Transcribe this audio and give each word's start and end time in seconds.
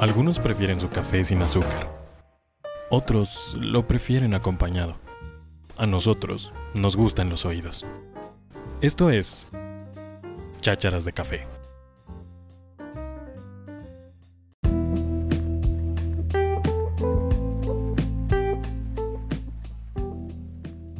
Algunos 0.00 0.40
prefieren 0.40 0.80
su 0.80 0.88
café 0.88 1.22
sin 1.24 1.42
azúcar. 1.42 1.86
Otros 2.88 3.54
lo 3.60 3.86
prefieren 3.86 4.32
acompañado. 4.32 4.94
A 5.76 5.84
nosotros 5.84 6.54
nos 6.72 6.96
gustan 6.96 7.28
los 7.28 7.44
oídos. 7.44 7.84
Esto 8.80 9.10
es 9.10 9.46
Chácharas 10.62 11.04
de 11.04 11.12
Café. 11.12 11.46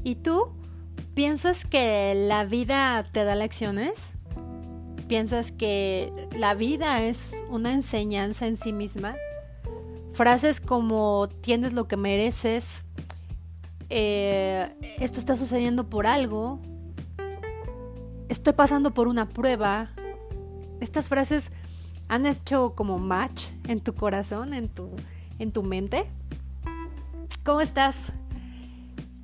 ¿Y 0.04 0.16
tú? 0.16 0.52
¿Piensas 1.14 1.64
que 1.64 2.12
la 2.28 2.44
vida 2.44 3.02
te 3.10 3.24
da 3.24 3.34
lecciones? 3.34 4.12
¿Piensas 5.10 5.50
que 5.50 6.12
la 6.38 6.54
vida 6.54 7.02
es 7.02 7.44
una 7.48 7.74
enseñanza 7.74 8.46
en 8.46 8.56
sí 8.56 8.72
misma? 8.72 9.16
Frases 10.12 10.60
como 10.60 11.28
tienes 11.40 11.72
lo 11.72 11.88
que 11.88 11.96
mereces, 11.96 12.84
eh, 13.88 14.72
esto 15.00 15.18
está 15.18 15.34
sucediendo 15.34 15.90
por 15.90 16.06
algo, 16.06 16.60
estoy 18.28 18.52
pasando 18.52 18.94
por 18.94 19.08
una 19.08 19.28
prueba. 19.28 19.90
Estas 20.78 21.08
frases 21.08 21.50
han 22.06 22.24
hecho 22.24 22.76
como 22.76 22.98
match 22.98 23.46
en 23.66 23.80
tu 23.80 23.96
corazón, 23.96 24.54
en 24.54 24.68
tu, 24.68 24.90
en 25.40 25.50
tu 25.50 25.64
mente. 25.64 26.04
¿Cómo 27.42 27.60
estás? 27.62 27.96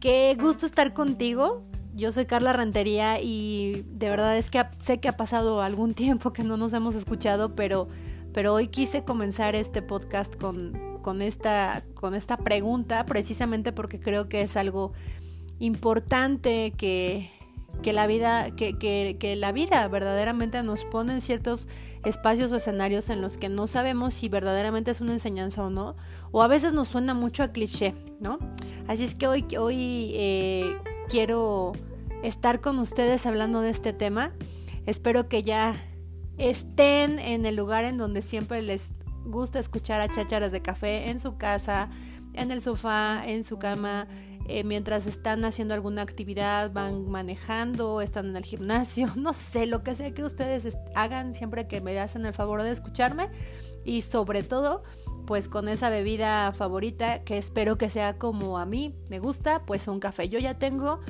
Qué 0.00 0.36
gusto 0.36 0.66
estar 0.66 0.92
contigo. 0.94 1.62
Yo 1.96 2.12
soy 2.12 2.26
Carla 2.26 2.52
Rentería 2.52 3.22
y 3.22 3.86
de 3.88 4.10
verdad 4.10 4.36
es 4.36 4.50
que 4.50 4.62
sé 4.78 5.00
que 5.00 5.08
ha 5.08 5.16
pasado 5.16 5.62
algún 5.62 5.94
tiempo 5.94 6.34
que 6.34 6.44
no 6.44 6.58
nos 6.58 6.74
hemos 6.74 6.94
escuchado, 6.94 7.56
pero, 7.56 7.88
pero 8.34 8.52
hoy 8.52 8.68
quise 8.68 9.02
comenzar 9.02 9.54
este 9.54 9.80
podcast 9.80 10.36
con, 10.36 10.98
con, 11.00 11.22
esta, 11.22 11.84
con 11.94 12.14
esta 12.14 12.36
pregunta, 12.36 13.06
precisamente 13.06 13.72
porque 13.72 13.98
creo 13.98 14.28
que 14.28 14.42
es 14.42 14.58
algo 14.58 14.92
importante 15.58 16.74
que, 16.76 17.30
que 17.82 17.94
la 17.94 18.06
vida, 18.06 18.50
que, 18.54 18.76
que, 18.76 19.36
la 19.36 19.52
vida 19.52 19.88
verdaderamente 19.88 20.62
nos 20.62 20.84
pone 20.84 21.14
en 21.14 21.22
ciertos 21.22 21.66
espacios 22.04 22.52
o 22.52 22.56
escenarios 22.56 23.08
en 23.08 23.22
los 23.22 23.38
que 23.38 23.48
no 23.48 23.66
sabemos 23.66 24.12
si 24.12 24.28
verdaderamente 24.28 24.90
es 24.90 25.00
una 25.00 25.14
enseñanza 25.14 25.64
o 25.64 25.70
no, 25.70 25.96
o 26.30 26.42
a 26.42 26.46
veces 26.46 26.74
nos 26.74 26.88
suena 26.88 27.14
mucho 27.14 27.42
a 27.42 27.52
cliché, 27.52 27.94
¿no? 28.20 28.38
Así 28.86 29.04
es 29.04 29.14
que 29.14 29.28
hoy, 29.28 29.46
hoy 29.58 30.10
eh, 30.12 30.76
quiero 31.08 31.72
estar 32.22 32.60
con 32.60 32.78
ustedes 32.78 33.26
hablando 33.26 33.60
de 33.60 33.70
este 33.70 33.92
tema. 33.92 34.32
Espero 34.86 35.28
que 35.28 35.42
ya 35.42 35.80
estén 36.38 37.18
en 37.18 37.46
el 37.46 37.56
lugar 37.56 37.84
en 37.84 37.96
donde 37.96 38.22
siempre 38.22 38.62
les 38.62 38.94
gusta 39.24 39.58
escuchar 39.58 40.00
a 40.00 40.08
chácharas 40.08 40.52
de 40.52 40.62
café, 40.62 41.10
en 41.10 41.20
su 41.20 41.36
casa, 41.36 41.90
en 42.34 42.50
el 42.50 42.60
sofá, 42.60 43.22
en 43.26 43.44
su 43.44 43.58
cama, 43.58 44.06
eh, 44.48 44.62
mientras 44.62 45.06
están 45.06 45.44
haciendo 45.44 45.74
alguna 45.74 46.02
actividad, 46.02 46.72
van 46.72 47.08
manejando, 47.08 48.00
están 48.00 48.26
en 48.26 48.36
el 48.36 48.44
gimnasio, 48.44 49.10
no 49.16 49.32
sé, 49.32 49.66
lo 49.66 49.82
que 49.82 49.94
sea 49.94 50.12
que 50.14 50.22
ustedes 50.22 50.78
hagan 50.94 51.34
siempre 51.34 51.66
que 51.66 51.80
me 51.80 51.98
hacen 51.98 52.24
el 52.26 52.32
favor 52.32 52.62
de 52.62 52.70
escucharme 52.70 53.30
y 53.84 54.02
sobre 54.02 54.42
todo 54.42 54.84
pues 55.26 55.48
con 55.48 55.68
esa 55.68 55.90
bebida 55.90 56.52
favorita 56.52 57.22
que 57.24 57.36
espero 57.38 57.76
que 57.76 57.90
sea 57.90 58.16
como 58.16 58.58
a 58.58 58.66
mí 58.66 58.94
me 59.08 59.18
gusta, 59.18 59.62
pues 59.66 59.88
un 59.88 60.00
café. 60.00 60.28
Yo 60.28 60.38
ya 60.38 60.54
tengo 60.54 61.00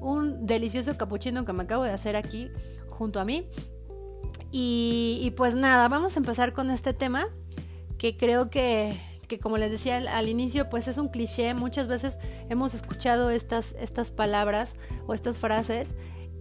un 0.00 0.46
delicioso 0.46 0.96
capuchino 0.96 1.44
que 1.44 1.52
me 1.52 1.64
acabo 1.64 1.84
de 1.84 1.90
hacer 1.90 2.16
aquí 2.16 2.50
junto 2.88 3.20
a 3.20 3.24
mí. 3.24 3.46
Y, 4.50 5.34
pues 5.36 5.54
nada, 5.54 5.86
vamos 5.88 6.16
a 6.16 6.18
empezar 6.18 6.54
con 6.54 6.70
este 6.70 6.94
tema 6.94 7.28
que 7.98 8.16
creo 8.16 8.48
que 8.48 8.98
que 9.26 9.40
como 9.40 9.58
les 9.58 9.72
decía 9.72 9.96
al, 9.96 10.28
inicio, 10.28 10.70
pues 10.70 10.86
es 10.86 10.98
un 10.98 11.08
cliché. 11.08 11.52
Muchas 11.52 11.88
veces 11.88 12.20
hemos 12.48 12.74
escuchado 12.74 13.30
estas, 13.30 13.74
estas 13.80 14.12
palabras 14.12 14.76
o 15.08 15.14
estas 15.14 15.40
frases 15.40 15.96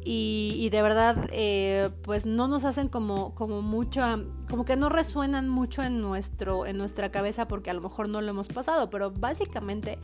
y, 0.07 0.69
de 0.69 0.81
verdad, 0.83 1.29
eh, 1.31 1.89
pues 2.03 2.27
no 2.27 2.47
nos 2.47 2.63
hacen 2.63 2.89
como, 2.89 3.33
como 3.33 3.63
mucho, 3.63 4.03
como 4.47 4.63
que 4.63 4.75
no 4.75 4.89
resuenan 4.89 5.49
mucho 5.49 5.81
en, 5.81 5.99
nuestro, 5.99 6.67
en 6.67 6.77
nuestra 6.77 7.11
cabeza 7.11 7.47
porque 7.47 7.71
a 7.71 7.73
lo 7.73 7.81
mejor 7.81 8.07
no 8.07 8.21
lo 8.21 8.29
hemos 8.29 8.47
pasado, 8.47 8.91
pero 8.91 9.09
básicamente 9.09 9.97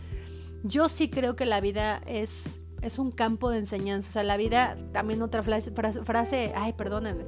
yo 0.64 0.90
sí 0.90 1.10
creo 1.10 1.36
que 1.36 1.46
la 1.46 1.62
vida 1.62 2.02
es, 2.08 2.66
es 2.82 2.98
un 2.98 3.12
campo 3.12 3.52
de 3.52 3.60
enseñanza. 3.60 4.10
O 4.10 4.12
sea, 4.12 4.24
la 4.24 4.38
vida, 4.38 4.76
también 4.92 5.22
otra 5.22 5.44
frase, 5.44 5.72
frase 5.72 6.52
ay, 6.56 6.74
perdónenme 6.74 7.26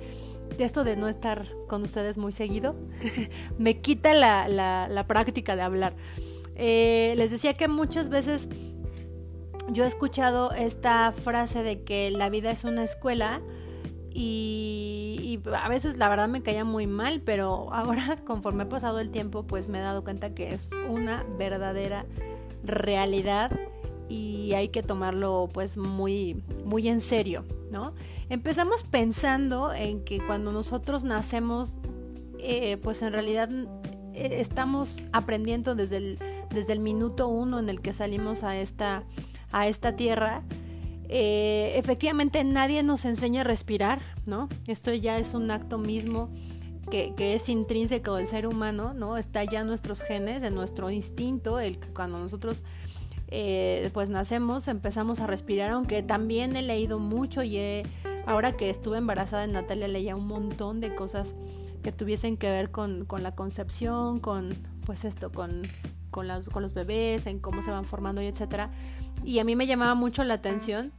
esto 0.58 0.84
de 0.84 0.96
no 0.96 1.08
estar 1.08 1.48
con 1.68 1.82
ustedes 1.84 2.18
muy 2.18 2.32
seguido, 2.32 2.76
me 3.58 3.82
quita 3.82 4.14
la, 4.14 4.48
la, 4.48 5.08
práctica 5.08 5.56
de 5.56 5.62
hablar. 5.62 5.96
Eh, 6.56 7.16
les 7.18 7.32
decía 7.32 7.56
que 7.56 7.68
muchas 7.68 8.10
veces 8.10 8.50
yo 9.72 9.84
he 9.84 9.88
escuchado 9.88 10.52
esta 10.52 11.12
frase 11.12 11.64
de 11.64 11.84
que 11.84 12.12
la 12.12 12.30
vida 12.30 12.52
es 12.52 12.64
una 12.64 12.84
escuela 12.84 13.42
y, 14.14 15.40
a 15.56 15.68
veces 15.68 15.98
la 15.98 16.10
verdad 16.10 16.28
me 16.28 16.44
caía 16.44 16.64
muy 16.64 16.86
mal, 16.86 17.22
pero 17.26 17.68
ahora 17.74 18.18
conforme 18.26 18.64
ha 18.64 18.70
pasado 18.70 19.00
el 19.00 19.10
tiempo 19.10 19.44
pues 19.44 19.68
me 19.68 19.80
he 19.80 19.82
dado 19.82 20.04
cuenta 20.04 20.34
que 20.34 20.54
es 20.54 20.70
una 20.90 21.26
verdadera 21.38 22.06
realidad 22.64 23.52
y 24.10 24.54
hay 24.54 24.70
que 24.70 24.84
tomarlo 24.84 25.50
pues 25.52 25.78
muy 25.78 26.44
muy 26.66 26.88
en 26.88 27.02
serio, 27.02 27.46
¿no? 27.72 27.94
Empezamos 28.30 28.84
pensando 28.84 29.74
en 29.74 30.04
que 30.04 30.20
cuando 30.26 30.52
nosotros 30.52 31.04
nacemos, 31.04 31.80
eh, 32.40 32.78
pues 32.78 33.02
en 33.02 33.14
realidad 33.14 33.50
eh, 34.14 34.40
estamos 34.40 34.92
aprendiendo 35.12 35.76
desde 35.76 35.98
el, 35.98 36.20
desde 36.54 36.74
el 36.74 36.80
minuto 36.80 37.28
uno 37.28 37.60
en 37.60 37.70
el 37.70 37.82
que 37.82 37.94
salimos 37.94 38.44
a 38.44 38.58
esta, 38.58 39.04
a 39.54 39.68
esta 39.70 39.96
tierra. 39.96 40.44
Eh, 41.08 41.74
efectivamente 41.76 42.44
nadie 42.44 42.84
nos 42.84 43.06
enseña 43.06 43.42
a 43.42 43.44
respirar, 43.46 44.02
¿no? 44.26 44.50
Esto 44.68 44.94
ya 44.94 45.18
es 45.18 45.34
un 45.34 45.50
acto 45.50 45.78
mismo 45.78 46.30
que, 46.92 47.14
que, 47.16 47.36
es 47.36 47.48
intrínseco 47.48 48.16
del 48.16 48.28
ser 48.28 48.46
humano, 48.46 48.94
¿no? 48.94 49.16
Está 49.16 49.46
ya 49.46 49.62
en 49.62 49.68
nuestros 49.68 50.02
genes, 50.02 50.44
en 50.44 50.56
nuestro 50.56 50.90
instinto, 50.92 51.62
el 51.62 51.80
cuando 51.94 52.20
nosotros 52.20 52.66
pues 53.94 54.12
nacemos 54.12 54.68
empezamos 54.68 55.20
a 55.20 55.26
respirar, 55.26 55.72
aunque 55.72 56.04
también 56.04 56.56
he 56.56 56.62
leído 56.62 57.00
mucho 57.00 57.42
y 57.42 57.58
he 57.58 57.84
Ahora 58.26 58.56
que 58.56 58.70
estuve 58.70 58.98
embarazada 58.98 59.46
de 59.46 59.52
Natalia 59.52 59.88
leía 59.88 60.16
un 60.16 60.28
montón 60.28 60.80
de 60.80 60.96
cosas 60.96 61.36
que 61.82 61.92
tuviesen 61.92 62.38
que 62.38 62.50
ver 62.50 62.72
con, 62.72 63.06
con 63.06 63.22
la 63.22 63.36
concepción, 63.36 64.20
con 64.20 64.56
pues 64.86 65.04
esto, 65.04 65.32
con, 65.32 65.62
con, 66.10 66.28
los, 66.30 66.50
con 66.50 66.64
los 66.64 66.74
bebés, 66.74 67.28
en 67.28 67.40
cómo 67.40 67.62
se 67.62 67.72
van 67.72 67.86
formando 67.86 68.22
y 68.22 68.28
etcétera. 68.28 68.72
Y 69.24 69.40
a 69.40 69.44
mí 69.44 69.56
me 69.56 69.68
llamaba 69.68 69.96
mucho 69.96 70.24
la 70.24 70.36
atención 70.36 70.92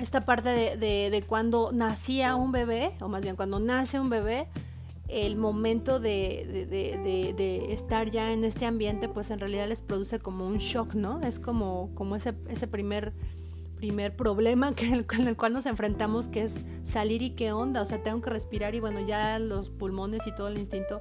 esta 0.00 0.24
parte 0.24 0.50
de, 0.76 1.10
de, 1.10 1.22
cuando 1.22 1.72
nacía 1.72 2.36
un 2.36 2.52
bebé, 2.52 2.92
o 3.00 3.08
más 3.08 3.22
bien 3.22 3.36
cuando 3.36 3.58
nace 3.58 3.98
un 3.98 4.10
bebé, 4.10 4.48
el 5.08 5.36
momento 5.36 6.00
de, 6.00 6.66
de, 6.68 7.72
estar 7.72 8.10
ya 8.10 8.32
en 8.32 8.44
este 8.44 8.66
ambiente, 8.66 9.08
pues 9.08 9.30
en 9.30 9.40
realidad 9.40 9.66
les 9.66 9.80
produce 9.80 10.18
como 10.18 10.46
un 10.46 10.58
shock, 10.58 10.94
¿no? 10.94 11.20
Es 11.22 11.40
como, 11.40 11.90
como 11.94 12.14
ese, 12.14 12.34
ese 12.48 12.66
primer 12.66 13.12
primer 13.78 14.16
problema 14.16 14.72
con 15.06 15.28
el 15.28 15.36
cual 15.36 15.52
nos 15.52 15.66
enfrentamos, 15.66 16.26
que 16.26 16.42
es 16.42 16.64
salir 16.82 17.22
y 17.22 17.30
qué 17.30 17.52
onda, 17.52 17.80
o 17.80 17.86
sea, 17.86 18.02
tengo 18.02 18.20
que 18.20 18.30
respirar 18.30 18.74
y 18.74 18.80
bueno, 18.80 19.00
ya 19.06 19.38
los 19.38 19.70
pulmones 19.70 20.26
y 20.26 20.34
todo 20.34 20.48
el 20.48 20.58
instinto 20.58 21.00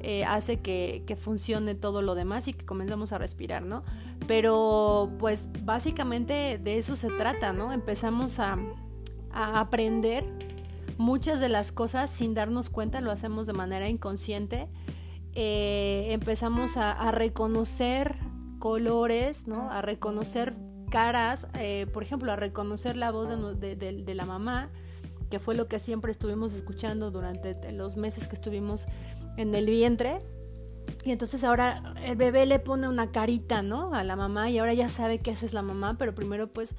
eh, 0.00 0.24
hace 0.24 0.60
que, 0.60 1.16
funcione 1.20 1.74
todo 1.74 2.02
lo 2.02 2.14
demás 2.14 2.48
y 2.48 2.52
que 2.52 2.66
comencemos 2.66 3.12
a 3.12 3.18
respirar, 3.18 3.62
¿no? 3.62 3.84
Pero 4.26 5.10
pues 5.18 5.48
básicamente 5.64 6.58
de 6.58 6.78
eso 6.78 6.96
se 6.96 7.08
trata, 7.10 7.52
¿no? 7.52 7.72
Empezamos 7.72 8.38
a, 8.38 8.58
a 9.30 9.60
aprender 9.60 10.24
muchas 10.98 11.40
de 11.40 11.48
las 11.48 11.70
cosas 11.72 12.10
sin 12.10 12.34
darnos 12.34 12.70
cuenta, 12.70 13.00
lo 13.00 13.10
hacemos 13.10 13.46
de 13.46 13.52
manera 13.52 13.88
inconsciente. 13.88 14.68
Eh, 15.34 16.08
empezamos 16.10 16.76
a, 16.76 16.92
a 16.92 17.12
reconocer 17.12 18.16
colores, 18.58 19.46
¿no? 19.46 19.70
A 19.70 19.82
reconocer 19.82 20.54
caras, 20.90 21.46
eh, 21.54 21.86
por 21.92 22.02
ejemplo, 22.02 22.30
a 22.32 22.36
reconocer 22.36 22.96
la 22.96 23.10
voz 23.10 23.28
de, 23.58 24.14
la 24.14 24.26
mamá, 24.26 24.68
que 25.30 25.38
fue 25.38 25.54
lo 25.54 25.68
que 25.68 25.78
siempre 25.78 26.12
estuvimos 26.12 26.52
escuchando 26.52 27.10
durante 27.10 27.72
los 27.72 27.96
meses 27.96 28.28
que 28.28 28.34
estuvimos 28.34 28.86
en 29.36 29.54
el 29.54 29.66
vientre. 29.66 30.20
Y 31.04 31.12
entonces 31.12 31.44
ahora 31.44 31.94
el 32.02 32.16
bebé 32.16 32.44
le 32.46 32.58
pone 32.58 32.88
una 32.88 33.12
carita, 33.12 33.62
¿no? 33.62 33.94
A 33.94 34.04
la 34.04 34.16
mamá 34.16 34.50
y 34.50 34.58
ahora 34.58 34.74
ya 34.74 34.88
sabe 34.88 35.20
que 35.20 35.30
esa 35.30 35.46
es 35.46 35.54
la 35.54 35.62
mamá, 35.62 35.96
pero 35.96 36.14
primero 36.14 36.52
pues 36.52 36.74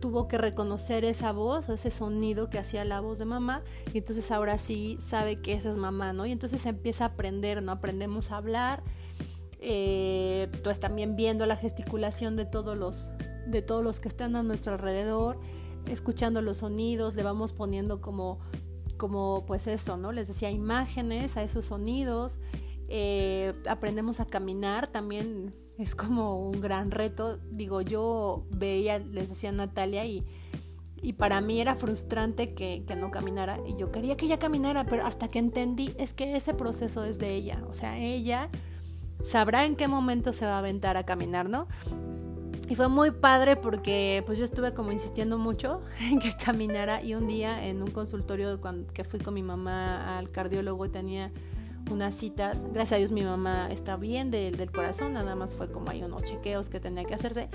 tuvo 0.00 0.28
que 0.28 0.38
reconocer 0.38 1.04
esa 1.04 1.32
voz, 1.32 1.68
ese 1.68 1.90
sonido 1.90 2.50
que 2.50 2.58
hacía 2.58 2.84
la 2.84 3.00
voz 3.00 3.18
de 3.18 3.24
mamá, 3.24 3.62
y 3.92 3.98
entonces 3.98 4.30
ahora 4.30 4.58
sí 4.58 4.96
sabe 5.00 5.36
que 5.36 5.54
esa 5.54 5.70
es 5.70 5.76
mamá, 5.76 6.12
¿no? 6.12 6.26
Y 6.26 6.32
entonces 6.32 6.66
empieza 6.66 7.04
a 7.04 7.08
aprender, 7.08 7.62
¿no? 7.62 7.72
Aprendemos 7.72 8.30
a 8.30 8.36
hablar, 8.36 8.82
eh, 9.62 10.48
pues 10.64 10.80
también 10.80 11.16
viendo 11.16 11.46
la 11.46 11.56
gesticulación 11.56 12.36
de 12.36 12.44
todos 12.44 12.76
los 12.76 13.08
de 13.46 13.62
todos 13.62 13.82
los 13.82 14.00
que 14.00 14.08
están 14.08 14.36
a 14.36 14.42
nuestro 14.42 14.72
alrededor, 14.74 15.40
escuchando 15.86 16.42
los 16.42 16.58
sonidos, 16.58 17.14
le 17.14 17.22
vamos 17.22 17.52
poniendo 17.52 18.00
como 18.00 18.40
como 18.96 19.44
pues 19.46 19.66
eso, 19.66 19.96
¿no? 19.96 20.12
Les 20.12 20.28
decía 20.28 20.50
imágenes 20.50 21.36
a 21.36 21.42
esos 21.42 21.66
sonidos. 21.66 22.38
eh, 22.88 23.54
aprendemos 23.66 24.20
a 24.20 24.26
caminar 24.26 24.88
también 24.88 25.54
es 25.78 25.94
como 25.94 26.48
un 26.48 26.60
gran 26.60 26.90
reto. 26.90 27.38
Digo, 27.50 27.80
yo 27.80 28.46
veía, 28.50 28.98
les 28.98 29.30
decía 29.30 29.52
Natalia 29.52 30.04
y, 30.04 30.24
y 31.00 31.14
para 31.14 31.40
mí 31.40 31.60
era 31.60 31.74
frustrante 31.74 32.54
que, 32.54 32.84
que, 32.86 32.96
no 32.96 33.10
caminara 33.10 33.58
y 33.66 33.76
yo 33.76 33.90
quería 33.90 34.16
que 34.16 34.26
ella 34.26 34.38
caminara, 34.38 34.84
pero 34.86 35.04
hasta 35.04 35.28
que 35.28 35.38
entendí 35.38 35.94
es 35.98 36.14
que 36.14 36.36
ese 36.36 36.54
proceso 36.54 37.04
es 37.04 37.18
de 37.18 37.34
ella, 37.34 37.64
o 37.68 37.74
sea, 37.74 37.98
ella 37.98 38.50
sabrá 39.24 39.64
en 39.64 39.76
qué 39.76 39.88
momento 39.88 40.32
se 40.32 40.46
va 40.46 40.56
a 40.56 40.58
aventar 40.58 40.96
a 40.96 41.04
caminar, 41.04 41.48
¿no? 41.48 41.68
Y 42.68 42.74
fue 42.74 42.88
muy 42.88 43.10
padre 43.10 43.56
porque 43.56 44.22
pues 44.24 44.38
yo 44.38 44.44
estuve 44.44 44.72
como 44.72 44.92
insistiendo 44.92 45.36
mucho 45.36 45.82
en 46.00 46.18
que 46.18 46.34
caminara 46.34 47.02
y 47.02 47.14
un 47.14 47.26
día 47.26 47.66
en 47.66 47.82
un 47.82 47.90
consultorio 47.90 48.60
cuando, 48.60 48.92
que 48.92 49.04
fui 49.04 49.20
con 49.20 49.34
mi 49.34 49.42
mamá 49.42 50.18
al 50.18 50.30
cardiólogo 50.30 50.88
tenía 50.88 51.30
unas 51.90 52.14
citas, 52.14 52.64
gracias 52.72 52.92
a 52.92 52.96
Dios 52.96 53.10
mi 53.10 53.22
mamá 53.24 53.68
está 53.70 53.96
bien 53.96 54.30
del, 54.30 54.56
del 54.56 54.70
corazón, 54.70 55.12
nada 55.12 55.34
más 55.34 55.52
fue 55.52 55.70
como 55.70 55.90
hay 55.90 56.02
unos 56.02 56.22
chequeos 56.24 56.70
que 56.70 56.80
tenía 56.80 57.04
que 57.04 57.14
hacerse. 57.14 57.48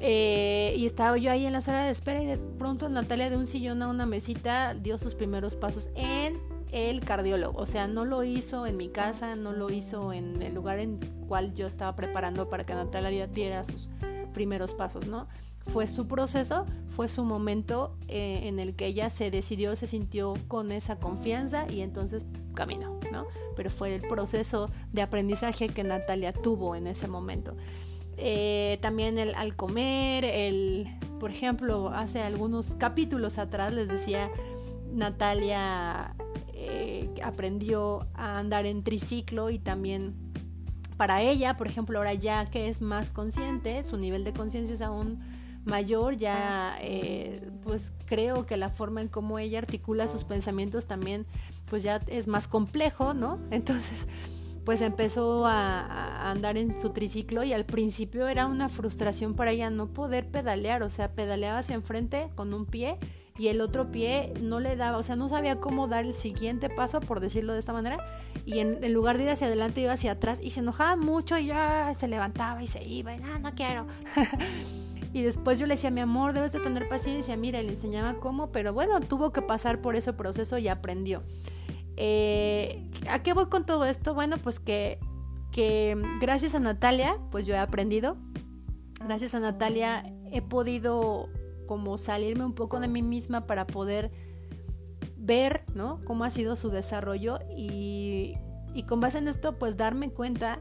Eh, 0.00 0.74
y 0.76 0.86
estaba 0.86 1.16
yo 1.16 1.32
ahí 1.32 1.46
en 1.46 1.52
la 1.52 1.60
sala 1.60 1.84
de 1.84 1.90
espera 1.90 2.22
y 2.22 2.26
de 2.26 2.36
pronto 2.36 2.88
Natalia 2.88 3.30
de 3.30 3.36
un 3.36 3.46
sillón 3.46 3.82
a 3.82 3.88
una 3.88 4.06
mesita 4.06 4.74
dio 4.74 4.98
sus 4.98 5.14
primeros 5.14 5.56
pasos 5.56 5.90
en 5.96 6.38
el 6.74 7.00
cardiólogo. 7.02 7.60
O 7.60 7.66
sea, 7.66 7.86
no 7.86 8.04
lo 8.04 8.24
hizo 8.24 8.66
en 8.66 8.76
mi 8.76 8.88
casa, 8.88 9.36
no 9.36 9.52
lo 9.52 9.70
hizo 9.70 10.12
en 10.12 10.42
el 10.42 10.54
lugar 10.54 10.80
en 10.80 10.98
el 11.00 11.08
cual 11.28 11.54
yo 11.54 11.68
estaba 11.68 11.94
preparando 11.94 12.50
para 12.50 12.66
que 12.66 12.74
Natalia 12.74 13.28
diera 13.28 13.62
sus 13.62 13.88
primeros 14.34 14.74
pasos, 14.74 15.06
¿no? 15.06 15.28
Fue 15.68 15.86
su 15.86 16.08
proceso, 16.08 16.66
fue 16.88 17.08
su 17.08 17.24
momento 17.24 17.96
eh, 18.08 18.40
en 18.42 18.58
el 18.58 18.74
que 18.74 18.86
ella 18.86 19.08
se 19.08 19.30
decidió, 19.30 19.76
se 19.76 19.86
sintió 19.86 20.34
con 20.48 20.72
esa 20.72 20.96
confianza 20.96 21.66
y 21.70 21.80
entonces 21.80 22.24
caminó, 22.54 22.98
¿no? 23.12 23.26
Pero 23.56 23.70
fue 23.70 23.94
el 23.94 24.02
proceso 24.02 24.68
de 24.92 25.02
aprendizaje 25.02 25.68
que 25.68 25.84
Natalia 25.84 26.32
tuvo 26.32 26.74
en 26.74 26.88
ese 26.88 27.06
momento. 27.06 27.56
Eh, 28.16 28.78
también 28.82 29.16
el 29.18 29.34
al 29.36 29.54
comer, 29.54 30.24
el, 30.24 30.88
por 31.20 31.30
ejemplo, 31.30 31.90
hace 31.90 32.20
algunos 32.20 32.74
capítulos 32.74 33.38
atrás 33.38 33.72
les 33.72 33.88
decía 33.88 34.30
Natalia 34.92 36.14
eh, 36.66 37.14
aprendió 37.22 38.06
a 38.14 38.38
andar 38.38 38.66
en 38.66 38.82
triciclo 38.82 39.50
y 39.50 39.58
también 39.58 40.14
para 40.96 41.22
ella, 41.22 41.56
por 41.56 41.66
ejemplo, 41.66 41.98
ahora 41.98 42.14
ya 42.14 42.46
que 42.46 42.68
es 42.68 42.80
más 42.80 43.10
consciente, 43.10 43.82
su 43.84 43.96
nivel 43.96 44.24
de 44.24 44.32
conciencia 44.32 44.74
es 44.74 44.82
aún 44.82 45.18
mayor, 45.64 46.16
ya 46.16 46.76
eh, 46.80 47.50
pues 47.62 47.92
creo 48.06 48.46
que 48.46 48.56
la 48.56 48.70
forma 48.70 49.00
en 49.00 49.08
cómo 49.08 49.38
ella 49.38 49.58
articula 49.58 50.08
sus 50.08 50.24
pensamientos 50.24 50.86
también 50.86 51.26
pues 51.66 51.82
ya 51.82 51.96
es 52.06 52.28
más 52.28 52.46
complejo, 52.46 53.14
¿no? 53.14 53.38
Entonces 53.50 54.06
pues 54.64 54.80
empezó 54.80 55.44
a, 55.44 55.80
a, 55.80 56.30
andar 56.30 56.56
en 56.56 56.80
su 56.80 56.90
triciclo 56.90 57.44
y 57.44 57.52
al 57.52 57.66
principio 57.66 58.28
era 58.28 58.46
una 58.46 58.70
frustración 58.70 59.34
para 59.34 59.50
ella 59.50 59.68
no 59.68 59.88
poder 59.88 60.26
pedalear, 60.26 60.82
o 60.82 60.88
sea, 60.88 61.12
pedaleaba 61.12 61.58
hacia 61.58 61.74
enfrente 61.74 62.30
con 62.34 62.54
un 62.54 62.64
pie 62.64 62.96
y 63.36 63.48
el 63.48 63.60
otro 63.60 63.90
pie 63.90 64.32
no 64.40 64.60
le 64.60 64.76
daba, 64.76 64.96
o 64.96 65.02
sea, 65.02 65.16
no 65.16 65.28
sabía 65.28 65.58
cómo 65.60 65.88
dar 65.88 66.04
el 66.04 66.14
siguiente 66.14 66.70
paso, 66.70 67.00
por 67.00 67.18
decirlo 67.18 67.52
de 67.52 67.58
esta 67.58 67.72
manera, 67.72 67.98
y 68.46 68.60
en, 68.60 68.92
lugar 68.92 69.18
de 69.18 69.24
ir 69.24 69.30
hacia 69.30 69.48
adelante 69.48 69.80
iba 69.80 69.92
hacia 69.92 70.12
atrás 70.12 70.38
y 70.40 70.50
se 70.50 70.60
enojaba 70.60 70.94
mucho 70.94 71.36
y 71.36 71.46
ya 71.46 71.92
se 71.94 72.06
levantaba 72.06 72.62
y 72.62 72.68
se 72.68 72.84
iba 72.84 73.12
y 73.12 73.18
no, 73.18 73.38
no 73.40 73.54
quiero. 73.54 73.86
y 75.12 75.22
después 75.22 75.58
yo 75.58 75.66
le 75.66 75.74
decía, 75.74 75.90
mi 75.90 76.00
amor, 76.00 76.32
debes 76.32 76.52
de 76.52 76.60
tener 76.60 76.88
paciencia, 76.88 77.36
mira, 77.36 77.60
le 77.60 77.70
enseñaba 77.70 78.14
cómo, 78.20 78.52
pero 78.52 78.72
bueno, 78.72 79.00
tuvo 79.00 79.32
que 79.32 79.42
pasar 79.42 79.80
por 79.80 79.96
ese 79.96 80.12
proceso 80.12 80.58
y 80.58 80.68
aprendió. 80.68 81.24
Eh, 81.96 82.88
¿A 83.10 83.22
qué 83.24 83.32
voy 83.32 83.46
con 83.46 83.66
todo 83.66 83.84
esto? 83.84 84.14
Bueno, 84.14 84.36
pues 84.38 84.60
que, 84.60 85.00
que 85.50 86.00
gracias 86.20 86.54
a 86.54 86.60
Natalia, 86.60 87.18
pues 87.32 87.46
yo 87.46 87.54
he 87.54 87.58
aprendido. 87.58 88.16
Gracias 89.04 89.34
a 89.34 89.40
Natalia 89.40 90.04
he 90.30 90.40
podido 90.40 91.28
como 91.66 91.98
salirme 91.98 92.44
un 92.44 92.54
poco 92.54 92.80
de 92.80 92.88
mí 92.88 93.02
misma 93.02 93.46
para 93.46 93.66
poder 93.66 94.10
ver, 95.16 95.64
¿no? 95.74 96.00
Cómo 96.04 96.24
ha 96.24 96.30
sido 96.30 96.56
su 96.56 96.70
desarrollo 96.70 97.38
y, 97.56 98.34
y 98.74 98.82
con 98.84 99.00
base 99.00 99.18
en 99.18 99.28
esto, 99.28 99.58
pues 99.58 99.76
darme 99.76 100.10
cuenta 100.10 100.60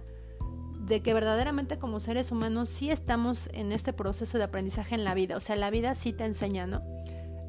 de 0.85 1.01
que 1.01 1.13
verdaderamente 1.13 1.79
como 1.79 1.99
seres 1.99 2.31
humanos 2.31 2.69
sí 2.69 2.91
estamos 2.91 3.49
en 3.53 3.71
este 3.71 3.93
proceso 3.93 4.37
de 4.37 4.43
aprendizaje 4.43 4.95
en 4.95 5.03
la 5.03 5.13
vida. 5.13 5.37
O 5.37 5.39
sea, 5.39 5.55
la 5.55 5.69
vida 5.69 5.95
sí 5.95 6.11
te 6.11 6.25
enseña, 6.25 6.67
¿no? 6.67 6.81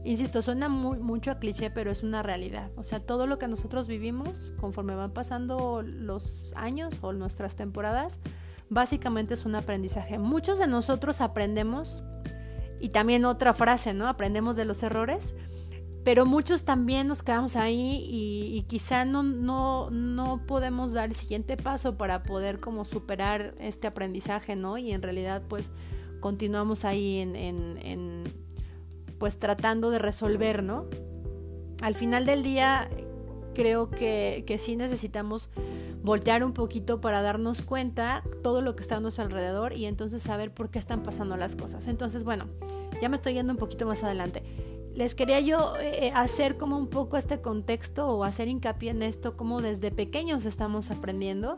Insisto, 0.04 0.42
suena 0.42 0.68
muy, 0.68 0.98
mucho 0.98 1.30
a 1.30 1.38
cliché, 1.38 1.70
pero 1.70 1.90
es 1.90 2.02
una 2.02 2.22
realidad. 2.22 2.70
O 2.76 2.84
sea, 2.84 3.00
todo 3.00 3.26
lo 3.26 3.38
que 3.38 3.48
nosotros 3.48 3.88
vivimos 3.88 4.52
conforme 4.60 4.94
van 4.94 5.12
pasando 5.12 5.82
los 5.82 6.52
años 6.56 6.98
o 7.00 7.12
nuestras 7.12 7.56
temporadas, 7.56 8.20
básicamente 8.68 9.34
es 9.34 9.46
un 9.46 9.54
aprendizaje. 9.54 10.18
Muchos 10.18 10.58
de 10.58 10.66
nosotros 10.66 11.22
aprendemos 11.22 12.02
y 12.84 12.90
también 12.90 13.24
otra 13.24 13.54
frase, 13.54 13.94
¿no? 13.94 14.08
Aprendemos 14.08 14.56
de 14.56 14.66
los 14.66 14.82
errores, 14.82 15.34
pero 16.04 16.26
muchos 16.26 16.66
también 16.66 17.08
nos 17.08 17.22
quedamos 17.22 17.56
ahí 17.56 18.04
y, 18.06 18.62
quizá 18.68 19.06
no, 19.06 19.22
no, 19.22 19.88
no 19.88 20.44
podemos 20.46 20.92
dar 20.92 21.08
el 21.08 21.14
siguiente 21.14 21.56
paso 21.56 21.96
para 21.96 22.24
poder 22.24 22.60
como 22.60 22.84
superar 22.84 23.54
este 23.58 23.86
aprendizaje, 23.86 24.54
¿no? 24.54 24.76
Y 24.76 24.92
en 24.92 25.00
realidad 25.00 25.44
pues 25.48 25.70
continuamos 26.20 26.84
ahí 26.84 27.20
en, 27.20 27.36
en, 27.36 27.78
en 27.80 28.24
pues 29.18 29.38
tratando 29.38 29.88
de 29.88 29.98
resolver, 29.98 30.62
¿no? 30.62 30.84
Al 31.80 31.94
final 31.94 32.26
del 32.26 32.42
día 32.42 32.90
creo 33.54 33.88
que, 33.88 34.44
que 34.46 34.58
sí 34.58 34.76
necesitamos 34.76 35.48
voltear 36.04 36.44
un 36.44 36.52
poquito 36.52 37.00
para 37.00 37.22
darnos 37.22 37.62
cuenta 37.62 38.22
todo 38.42 38.60
lo 38.60 38.76
que 38.76 38.82
está 38.82 38.96
a 38.96 39.00
nuestro 39.00 39.24
alrededor 39.24 39.72
y 39.72 39.86
entonces 39.86 40.22
saber 40.22 40.52
por 40.52 40.70
qué 40.70 40.78
están 40.78 41.02
pasando 41.02 41.36
las 41.38 41.56
cosas. 41.56 41.88
Entonces, 41.88 42.24
bueno, 42.24 42.44
ya 43.00 43.08
me 43.08 43.16
estoy 43.16 43.32
yendo 43.32 43.54
un 43.54 43.58
poquito 43.58 43.86
más 43.86 44.04
adelante. 44.04 44.42
Les 44.94 45.14
quería 45.14 45.40
yo 45.40 45.76
eh, 45.80 46.12
hacer 46.14 46.58
como 46.58 46.76
un 46.76 46.88
poco 46.88 47.16
este 47.16 47.40
contexto 47.40 48.06
o 48.06 48.22
hacer 48.22 48.48
hincapié 48.48 48.90
en 48.90 49.02
esto, 49.02 49.36
como 49.36 49.62
desde 49.62 49.90
pequeños 49.90 50.44
estamos 50.44 50.90
aprendiendo. 50.90 51.56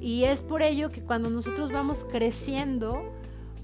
Y 0.00 0.24
es 0.24 0.42
por 0.42 0.62
ello 0.62 0.90
que 0.90 1.02
cuando 1.02 1.30
nosotros 1.30 1.70
vamos 1.70 2.04
creciendo, 2.10 3.00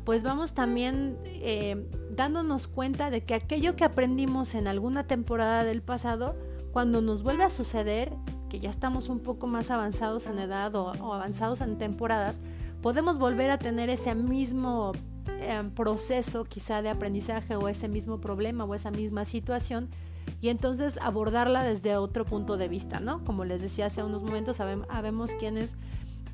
pues 0.05 0.23
vamos 0.23 0.55
también 0.55 1.19
eh, 1.25 1.85
dándonos 2.13 2.69
cuenta 2.69 3.11
de 3.11 3.25
que 3.25 3.35
aquello 3.35 3.75
que 3.75 3.83
aprendimos 3.83 4.55
en 4.55 4.69
alguna 4.69 5.09
temporada 5.09 5.65
del 5.65 5.83
pasado, 5.83 6.37
cuando 6.73 7.01
nos 7.01 7.25
vuelve 7.25 7.43
a 7.43 7.51
suceder, 7.51 8.13
que 8.49 8.61
ya 8.61 8.71
estamos 8.71 9.09
un 9.09 9.21
poco 9.21 9.47
más 9.47 9.71
avanzados 9.71 10.27
en 10.27 10.39
edad 10.39 10.75
o, 10.75 10.91
avanzados 11.13 11.61
en 11.61 11.79
temporadas, 11.79 12.41
podemos 12.83 13.19
volver 13.19 13.51
a 13.51 13.59
tener 13.59 13.89
ese 13.91 14.15
mismo 14.15 14.93
eh, 15.29 15.63
proceso 15.75 16.45
quizá 16.45 16.83
de 16.83 16.89
aprendizaje 16.89 17.57
o 17.57 17.69
ese 17.69 17.89
mismo 17.89 18.21
problema 18.21 18.65
o 18.65 18.75
esa 18.75 18.91
misma 18.91 19.25
situación 19.25 19.89
y 20.41 20.49
entonces 20.49 20.99
abordarla 21.01 21.63
desde 21.63 21.97
otro 21.97 22.25
punto 22.25 22.57
de 22.57 22.69
vista, 22.69 23.01
¿no? 23.01 23.25
Como 23.25 23.45
les 23.45 23.63
decía 23.63 23.87
hace 23.87 24.03
unos 24.03 24.23
momentos, 24.23 24.57
sabemos 24.57 25.31
quienes 25.39 25.77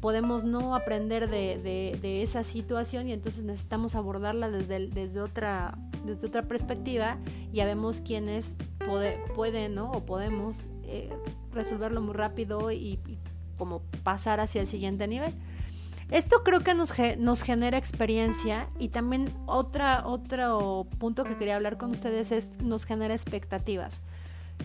podemos 0.03 0.43
no 0.43 0.75
aprender 0.75 1.31
de, 1.31 1.59
de, 1.59 1.97
de, 2.03 2.23
esa 2.23 2.43
situación 2.43 3.09
y 3.09 3.13
entonces 3.13 3.45
necesitamos 3.45 3.95
abordarla 3.95 4.51
desde, 4.51 4.89
desde, 4.89 5.21
otra, 5.21 5.79
desde 6.05 6.27
otra 6.27 6.43
perspectiva 6.43 7.19
y 7.53 7.59
sabemos 7.59 7.99
quienes 8.05 8.57
puede, 8.85 9.19
pueden 9.37 9.77
¿no? 9.77 9.93
o 9.93 10.05
podemos 10.05 10.57
eh, 10.83 11.09
resolverlo 11.53 12.01
muy 12.01 12.15
rápido 12.15 12.71
y, 12.71 12.99
como 13.57 13.81
pasar 14.03 14.41
hacia 14.41 14.61
el 14.61 14.67
siguiente 14.67 15.07
nivel. 15.07 15.35
Esto 16.11 16.43
creo 16.43 16.61
que 16.61 16.75
nos, 16.75 16.93
nos 17.19 17.43
genera 17.43 17.79
experiencia 17.79 18.69
y 18.79 18.89
también 18.89 19.33
otra, 19.47 20.07
otro 20.07 20.87
punto 20.99 21.25
que 21.25 21.37
quería 21.37 21.57
hablar 21.57 21.79
con 21.79 21.91
ustedes 21.93 22.33
es 22.33 22.61
nos 22.61 22.85
genera 22.85 23.15
expectativas. 23.15 24.01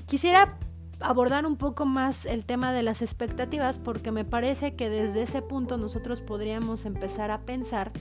Quisiera 0.07 0.57
abordar 0.99 1.45
un 1.45 1.57
poco 1.57 1.85
más 1.85 2.25
el 2.25 2.43
tema 2.43 2.73
de 2.73 2.83
las 2.83 3.01
expectativas 3.01 3.77
porque 3.79 4.11
me 4.11 4.25
parece 4.25 4.75
que 4.75 4.89
desde 4.89 5.21
ese 5.21 5.41
punto 5.41 5.77
nosotros 5.77 6.21
podríamos 6.21 6.85
empezar 6.85 7.31
a 7.31 7.41
pensar 7.41 7.91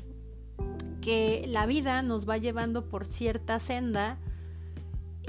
que 1.01 1.45
la 1.47 1.67
vida 1.67 2.03
nos 2.03 2.29
va 2.29 2.39
llevando 2.39 2.89
por 2.89 3.07
cierta 3.07 3.59
senda 3.59 4.19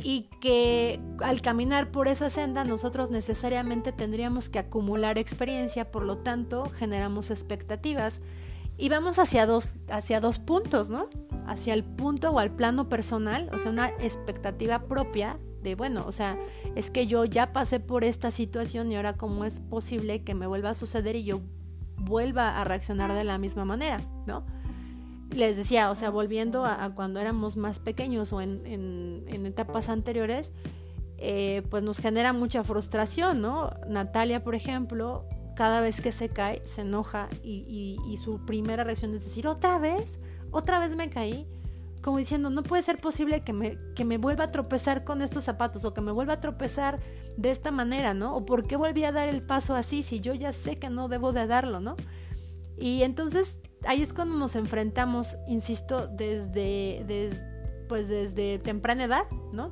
y 0.03 0.29
que 0.41 0.99
al 1.23 1.41
caminar 1.41 1.91
por 1.91 2.07
esa 2.07 2.29
senda 2.29 2.63
nosotros 2.63 3.09
necesariamente 3.09 3.91
tendríamos 3.91 4.49
que 4.49 4.59
acumular 4.59 5.17
experiencia, 5.17 5.91
por 5.91 6.03
lo 6.03 6.17
tanto 6.17 6.69
generamos 6.69 7.31
expectativas 7.31 8.21
y 8.77 8.89
vamos 8.89 9.17
hacia 9.17 9.45
dos, 9.45 9.73
hacia 9.89 10.19
dos 10.19 10.37
puntos, 10.37 10.89
¿no? 10.89 11.09
Hacia 11.47 11.73
el 11.73 11.83
punto 11.83 12.29
o 12.31 12.39
al 12.39 12.51
plano 12.51 12.89
personal, 12.89 13.49
o 13.53 13.57
sea, 13.57 13.71
una 13.71 13.89
expectativa 13.99 14.83
propia 14.87 15.39
de, 15.63 15.73
bueno, 15.73 16.05
o 16.05 16.11
sea, 16.11 16.37
es 16.75 16.91
que 16.91 17.07
yo 17.07 17.25
ya 17.25 17.53
pasé 17.53 17.79
por 17.79 18.03
esta 18.03 18.29
situación 18.29 18.91
y 18.91 18.95
ahora 18.95 19.17
cómo 19.17 19.45
es 19.45 19.59
posible 19.59 20.23
que 20.23 20.35
me 20.35 20.45
vuelva 20.45 20.69
a 20.69 20.73
suceder 20.75 21.15
y 21.15 21.23
yo 21.23 21.41
vuelva 21.97 22.61
a 22.61 22.63
reaccionar 22.63 23.11
de 23.13 23.23
la 23.23 23.39
misma 23.39 23.65
manera, 23.65 24.01
¿no? 24.27 24.45
Les 25.31 25.57
decía, 25.57 25.91
o 25.91 25.95
sea, 25.95 26.09
volviendo 26.09 26.65
a, 26.65 26.83
a 26.83 26.93
cuando 26.93 27.19
éramos 27.19 27.57
más 27.57 27.79
pequeños 27.79 28.33
o 28.33 28.41
en, 28.41 28.65
en, 28.65 29.45
etapas 29.45 29.89
anteriores, 29.89 30.51
eh, 31.17 31.63
pues 31.69 31.83
nos 31.83 31.99
genera 31.99 32.33
mucha 32.33 32.63
frustración, 32.63 33.41
¿no? 33.41 33.71
Natalia, 33.87 34.43
por 34.43 34.55
ejemplo, 34.55 35.25
cada 35.55 35.81
vez 35.81 36.01
que 36.01 36.11
se 36.11 36.29
cae 36.29 36.61
se 36.65 36.81
enoja 36.81 37.29
y, 37.43 37.97
y 38.07 38.17
su 38.17 38.45
primera 38.45 38.83
reacción 38.83 39.15
es 39.15 39.23
decir, 39.23 39.47
otra 39.47 39.79
vez, 39.79 40.19
otra 40.51 40.79
vez 40.79 40.95
me 40.95 41.09
caí 41.09 41.47
como 42.07 42.19
diciendo, 42.19 42.49
no 42.49 42.63
puede 42.63 42.83
ser 42.83 42.99
posible 42.99 43.41
que 43.41 43.51
me, 43.51 43.77
que 43.93 44.05
me 44.05 44.17
vuelva 44.17 44.45
a 44.45 44.51
tropezar 44.51 45.03
con 45.03 45.21
estos 45.21 45.43
zapatos 45.43 45.83
o 45.83 45.93
que 45.93 45.99
me 45.99 46.13
vuelva 46.13 46.33
a 46.33 46.39
tropezar 46.39 46.99
de 47.35 47.51
esta 47.51 47.69
manera, 47.69 48.13
¿no? 48.13 48.33
O 48.33 48.45
por 48.45 48.65
qué 48.65 48.77
volví 48.77 49.03
a 49.03 49.11
dar 49.11 49.27
el 49.27 49.41
paso 49.41 49.75
así 49.75 50.03
si 50.03 50.21
yo 50.21 50.33
ya 50.33 50.53
sé 50.53 50.79
que 50.79 50.89
no 50.89 51.09
debo 51.09 51.33
de 51.33 51.47
darlo, 51.47 51.79
¿no? 51.79 51.97
Y 52.77 53.03
entonces 53.03 53.59
ahí 53.85 54.01
es 54.01 54.13
cuando 54.13 54.35
nos 54.37 54.55
enfrentamos, 54.55 55.37
insisto, 55.47 56.07
desde, 56.07 57.03
desde 57.07 57.57
pues 57.87 58.07
desde 58.07 58.59
temprana 58.59 59.05
edad, 59.05 59.25
¿no? 59.53 59.71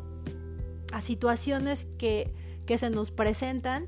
A 0.91 1.01
situaciones 1.01 1.87
que, 1.97 2.33
que 2.65 2.77
se 2.77 2.89
nos 2.89 3.11
presentan 3.11 3.87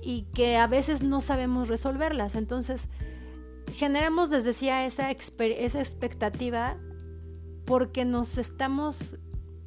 y 0.00 0.22
que 0.34 0.56
a 0.56 0.66
veces 0.66 1.02
no 1.02 1.20
sabemos 1.20 1.68
resolverlas. 1.68 2.34
Entonces, 2.34 2.88
generamos, 3.72 4.30
les 4.30 4.44
decía, 4.44 4.84
esa, 4.86 5.10
esa 5.10 5.78
expectativa 5.78 6.76
porque 7.64 8.04
nos 8.04 8.38
estamos 8.38 9.16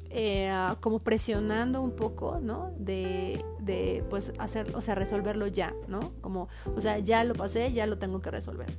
eh, 0.08 0.52
como 0.80 1.00
presionando 1.00 1.82
un 1.82 1.94
poco, 1.94 2.38
¿no? 2.40 2.72
De, 2.78 3.44
de, 3.60 4.04
pues 4.08 4.32
hacer, 4.38 4.74
o 4.74 4.80
sea, 4.80 4.94
resolverlo 4.94 5.46
ya, 5.46 5.74
¿no? 5.88 6.12
Como, 6.20 6.48
o 6.64 6.80
sea, 6.80 6.98
ya 6.98 7.22
lo 7.24 7.34
pasé, 7.34 7.72
ya 7.72 7.86
lo 7.86 7.98
tengo 7.98 8.20
que 8.20 8.30
resolver. 8.30 8.72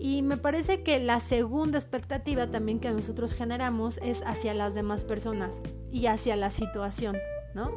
Y 0.00 0.22
me 0.22 0.38
parece 0.38 0.82
que 0.82 0.98
la 0.98 1.20
segunda 1.20 1.78
expectativa 1.78 2.50
también 2.50 2.80
que 2.80 2.90
nosotros 2.90 3.34
generamos 3.34 3.98
es 4.02 4.22
hacia 4.24 4.54
las 4.54 4.74
demás 4.74 5.04
personas 5.04 5.60
y 5.92 6.06
hacia 6.06 6.36
la 6.36 6.48
situación, 6.48 7.18
¿no? 7.54 7.70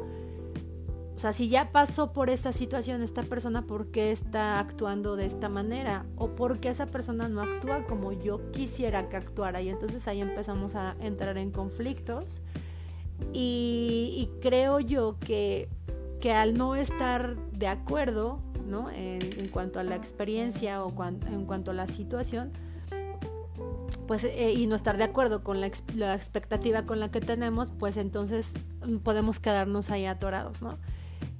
O 1.14 1.18
sea, 1.18 1.32
si 1.32 1.48
ya 1.48 1.70
pasó 1.70 2.12
por 2.12 2.28
esa 2.28 2.52
situación 2.52 3.02
esta 3.02 3.22
persona, 3.22 3.66
¿por 3.66 3.88
qué 3.88 4.10
está 4.10 4.58
actuando 4.58 5.14
de 5.14 5.26
esta 5.26 5.48
manera? 5.48 6.06
¿O 6.16 6.30
por 6.34 6.58
qué 6.58 6.70
esa 6.70 6.86
persona 6.86 7.28
no 7.28 7.40
actúa 7.40 7.86
como 7.86 8.12
yo 8.12 8.50
quisiera 8.50 9.08
que 9.08 9.16
actuara? 9.16 9.62
Y 9.62 9.68
entonces 9.68 10.08
ahí 10.08 10.20
empezamos 10.20 10.74
a 10.74 10.96
entrar 11.00 11.38
en 11.38 11.52
conflictos. 11.52 12.42
Y, 13.32 14.28
creo 14.40 14.80
yo 14.80 15.16
que, 15.20 15.68
que, 16.24 16.32
al 16.32 16.56
no 16.56 16.74
estar 16.74 17.36
de 17.52 17.68
acuerdo 17.68 18.40
¿no? 18.66 18.88
en, 18.90 19.20
cuanto 19.48 19.78
a 19.78 19.82
la 19.82 19.94
experiencia 19.94 20.82
o 20.82 20.90
en 21.04 21.44
cuanto 21.44 21.70
a 21.70 21.74
la 21.74 21.86
situación, 21.86 22.50
pues 24.06 24.24
eh, 24.24 24.54
y 24.54 24.66
no 24.66 24.74
estar 24.74 24.96
de 24.96 25.04
acuerdo 25.04 25.44
con 25.44 25.60
la, 25.60 25.66
expectativa 25.66 26.84
con 26.84 26.98
la 26.98 27.10
que 27.10 27.20
tenemos, 27.20 27.70
pues 27.78 27.98
entonces 27.98 28.54
podemos 29.02 29.38
quedarnos 29.38 29.90
ahí 29.90 30.06
atorados, 30.06 30.62
¿no? 30.62 30.78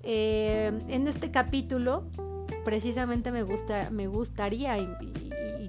Eh, 0.02 0.70
en 0.88 1.08
este 1.08 1.30
capítulo, 1.30 2.04
precisamente 2.64 3.30
me, 3.30 3.42
gusta, 3.42 3.90
me 3.90 4.06
gustaría 4.06 4.78
y, 4.78 4.88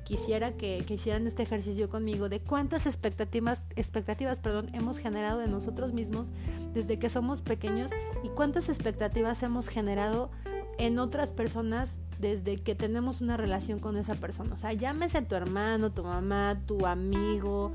quisiera 0.04 0.52
que, 0.52 0.86
hicieran 0.88 1.26
este 1.26 1.42
ejercicio 1.44 1.90
conmigo 1.90 2.30
de 2.30 2.40
cuántas 2.40 2.86
expectativas, 2.86 3.64
expectativas 3.76 4.40
perdón, 4.40 4.70
hemos 4.74 5.00
generado 5.00 5.40
de 5.40 5.48
nosotros 5.48 5.94
mismos 5.94 6.30
desde 6.74 7.00
que 7.00 7.10
somos 7.10 7.42
pequeños 7.42 7.90
y 8.24 8.30
cuántas 8.30 8.70
expectativas 8.70 9.42
hemos 9.42 9.68
generado 9.68 10.30
en 10.78 11.00
otras 11.00 11.32
personas 11.32 11.96
desde 12.20 12.58
que 12.58 12.76
tenemos 12.76 13.22
una 13.22 13.38
relación 13.38 13.80
con 13.80 13.98
esa 13.98 14.16
persona. 14.16 14.54
O 14.54 14.58
sea, 14.58 14.74
llámese 14.74 15.22
tu 15.22 15.36
hermano, 15.36 15.92
tu 15.92 16.04
mamá, 16.04 16.62
tu 16.66 16.86
amigo, 16.86 17.74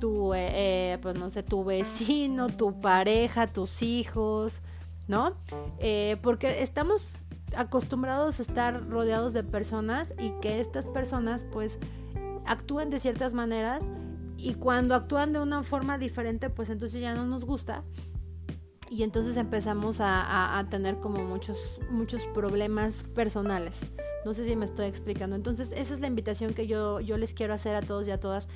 tu, 0.00 0.34
eh, 0.34 0.92
eh, 0.92 0.98
pues 1.02 1.16
no 1.16 1.30
sé, 1.30 1.42
tu 1.42 1.64
vecino, 1.64 2.48
tu 2.48 2.80
pareja, 2.80 3.46
tus 3.46 3.82
hijos, 3.82 4.60
¿no? 5.08 5.34
Eh, 5.78 6.16
porque 6.22 6.62
estamos 6.62 7.12
acostumbrados 7.56 8.38
a 8.38 8.42
estar 8.42 8.88
rodeados 8.88 9.32
de 9.32 9.42
personas 9.42 10.14
y 10.18 10.30
que 10.40 10.60
estas 10.60 10.88
personas 10.88 11.46
pues 11.52 11.78
actúen 12.46 12.90
de 12.90 12.98
ciertas 12.98 13.34
maneras 13.34 13.84
y 14.36 14.54
cuando 14.54 14.94
actúan 14.94 15.32
de 15.32 15.40
una 15.40 15.62
forma 15.62 15.98
diferente 15.98 16.50
pues 16.50 16.70
entonces 16.70 17.00
ya 17.00 17.14
no 17.14 17.26
nos 17.26 17.44
gusta 17.44 17.84
y 18.90 19.02
entonces 19.02 19.36
empezamos 19.36 19.96
a, 20.00 20.66
tener 20.70 20.98
como 21.00 21.24
muchos, 21.24 21.58
muchos 21.90 22.26
problemas 22.26 23.04
personales. 23.14 23.80
No 24.24 24.34
sé 24.34 24.44
si 24.44 24.54
me 24.54 24.64
estoy 24.64 24.86
explicando. 24.86 25.34
Entonces 25.34 25.72
esa 25.74 25.94
es 25.94 26.00
la 26.00 26.06
invitación 26.06 26.54
que 26.54 26.68
yo, 26.68 27.00
yo 27.00 27.18
les 27.18 27.34
quiero 27.34 27.54
hacer 27.54 27.74
a 27.74 27.82
todos 27.82 28.06
y 28.06 28.12
a 28.12 28.20
todas 28.20 28.48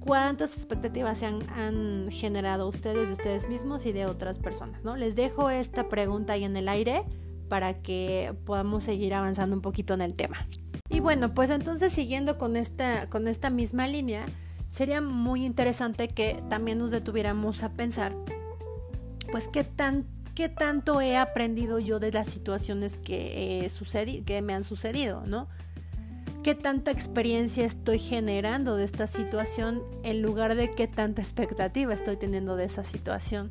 cuántas 0.00 0.56
expectativas 0.56 1.18
se 1.18 1.26
han, 1.26 2.10
generado 2.10 2.68
ustedes 2.68 3.08
de 3.08 3.14
ustedes 3.14 3.48
mismos 3.48 3.86
y 3.86 3.92
de 3.92 4.06
otras 4.06 4.38
personas, 4.38 4.84
¿no? 4.84 4.96
Les 4.96 5.14
dejo 5.16 5.50
esta 5.50 5.88
pregunta 5.88 6.34
ahí 6.34 6.44
en 6.44 6.56
el 6.56 6.68
aire 6.68 7.04
para 7.48 7.82
que 7.82 8.34
podamos 8.44 8.84
seguir 8.84 9.14
avanzando 9.14 9.56
un 9.56 9.62
poquito 9.62 9.94
en 9.94 10.00
el 10.00 10.14
tema. 10.14 10.48
Y 10.88 11.00
bueno, 11.00 11.34
pues 11.34 11.50
entonces 11.50 11.92
siguiendo 11.92 12.38
con 12.38 12.56
esta, 12.56 13.08
con 13.08 13.28
esta 13.28 13.50
misma 13.50 13.86
línea, 13.86 14.26
sería 14.68 15.00
muy 15.00 15.44
interesante 15.44 16.08
que 16.08 16.42
también 16.48 16.78
nos 16.78 16.90
detuviéramos 16.90 17.62
a 17.62 17.72
pensar, 17.72 18.14
pues 19.30 19.48
qué 19.48 19.64
tan 19.64 20.06
qué 20.34 20.50
tanto 20.50 21.00
he 21.00 21.16
aprendido 21.16 21.78
yo 21.78 21.98
de 21.98 22.12
las 22.12 22.28
situaciones 22.28 22.98
que, 22.98 23.70
que 24.26 24.42
me 24.42 24.52
han 24.52 24.64
sucedido, 24.64 25.22
¿no? 25.26 25.48
qué 26.46 26.54
tanta 26.54 26.92
experiencia 26.92 27.64
estoy 27.64 27.98
generando 27.98 28.76
de 28.76 28.84
esta 28.84 29.08
situación 29.08 29.82
en 30.04 30.22
lugar 30.22 30.54
de 30.54 30.70
qué 30.70 30.86
tanta 30.86 31.20
expectativa 31.20 31.92
estoy 31.92 32.16
teniendo 32.16 32.54
de 32.54 32.66
esa 32.66 32.84
situación. 32.84 33.50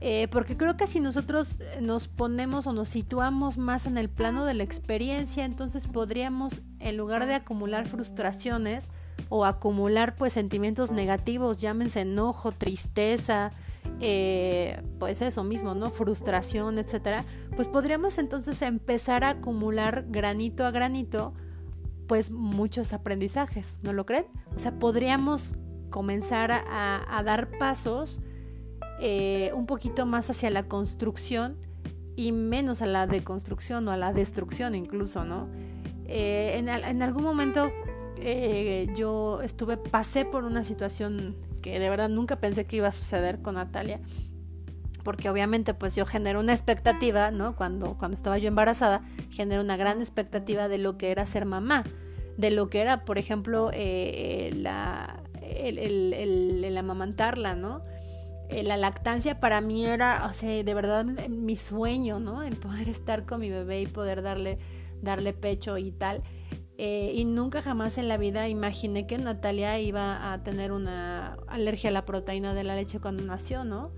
Eh, 0.00 0.28
porque 0.30 0.56
creo 0.56 0.76
que 0.76 0.86
si 0.86 1.00
nosotros 1.00 1.60
nos 1.80 2.08
ponemos 2.08 2.66
o 2.66 2.72
nos 2.72 2.88
situamos 2.88 3.58
más 3.58 3.86
en 3.86 3.96
el 3.96 4.10
plano 4.10 4.44
de 4.44 4.54
la 4.54 4.62
experiencia, 4.62 5.44
entonces 5.44 5.86
podríamos, 5.86 6.62
en 6.80 6.96
lugar 6.96 7.26
de 7.26 7.34
acumular 7.34 7.86
frustraciones 7.86 8.90
o 9.28 9.44
acumular 9.44 10.16
pues 10.16 10.32
sentimientos 10.32 10.90
negativos, 10.90 11.60
llámense 11.60 12.00
enojo, 12.00 12.52
tristeza, 12.52 13.52
eh, 14.00 14.82
pues 14.98 15.22
eso 15.22 15.44
mismo, 15.44 15.74
¿no? 15.74 15.90
Frustración, 15.90 16.78
etcétera, 16.78 17.24
pues 17.56 17.68
podríamos 17.68 18.18
entonces 18.18 18.60
empezar 18.62 19.24
a 19.24 19.30
acumular 19.30 20.04
granito 20.08 20.66
a 20.66 20.70
granito 20.70 21.32
pues 22.06 22.30
muchos 22.30 22.92
aprendizajes, 22.92 23.78
¿no 23.82 23.92
lo 23.92 24.04
creen? 24.04 24.26
O 24.54 24.58
sea, 24.58 24.78
podríamos 24.78 25.54
comenzar 25.90 26.50
a, 26.50 27.22
dar 27.24 27.56
pasos 27.58 28.20
eh, 29.00 29.50
un 29.54 29.66
poquito 29.66 30.06
más 30.06 30.30
hacia 30.30 30.50
la 30.50 30.64
construcción 30.64 31.56
y 32.16 32.32
menos 32.32 32.82
a 32.82 32.86
la 32.86 33.06
deconstrucción 33.06 33.86
o 33.88 33.90
a 33.90 33.96
la 33.96 34.12
destrucción 34.12 34.74
incluso, 34.74 35.24
¿no? 35.24 35.48
Eh, 36.06 36.56
en, 36.58 37.02
algún 37.02 37.22
momento 37.22 37.72
eh, 38.18 38.88
yo 38.94 39.40
estuve, 39.42 39.76
pasé 39.76 40.24
por 40.24 40.44
una 40.44 40.62
situación 40.62 41.34
que 41.62 41.78
de 41.78 41.90
verdad 41.90 42.10
nunca 42.10 42.36
pensé 42.36 42.66
que 42.66 42.76
iba 42.76 42.88
a 42.88 42.92
suceder 42.92 43.40
con 43.40 43.54
Natalia, 43.54 44.00
porque 45.02 45.30
obviamente 45.30 45.74
pues 45.74 45.94
yo 45.96 46.04
genero 46.04 46.40
una 46.40 46.52
expectativa, 46.52 47.30
¿no? 47.30 47.56
Cuando, 47.56 47.96
cuando 47.96 48.16
estaba 48.16 48.38
yo 48.38 48.48
embarazada, 48.48 49.02
genero 49.30 49.62
una 49.62 49.76
gran 49.76 50.00
expectativa 50.00 50.68
de 50.68 50.78
lo 50.78 50.98
que 50.98 51.10
era 51.10 51.26
ser 51.26 51.46
mamá, 51.46 51.84
de 52.36 52.50
lo 52.50 52.68
que 52.68 52.80
era, 52.80 53.04
por 53.04 53.18
ejemplo, 53.18 53.70
eh, 53.72 54.50
la, 54.54 55.22
el, 55.40 55.78
el, 55.78 56.64
el, 56.64 56.76
amamantarla, 56.76 57.54
¿no? 57.54 57.82
Eh, 58.48 58.62
la 58.62 58.76
lactancia 58.76 59.40
para 59.40 59.60
mí 59.60 59.86
era, 59.86 60.26
o 60.28 60.32
sea, 60.32 60.62
de 60.62 60.74
verdad 60.74 61.04
mi 61.04 61.56
sueño, 61.56 62.20
¿no? 62.20 62.42
El 62.42 62.56
poder 62.56 62.88
estar 62.88 63.24
con 63.24 63.40
mi 63.40 63.50
bebé 63.50 63.80
y 63.82 63.86
poder 63.86 64.22
darle, 64.22 64.58
darle 65.02 65.32
pecho 65.32 65.78
y 65.78 65.92
tal. 65.92 66.22
Eh, 66.76 67.12
y 67.14 67.24
nunca 67.24 67.62
jamás 67.62 67.98
en 67.98 68.08
la 68.08 68.16
vida 68.16 68.48
imaginé 68.48 69.06
que 69.06 69.16
Natalia 69.16 69.78
iba 69.78 70.32
a 70.32 70.42
tener 70.42 70.72
una 70.72 71.38
alergia 71.46 71.90
a 71.90 71.92
la 71.92 72.04
proteína 72.04 72.52
de 72.52 72.64
la 72.64 72.74
leche 72.74 73.00
cuando 73.00 73.22
nació, 73.22 73.64
¿no? 73.64 73.92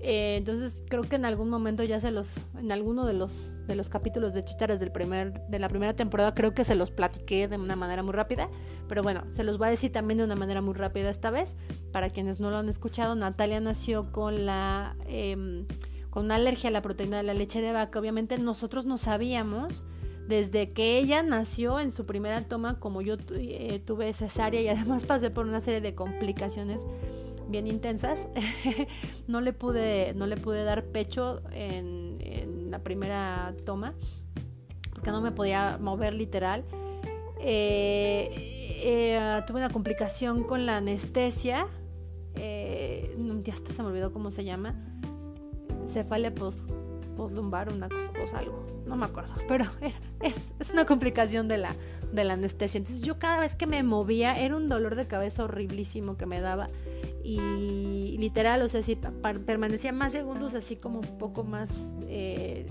Eh, 0.00 0.36
entonces 0.38 0.82
creo 0.88 1.02
que 1.02 1.16
en 1.16 1.24
algún 1.24 1.48
momento 1.48 1.84
ya 1.84 2.00
se 2.00 2.10
los, 2.10 2.36
en 2.58 2.72
alguno 2.72 3.06
de 3.06 3.12
los, 3.12 3.51
de 3.66 3.74
los 3.76 3.88
capítulos 3.88 4.34
de 4.34 4.44
Chicharas 4.44 4.80
del 4.80 4.92
primer, 4.92 5.46
de 5.48 5.58
la 5.58 5.68
primera 5.68 5.94
temporada 5.94 6.34
creo 6.34 6.54
que 6.54 6.64
se 6.64 6.74
los 6.74 6.90
platiqué 6.90 7.48
de 7.48 7.56
una 7.56 7.76
manera 7.76 8.02
muy 8.02 8.12
rápida, 8.12 8.48
pero 8.88 9.02
bueno, 9.02 9.24
se 9.30 9.44
los 9.44 9.58
voy 9.58 9.68
a 9.68 9.70
decir 9.70 9.92
también 9.92 10.18
de 10.18 10.24
una 10.24 10.36
manera 10.36 10.60
muy 10.60 10.74
rápida 10.74 11.10
esta 11.10 11.30
vez. 11.30 11.56
Para 11.92 12.10
quienes 12.10 12.40
no 12.40 12.50
lo 12.50 12.58
han 12.58 12.68
escuchado, 12.68 13.14
Natalia 13.14 13.60
nació 13.60 14.12
con 14.12 14.46
la 14.46 14.96
em, 15.06 15.66
con 16.10 16.26
una 16.26 16.34
alergia 16.34 16.68
a 16.68 16.72
la 16.72 16.82
proteína 16.82 17.16
de 17.16 17.22
la 17.22 17.34
leche 17.34 17.62
de 17.62 17.72
vaca. 17.72 17.98
Obviamente 17.98 18.38
nosotros 18.38 18.84
no 18.84 18.98
sabíamos 18.98 19.82
desde 20.28 20.72
que 20.72 20.98
ella 20.98 21.22
nació 21.22 21.80
en 21.80 21.90
su 21.90 22.06
primera 22.06 22.46
toma, 22.48 22.78
como 22.78 23.02
yo 23.02 23.16
eh, 23.34 23.82
tuve 23.84 24.12
cesárea 24.12 24.60
y 24.60 24.68
además 24.68 25.04
pasé 25.04 25.30
por 25.30 25.46
una 25.46 25.60
serie 25.60 25.80
de 25.80 25.94
complicaciones 25.94 26.84
bien 27.48 27.66
intensas. 27.66 28.28
no, 29.26 29.40
le 29.40 29.52
pude, 29.52 30.14
no 30.14 30.26
le 30.26 30.36
pude 30.36 30.64
dar 30.64 30.84
pecho 30.84 31.42
en, 31.52 32.11
la 32.72 32.82
primera 32.82 33.54
toma 33.64 33.94
porque 34.92 35.10
no 35.10 35.20
me 35.20 35.32
podía 35.32 35.78
mover 35.78 36.14
literal. 36.14 36.64
Eh, 37.40 38.28
eh, 38.84 39.42
tuve 39.46 39.58
una 39.58 39.70
complicación 39.70 40.44
con 40.44 40.64
la 40.64 40.78
anestesia. 40.78 41.66
Eh, 42.36 43.16
ya 43.42 43.52
hasta 43.52 43.72
se 43.72 43.82
me 43.82 43.88
olvidó 43.88 44.12
cómo 44.12 44.30
se 44.30 44.44
llama. 44.44 44.74
Cefalia 45.86 46.34
post 46.34 46.60
poslumbar, 47.16 47.70
una 47.70 47.88
cosa, 47.88 48.38
algo, 48.38 48.64
no 48.86 48.96
me 48.96 49.04
acuerdo, 49.04 49.34
pero 49.48 49.66
es, 50.22 50.54
es 50.58 50.70
una 50.70 50.86
complicación 50.86 51.46
de 51.46 51.58
la, 51.58 51.76
de 52.10 52.24
la 52.24 52.34
anestesia. 52.34 52.78
Entonces 52.78 53.02
yo 53.02 53.18
cada 53.18 53.40
vez 53.40 53.54
que 53.54 53.66
me 53.66 53.82
movía 53.82 54.38
era 54.38 54.56
un 54.56 54.68
dolor 54.68 54.94
de 54.94 55.06
cabeza 55.06 55.44
horriblísimo 55.44 56.16
que 56.16 56.26
me 56.26 56.40
daba 56.40 56.70
y 57.24 58.16
literal, 58.18 58.62
o 58.62 58.68
sea, 58.68 58.82
si 58.82 58.96
permanecía 59.46 59.92
más 59.92 60.12
segundos 60.12 60.54
así 60.54 60.76
como 60.76 61.00
un 61.00 61.18
poco 61.18 61.44
más 61.44 61.96
eh, 62.08 62.66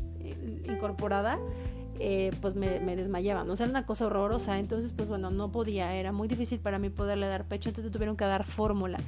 incorporada, 0.66 1.40
eh, 2.00 2.32
pues 2.42 2.56
me, 2.56 2.80
desmayaba, 2.96 3.44
¿no? 3.44 3.54
O 3.54 3.56
sea, 3.56 3.66
era 3.66 3.72
una 3.72 3.86
cosa 3.86 4.08
horrorosa, 4.08 4.58
entonces 4.58 4.94
pues 4.94 5.10
bueno, 5.10 5.30
no 5.30 5.52
podía, 5.52 5.94
era 5.94 6.12
muy 6.12 6.28
difícil 6.28 6.60
para 6.60 6.80
mí 6.80 6.90
poderle 6.90 7.28
dar 7.28 7.46
pecho, 7.48 7.70
entonces 7.70 7.92
tuvieron 7.92 8.18
que 8.18 8.26
dar 8.26 8.46
fórmula. 8.46 9.00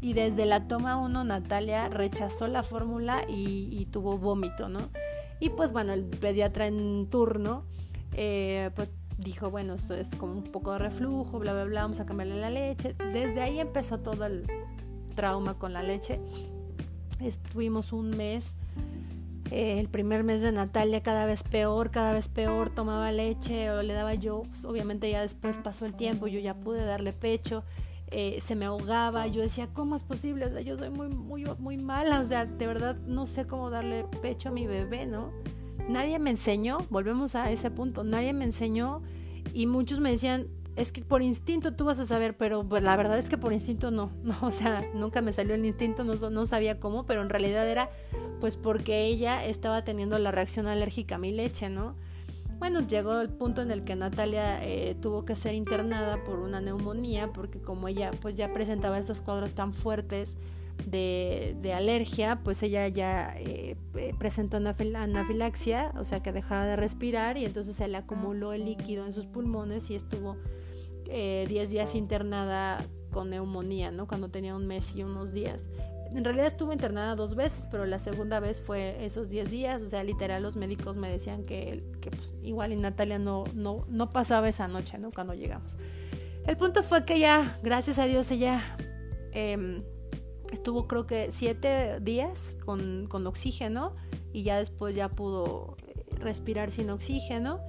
Y 0.00 0.12
desde 0.12 0.46
la 0.46 0.68
toma 0.68 0.96
1 0.96 1.24
Natalia 1.24 1.88
rechazó 1.88 2.46
la 2.46 2.62
fórmula 2.62 3.24
y, 3.28 3.86
tuvo 3.90 4.16
vómito, 4.16 4.68
¿no? 4.68 4.88
Y 5.40 5.50
pues 5.50 5.72
bueno, 5.72 5.92
el 5.92 6.04
pediatra 6.04 6.68
en 6.68 7.08
turno, 7.10 7.64
eh, 8.12 8.70
pues 8.74 8.90
dijo, 9.18 9.50
bueno, 9.50 9.74
esto 9.74 9.94
es 9.94 10.08
como 10.14 10.34
un 10.34 10.44
poco 10.44 10.72
de 10.72 10.78
reflujo, 10.78 11.38
bla, 11.40 11.52
bla, 11.52 11.64
bla, 11.64 11.82
vamos 11.82 12.00
a 12.00 12.06
cambiarle 12.06 12.36
la 12.36 12.50
leche. 12.50 12.94
Desde 13.12 13.42
ahí 13.42 13.58
empezó 13.58 13.98
todo 13.98 14.24
el 14.24 14.46
trauma 15.18 15.54
con 15.54 15.72
la 15.72 15.82
leche. 15.82 16.20
Estuvimos 17.18 17.92
un 17.92 18.10
mes, 18.10 18.54
eh, 19.50 19.80
el 19.80 19.88
primer 19.88 20.22
mes 20.22 20.42
de 20.42 20.52
Natalia 20.52 21.02
cada 21.02 21.26
vez 21.26 21.42
peor, 21.42 21.90
cada 21.90 22.12
vez 22.12 22.28
peor, 22.28 22.70
tomaba 22.70 23.10
leche 23.10 23.68
o 23.72 23.82
le 23.82 23.94
daba 23.94 24.14
yo, 24.14 24.44
pues, 24.44 24.64
obviamente 24.64 25.10
ya 25.10 25.20
después 25.20 25.58
pasó 25.58 25.86
el 25.86 25.94
tiempo, 25.94 26.28
yo 26.28 26.38
ya 26.38 26.54
pude 26.54 26.84
darle 26.84 27.12
pecho. 27.12 27.64
Eh, 28.12 28.38
se 28.40 28.54
me 28.54 28.66
ahogaba, 28.66 29.26
yo 29.26 29.42
decía, 29.42 29.68
¿cómo 29.72 29.96
es 29.96 30.04
posible? 30.04 30.46
O 30.46 30.50
sea, 30.50 30.60
yo 30.60 30.78
soy 30.78 30.90
muy, 30.90 31.08
muy, 31.08 31.44
muy 31.58 31.78
mala, 31.78 32.20
o 32.20 32.24
sea, 32.24 32.46
de 32.46 32.66
verdad 32.68 32.96
no 33.04 33.26
sé 33.26 33.44
cómo 33.44 33.70
darle 33.70 34.04
pecho 34.22 34.50
a 34.50 34.52
mi 34.52 34.68
bebé, 34.68 35.04
¿no? 35.04 35.32
Nadie 35.88 36.20
me 36.20 36.30
enseñó, 36.30 36.78
volvemos 36.90 37.34
a 37.34 37.50
ese 37.50 37.72
punto, 37.72 38.04
nadie 38.04 38.32
me 38.32 38.44
enseñó 38.44 39.02
y 39.52 39.66
muchos 39.66 39.98
me 39.98 40.12
decían, 40.12 40.46
es 40.78 40.92
que 40.92 41.02
por 41.02 41.22
instinto 41.22 41.74
tú 41.74 41.84
vas 41.84 41.98
a 41.98 42.06
saber, 42.06 42.36
pero 42.36 42.66
pues 42.66 42.82
la 42.82 42.96
verdad 42.96 43.18
es 43.18 43.28
que 43.28 43.36
por 43.36 43.52
instinto 43.52 43.90
no, 43.90 44.12
no, 44.22 44.36
o 44.42 44.50
sea, 44.52 44.84
nunca 44.94 45.20
me 45.20 45.32
salió 45.32 45.54
el 45.54 45.64
instinto, 45.64 46.04
no, 46.04 46.14
no 46.14 46.46
sabía 46.46 46.78
cómo, 46.78 47.04
pero 47.04 47.22
en 47.22 47.28
realidad 47.28 47.68
era 47.68 47.90
pues 48.40 48.56
porque 48.56 49.06
ella 49.06 49.44
estaba 49.44 49.82
teniendo 49.82 50.18
la 50.18 50.30
reacción 50.30 50.68
alérgica 50.68 51.16
a 51.16 51.18
mi 51.18 51.32
leche, 51.32 51.68
¿no? 51.68 51.96
Bueno, 52.58 52.86
llegó 52.86 53.20
el 53.20 53.28
punto 53.28 53.62
en 53.62 53.70
el 53.70 53.84
que 53.84 53.94
Natalia 53.94 54.64
eh, 54.64 54.96
tuvo 55.00 55.24
que 55.24 55.36
ser 55.36 55.54
internada 55.54 56.24
por 56.24 56.40
una 56.40 56.60
neumonía, 56.60 57.32
porque 57.32 57.60
como 57.60 57.86
ella 57.88 58.10
pues 58.20 58.36
ya 58.36 58.52
presentaba 58.52 58.98
estos 58.98 59.20
cuadros 59.20 59.54
tan 59.54 59.72
fuertes 59.72 60.36
de, 60.86 61.56
de 61.60 61.72
alergia, 61.72 62.40
pues 62.42 62.62
ella 62.62 62.88
ya 62.88 63.34
eh, 63.36 63.76
presentó 64.18 64.56
anafilaxia, 64.56 65.92
o 65.98 66.04
sea 66.04 66.20
que 66.20 66.32
dejaba 66.32 66.66
de 66.66 66.76
respirar 66.76 67.36
y 67.36 67.44
entonces 67.44 67.76
se 67.76 67.86
le 67.86 67.96
acumuló 67.96 68.52
el 68.52 68.64
líquido 68.64 69.06
en 69.06 69.12
sus 69.12 69.26
pulmones 69.26 69.90
y 69.90 69.94
estuvo 69.94 70.36
10 71.08 71.10
eh, 71.10 71.66
días 71.68 71.94
internada 71.94 72.86
con 73.10 73.30
neumonía, 73.30 73.90
¿no? 73.90 74.06
Cuando 74.06 74.28
tenía 74.28 74.54
un 74.54 74.66
mes 74.66 74.94
y 74.94 75.02
unos 75.02 75.32
días. 75.32 75.68
En 76.14 76.24
realidad 76.24 76.46
estuvo 76.46 76.72
internada 76.72 77.14
dos 77.16 77.34
veces, 77.34 77.66
pero 77.70 77.84
la 77.84 77.98
segunda 77.98 78.40
vez 78.40 78.60
fue 78.60 79.04
esos 79.04 79.28
10 79.28 79.50
días, 79.50 79.82
o 79.82 79.88
sea, 79.88 80.02
literal 80.04 80.42
los 80.42 80.56
médicos 80.56 80.96
me 80.96 81.10
decían 81.10 81.44
que, 81.44 81.84
que 82.00 82.10
pues, 82.10 82.34
igual 82.42 82.72
en 82.72 82.80
Natalia 82.80 83.18
no, 83.18 83.44
no, 83.54 83.84
no 83.88 84.10
pasaba 84.10 84.48
esa 84.48 84.68
noche, 84.68 84.98
¿no? 84.98 85.10
Cuando 85.10 85.34
llegamos. 85.34 85.76
El 86.46 86.56
punto 86.56 86.82
fue 86.82 87.04
que 87.04 87.18
ya, 87.18 87.58
gracias 87.62 87.98
a 87.98 88.06
Dios, 88.06 88.30
ella 88.30 88.62
em, 89.32 89.82
estuvo 90.50 90.88
creo 90.88 91.06
que 91.06 91.30
siete 91.30 92.00
días 92.00 92.56
con, 92.64 93.06
con, 93.06 93.26
oxígeno 93.26 93.94
y 94.32 94.44
ya 94.44 94.56
después 94.56 94.94
ya 94.94 95.10
pudo 95.10 95.76
eh, 95.86 96.04
respirar 96.16 96.70
sin 96.70 96.88
oxígeno. 96.88 97.60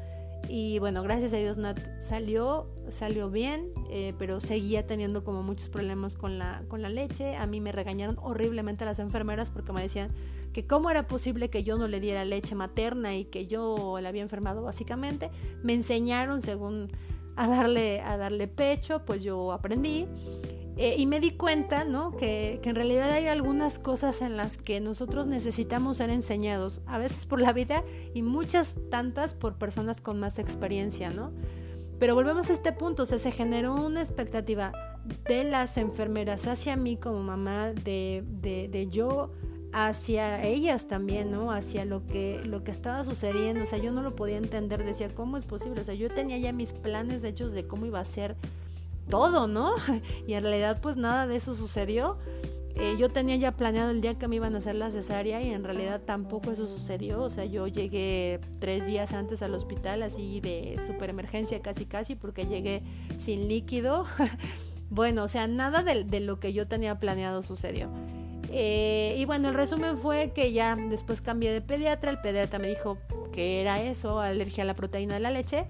Y 0.47 0.79
bueno, 0.79 1.03
gracias 1.03 1.33
a 1.33 1.37
Dios 1.37 1.57
Nat 1.57 1.79
salió, 1.99 2.67
salió 2.89 3.29
bien, 3.29 3.71
eh, 3.91 4.13
pero 4.17 4.39
seguía 4.39 4.87
teniendo 4.87 5.23
como 5.23 5.43
muchos 5.43 5.69
problemas 5.69 6.17
con 6.17 6.39
la, 6.39 6.63
con 6.67 6.81
la 6.81 6.89
leche. 6.89 7.35
A 7.35 7.45
mí 7.45 7.61
me 7.61 7.71
regañaron 7.71 8.17
horriblemente 8.21 8.85
las 8.85 8.99
enfermeras 8.99 9.49
porque 9.49 9.73
me 9.73 9.81
decían 9.81 10.11
que 10.53 10.65
cómo 10.65 10.89
era 10.89 11.05
posible 11.05 11.49
que 11.49 11.63
yo 11.63 11.77
no 11.77 11.87
le 11.87 11.99
diera 11.99 12.25
leche 12.25 12.55
materna 12.55 13.15
y 13.15 13.25
que 13.25 13.45
yo 13.47 13.99
la 14.01 14.09
había 14.09 14.23
enfermado 14.23 14.63
básicamente. 14.63 15.29
Me 15.61 15.73
enseñaron 15.73 16.41
según 16.41 16.87
a 17.35 17.47
darle, 17.47 18.01
a 18.01 18.17
darle 18.17 18.47
pecho, 18.47 19.03
pues 19.05 19.23
yo 19.23 19.51
aprendí. 19.51 20.07
Eh, 20.77 20.95
y 20.97 21.05
me 21.07 21.19
di 21.19 21.31
cuenta, 21.31 21.83
¿no? 21.83 22.15
Que, 22.15 22.59
que, 22.63 22.69
en 22.69 22.75
realidad 22.75 23.11
hay 23.11 23.27
algunas 23.27 23.79
cosas 23.79 24.21
en 24.21 24.37
las 24.37 24.57
que 24.57 24.79
nosotros 24.79 25.27
necesitamos 25.27 25.97
ser 25.97 26.09
enseñados, 26.09 26.81
a 26.85 26.97
veces 26.97 27.25
por 27.25 27.41
la 27.41 27.51
vida 27.51 27.83
y 28.13 28.21
muchas 28.21 28.75
tantas 28.89 29.33
por 29.33 29.55
personas 29.55 29.99
con 29.99 30.19
más 30.19 30.39
experiencia, 30.39 31.09
¿no? 31.09 31.31
Pero 31.99 32.15
volvemos 32.15 32.49
a 32.49 32.53
este 32.53 32.71
punto, 32.71 33.03
o 33.03 33.05
sea, 33.05 33.19
se 33.19 33.31
generó 33.31 33.75
una 33.75 33.99
expectativa 33.99 34.71
de 35.27 35.43
las 35.43 35.77
enfermeras 35.77 36.47
hacia 36.47 36.77
mí 36.77 36.95
como 36.95 37.21
mamá, 37.21 37.73
de, 37.73 38.23
de, 38.25 38.69
de 38.69 38.87
yo 38.87 39.31
hacia 39.71 40.43
ellas 40.43 40.87
también, 40.87 41.31
¿no? 41.31 41.51
Hacia 41.51 41.85
lo 41.85 42.05
que, 42.05 42.41
lo 42.45 42.63
que 42.63 42.71
estaba 42.71 43.03
sucediendo, 43.03 43.63
o 43.63 43.65
sea, 43.65 43.79
yo 43.79 43.91
no 43.91 44.01
lo 44.01 44.15
podía 44.15 44.37
entender, 44.37 44.83
decía, 44.83 45.13
¿cómo 45.13 45.37
es 45.37 45.45
posible? 45.45 45.81
O 45.81 45.83
sea, 45.83 45.93
yo 45.93 46.09
tenía 46.09 46.37
ya 46.37 46.53
mis 46.53 46.71
planes 46.71 47.23
hechos 47.23 47.51
de 47.51 47.67
cómo 47.67 47.85
iba 47.85 47.99
a 47.99 48.05
ser 48.05 48.35
todo, 49.09 49.47
¿no? 49.47 49.73
Y 50.27 50.33
en 50.33 50.43
realidad 50.43 50.79
pues 50.81 50.95
nada 50.95 51.27
de 51.27 51.35
eso 51.35 51.55
sucedió. 51.55 52.17
Eh, 52.75 52.95
yo 52.97 53.09
tenía 53.09 53.35
ya 53.35 53.51
planeado 53.51 53.91
el 53.91 53.99
día 53.99 54.17
que 54.17 54.29
me 54.29 54.37
iban 54.37 54.55
a 54.55 54.59
hacer 54.59 54.75
la 54.75 54.89
cesárea 54.89 55.41
y 55.41 55.49
en 55.49 55.65
realidad 55.65 56.01
tampoco 56.05 56.51
eso 56.51 56.65
sucedió. 56.65 57.21
O 57.23 57.29
sea, 57.29 57.43
yo 57.43 57.67
llegué 57.67 58.39
tres 58.59 58.85
días 58.87 59.11
antes 59.11 59.41
al 59.41 59.53
hospital 59.53 60.01
así 60.01 60.39
de 60.39 60.79
super 60.87 61.09
emergencia 61.09 61.61
casi 61.61 61.85
casi 61.85 62.15
porque 62.15 62.45
llegué 62.45 62.81
sin 63.17 63.49
líquido. 63.49 64.05
bueno, 64.89 65.25
o 65.25 65.27
sea, 65.27 65.47
nada 65.47 65.83
de, 65.83 66.19
lo 66.21 66.39
que 66.39 66.53
yo 66.53 66.67
tenía 66.67 66.99
planeado 66.99 67.43
sucedió. 67.43 67.89
Eh, 68.51 69.13
y 69.17 69.25
bueno, 69.25 69.49
el 69.49 69.55
resumen 69.55 69.97
fue 69.97 70.31
que 70.33 70.53
ya 70.53 70.77
después 70.77 71.21
cambié 71.21 71.51
de 71.51 71.59
pediatra. 71.59 72.11
El 72.11 72.21
pediatra 72.21 72.59
me 72.59 72.69
dijo 72.69 72.97
que 73.33 73.59
era 73.59 73.81
eso, 73.81 74.21
alergia 74.21 74.63
a 74.63 74.67
la 74.67 74.73
proteína 74.73 75.15
de 75.15 75.19
la 75.19 75.31
leche 75.31 75.67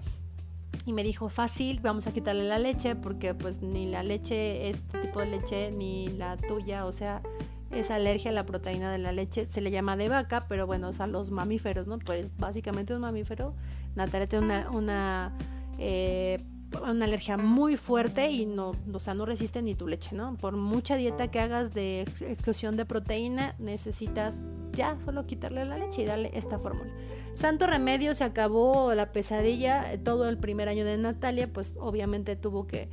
y 0.90 0.94
me 0.94 1.04
dijo 1.04 1.30
fácil 1.30 1.80
vamos 1.82 2.08
a 2.08 2.12
quitarle 2.12 2.48
la 2.48 2.58
leche 2.58 2.96
porque 2.96 3.36
pues 3.36 3.62
ni 3.62 3.86
la 3.86 4.02
leche 4.02 4.70
este 4.70 4.98
tipo 4.98 5.20
de 5.20 5.28
leche 5.28 5.70
ni 5.70 6.08
la 6.08 6.36
tuya 6.36 6.88
o 6.88 6.92
sea 6.92 7.22
es 7.70 7.92
alergia 7.92 8.32
a 8.32 8.34
la 8.34 8.44
proteína 8.44 8.92
de 8.92 8.98
la 8.98 9.12
leche 9.12 9.46
se 9.46 9.62
le 9.62 9.70
llama 9.70 9.96
de 9.96 10.10
vaca 10.10 10.48
pero 10.50 10.66
bueno 10.66 10.90
o 10.90 10.94
sea 10.94 11.06
los 11.06 11.30
mamíferos 11.30 11.86
no 11.86 12.00
pues 12.00 12.36
básicamente 12.38 12.96
un 12.96 13.02
mamífero 13.02 13.54
Natalia 13.96 14.28
tiene 14.28 14.46
una, 14.46 14.72
una 14.72 15.38
eh, 15.78 16.44
una 16.84 17.06
alergia 17.06 17.38
muy 17.38 17.78
fuerte 17.78 18.30
y 18.30 18.46
no, 18.46 18.76
o 18.94 19.00
sea, 19.00 19.16
no 19.16 19.26
resiste 19.26 19.62
ni 19.64 19.74
tu 19.74 19.88
leche, 19.88 20.16
¿no? 20.16 20.36
Por 20.36 20.56
mucha 20.56 20.98
dieta 20.98 21.30
que 21.32 21.40
hagas 21.40 21.74
de 21.74 22.02
exclusión 22.02 22.78
de 22.78 22.86
proteína, 22.86 23.56
necesitas 23.58 24.44
ya 24.74 24.96
solo 25.04 25.26
quitarle 25.26 25.66
la 25.66 25.80
leche 25.80 26.04
y 26.04 26.06
darle 26.06 26.30
esta 26.36 26.60
fórmula. 26.60 26.92
Santo 27.40 27.68
remedio, 27.68 28.14
se 28.16 28.26
acabó 28.26 28.94
la 28.94 29.12
pesadilla, 29.12 29.98
todo 30.04 30.28
el 30.28 30.38
primer 30.38 30.68
año 30.68 30.84
de 30.84 30.98
Natalia, 30.98 31.52
pues 31.52 31.78
obviamente 31.80 32.36
tuvo 32.36 32.68
que, 32.68 32.90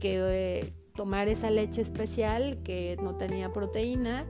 que 0.00 0.18
eh, 0.20 0.72
tomar 0.96 1.28
esa 1.28 1.50
leche 1.50 1.80
especial 1.80 2.58
que 2.64 2.98
no 3.00 3.14
tenía 3.14 3.52
proteína, 3.52 4.26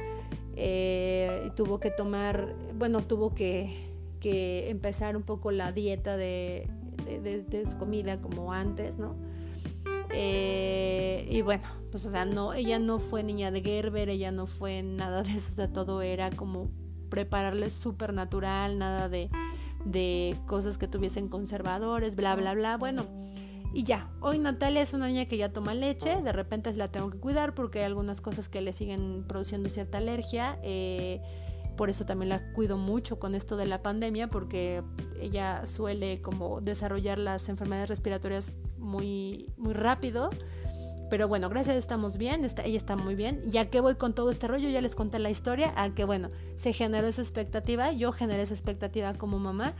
eh, 0.54 1.50
tuvo 1.56 1.80
que 1.80 1.90
tomar, 1.90 2.54
bueno, 2.76 3.04
tuvo 3.04 3.34
que, 3.34 3.74
que 4.20 4.68
empezar 4.68 5.16
un 5.16 5.22
poco 5.22 5.50
la 5.50 5.72
dieta 5.72 6.18
de 6.18 6.68
de, 7.04 7.66
su 7.66 7.76
comida 7.78 8.20
como 8.20 8.52
antes, 8.52 8.98
¿no? 8.98 9.14
Eh, 10.10 11.26
y 11.30 11.42
bueno, 11.42 11.64
pues 11.90 12.04
o 12.04 12.10
sea, 12.10 12.24
no, 12.24 12.52
ella 12.54 12.78
no 12.78 12.98
fue 12.98 13.22
niña 13.22 13.50
de 13.50 13.62
Gerber, 13.62 14.08
ella 14.08 14.30
no 14.30 14.46
fue 14.46 14.82
nada 14.82 15.22
de 15.22 15.32
eso, 15.32 15.52
o 15.52 15.54
sea, 15.54 15.72
todo 15.72 16.02
era 16.02 16.30
como 16.30 16.70
prepararle 17.14 17.70
súper 17.70 18.12
natural, 18.12 18.76
nada 18.76 19.08
de, 19.08 19.30
de 19.84 20.36
cosas 20.48 20.78
que 20.78 20.88
tuviesen 20.88 21.28
conservadores, 21.28 22.16
bla, 22.16 22.34
bla, 22.34 22.54
bla, 22.54 22.76
bueno. 22.76 23.06
Y 23.72 23.84
ya, 23.84 24.10
hoy 24.20 24.40
Natalia 24.40 24.82
es 24.82 24.94
una 24.94 25.06
niña 25.06 25.26
que 25.26 25.36
ya 25.36 25.52
toma 25.52 25.74
leche, 25.74 26.20
de 26.22 26.32
repente 26.32 26.72
la 26.74 26.88
tengo 26.88 27.10
que 27.10 27.18
cuidar 27.18 27.54
porque 27.54 27.78
hay 27.78 27.84
algunas 27.84 28.20
cosas 28.20 28.48
que 28.48 28.60
le 28.60 28.72
siguen 28.72 29.24
produciendo 29.28 29.68
cierta 29.68 29.98
alergia. 29.98 30.58
Eh, 30.64 31.20
por 31.76 31.88
eso 31.88 32.04
también 32.04 32.30
la 32.30 32.52
cuido 32.52 32.76
mucho 32.76 33.20
con 33.20 33.36
esto 33.36 33.56
de 33.56 33.66
la 33.66 33.80
pandemia 33.80 34.28
porque 34.28 34.82
ella 35.20 35.68
suele 35.68 36.20
como 36.20 36.60
desarrollar 36.62 37.18
las 37.18 37.48
enfermedades 37.48 37.90
respiratorias 37.90 38.52
muy 38.76 39.52
muy 39.56 39.72
rápido 39.72 40.30
pero 41.10 41.28
bueno, 41.28 41.48
gracias 41.48 41.76
a 41.76 41.78
estamos 41.78 42.16
bien, 42.16 42.44
ella 42.44 42.76
está 42.76 42.96
muy 42.96 43.14
bien. 43.14 43.42
Ya 43.46 43.70
que 43.70 43.80
voy 43.80 43.94
con 43.96 44.14
todo 44.14 44.30
este 44.30 44.48
rollo, 44.48 44.68
ya 44.68 44.80
les 44.80 44.94
conté 44.94 45.18
la 45.18 45.30
historia, 45.30 45.72
a 45.76 45.94
que 45.94 46.04
bueno, 46.04 46.30
se 46.56 46.72
generó 46.72 47.06
esa 47.06 47.22
expectativa, 47.22 47.92
yo 47.92 48.12
generé 48.12 48.42
esa 48.42 48.54
expectativa 48.54 49.14
como 49.14 49.38
mamá, 49.38 49.74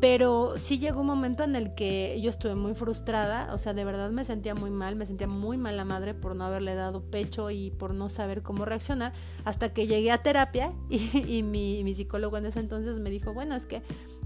Pero 0.00 0.54
sí 0.56 0.78
llegó 0.78 1.02
un 1.02 1.06
momento 1.06 1.44
en 1.44 1.54
el 1.54 1.74
que 1.74 2.18
yo 2.20 2.30
estuve 2.30 2.54
muy 2.54 2.74
frustrada, 2.74 3.52
o 3.54 3.58
sea, 3.58 3.72
de 3.72 3.84
verdad 3.84 4.10
me 4.10 4.24
sentía 4.24 4.54
muy 4.54 4.70
mal, 4.70 4.96
me 4.96 5.06
sentía 5.06 5.28
muy 5.28 5.58
mala 5.58 5.84
madre 5.84 6.14
por 6.14 6.34
no 6.34 6.44
haberle 6.44 6.74
dado 6.74 7.02
pecho 7.02 7.50
y 7.50 7.70
por 7.70 7.94
no 7.94 8.08
saber 8.08 8.42
cómo 8.42 8.64
reaccionar, 8.64 9.12
hasta 9.44 9.72
que 9.72 9.86
llegué 9.86 10.10
a 10.10 10.22
terapia 10.22 10.72
y, 10.90 11.42
mi, 11.42 11.84
mi 11.84 11.94
psicólogo 11.94 12.36
en 12.36 12.46
ese 12.46 12.60
entonces 12.60 12.98
me 12.98 13.10
dijo, 13.10 13.32
bueno, 13.32 13.54
es 13.54 13.66
que 13.66 13.82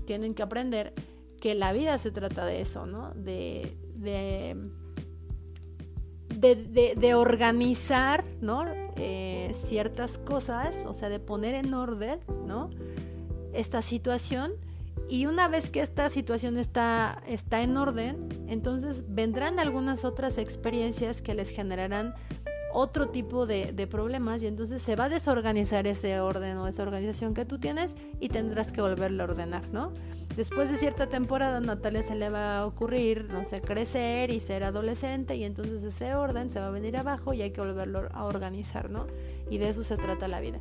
tienen 0.06 0.34
que 0.34 0.42
aprender 0.42 0.94
que 1.40 1.54
la 1.54 1.72
vida 1.72 1.98
se 1.98 2.10
trata 2.10 2.44
de 2.46 2.60
eso, 2.60 2.86
¿no? 2.86 3.12
De, 3.14 3.76
de, 3.94 4.56
de, 6.28 7.14
organizar, 7.14 8.24
¿no? 8.40 8.64
Eh, 8.96 9.52
ciertas 9.54 10.18
cosas, 10.18 10.84
o 10.86 10.94
sea, 10.94 11.08
de 11.08 11.18
poner 11.18 11.54
en 11.54 11.74
orden, 11.74 12.20
¿no? 12.46 12.70
Esta 13.52 13.82
situación 13.82 14.52
y 15.08 15.26
una 15.26 15.46
vez 15.48 15.70
que 15.70 15.80
esta 15.80 16.10
situación 16.10 16.58
está, 16.58 17.22
está 17.28 17.62
en 17.62 17.76
orden, 17.76 18.46
entonces 18.48 19.04
vendrán 19.08 19.60
algunas 19.60 20.04
otras 20.04 20.36
experiencias 20.36 21.22
que 21.22 21.34
les 21.34 21.50
generarán 21.50 22.14
otro 22.78 23.08
tipo 23.08 23.46
de, 23.46 23.72
de, 23.72 23.86
problemas 23.86 24.42
y 24.42 24.46
entonces 24.46 24.82
se 24.82 24.96
va 24.96 25.04
a 25.04 25.08
desorganizar 25.08 25.86
ese 25.86 26.20
orden 26.20 26.58
o 26.58 26.68
esa 26.68 26.82
organización 26.82 27.32
que 27.32 27.46
tú 27.46 27.58
tienes 27.58 27.96
y 28.20 28.28
tendrás 28.28 28.70
que 28.70 28.82
volverlo 28.82 29.22
a 29.22 29.26
ordenar, 29.26 29.72
¿no? 29.72 29.94
Después 30.36 30.70
de 30.70 30.76
cierta 30.76 31.06
temporada 31.06 31.58
Natalia 31.60 32.02
se 32.02 32.14
le 32.14 32.28
va 32.28 32.58
a 32.58 32.66
ocurrir, 32.66 33.24
no 33.30 33.46
sé, 33.46 33.62
crecer 33.62 34.30
y 34.30 34.40
ser 34.40 34.62
adolescente 34.62 35.36
y 35.36 35.44
entonces 35.44 35.82
ese 35.82 36.14
orden 36.14 36.50
se 36.50 36.60
va 36.60 36.66
a 36.66 36.70
venir 36.70 36.98
abajo 36.98 37.32
y 37.32 37.40
hay 37.40 37.52
que 37.52 37.62
volverlo 37.62 38.08
a 38.12 38.24
organizar, 38.24 38.90
¿no? 38.90 39.06
Y 39.48 39.56
de 39.56 39.70
eso 39.70 39.82
se 39.82 39.96
trata 39.96 40.28
la 40.28 40.40
vida. 40.40 40.58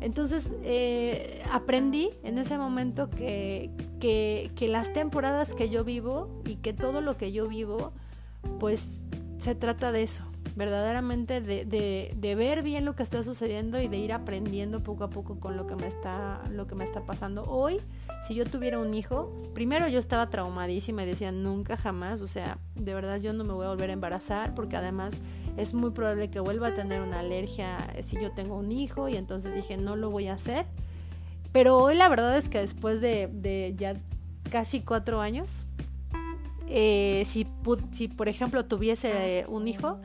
Entonces 0.00 0.52
eh, 0.62 1.42
aprendí 1.50 2.10
en 2.22 2.38
ese 2.38 2.56
momento 2.56 3.10
que, 3.10 3.72
que, 3.98 4.52
que, 4.54 4.68
las 4.68 4.92
temporadas 4.92 5.54
que 5.54 5.68
yo 5.68 5.82
vivo 5.82 6.40
y 6.44 6.54
que 6.54 6.72
todo 6.72 7.00
lo 7.00 7.16
que 7.16 7.32
yo 7.32 7.48
vivo, 7.48 7.92
pues 8.60 9.02
se 9.38 9.56
trata 9.56 9.90
de 9.90 10.04
eso, 10.04 10.22
verdaderamente 10.58 11.40
de, 11.40 11.64
de, 11.64 12.12
de, 12.16 12.34
ver 12.34 12.64
bien 12.64 12.84
lo 12.84 12.96
que 12.96 13.04
está 13.04 13.22
sucediendo 13.22 13.80
y 13.80 13.86
de 13.86 13.96
ir 13.96 14.12
aprendiendo 14.12 14.82
poco 14.82 15.04
a 15.04 15.08
poco 15.08 15.38
con 15.38 15.56
lo 15.56 15.68
que 15.68 15.76
me 15.76 15.86
está, 15.86 16.42
lo 16.50 16.66
que 16.66 16.74
me 16.74 16.82
está 16.82 17.02
pasando. 17.06 17.44
Hoy, 17.44 17.80
si 18.26 18.34
yo 18.34 18.44
tuviera 18.44 18.80
un 18.80 18.92
hijo, 18.92 19.32
primero 19.54 19.86
yo 19.86 20.00
estaba 20.00 20.30
traumadísima 20.30 21.04
y 21.04 21.06
decía 21.06 21.30
nunca 21.30 21.76
jamás, 21.76 22.20
o 22.22 22.26
sea, 22.26 22.58
de 22.74 22.92
verdad 22.92 23.20
yo 23.20 23.32
no 23.32 23.44
me 23.44 23.52
voy 23.52 23.66
a 23.66 23.68
volver 23.68 23.90
a 23.90 23.92
embarazar 23.92 24.56
porque 24.56 24.76
además 24.76 25.20
es 25.56 25.74
muy 25.74 25.92
probable 25.92 26.28
que 26.28 26.40
vuelva 26.40 26.68
a 26.68 26.74
tener 26.74 27.02
una 27.02 27.20
alergia 27.20 27.94
si 28.02 28.20
yo 28.20 28.32
tengo 28.32 28.56
un 28.56 28.72
hijo 28.72 29.08
y 29.08 29.16
entonces 29.16 29.54
dije 29.54 29.76
no 29.76 29.94
lo 29.94 30.10
voy 30.10 30.26
a 30.26 30.34
hacer. 30.34 30.66
Pero 31.52 31.78
hoy 31.78 31.94
la 31.94 32.08
verdad 32.08 32.36
es 32.36 32.48
que 32.48 32.58
después 32.58 33.00
de, 33.00 33.74
ya 33.78 33.94
casi 34.50 34.80
cuatro 34.80 35.20
años, 35.20 35.62
eh, 36.66 37.22
si, 37.26 37.46
si 37.92 38.08
por 38.08 38.28
ejemplo 38.28 38.64
tuviese 38.64 39.46
un 39.48 39.68
hijo 39.68 40.00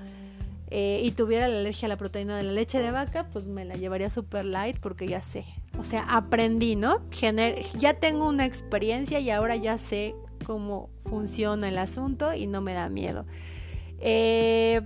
eh, 0.75 1.01
y 1.03 1.12
tuviera 1.12 1.47
la 1.47 1.59
alergia 1.59 1.86
a 1.86 1.89
la 1.89 1.97
proteína 1.97 2.36
de 2.36 2.41
la 2.41 2.51
leche 2.51 2.79
de 2.79 2.89
vaca, 2.89 3.29
pues 3.31 3.45
me 3.45 3.63
la 3.63 3.75
llevaría 3.75 4.09
super 4.09 4.43
light 4.43 4.79
porque 4.79 5.07
ya 5.07 5.21
sé. 5.21 5.45
O 5.77 5.83
sea, 5.83 6.01
aprendí, 6.09 6.75
¿no? 6.75 7.03
ya 7.77 7.93
tengo 7.99 8.27
una 8.27 8.45
experiencia 8.45 9.19
y 9.19 9.29
ahora 9.29 9.55
ya 9.55 9.77
sé 9.77 10.15
cómo 10.43 10.89
funciona 11.03 11.69
el 11.69 11.77
asunto 11.77 12.33
y 12.33 12.47
no 12.47 12.62
me 12.62 12.73
da 12.73 12.89
miedo. 12.89 13.27
Eh, 13.99 14.81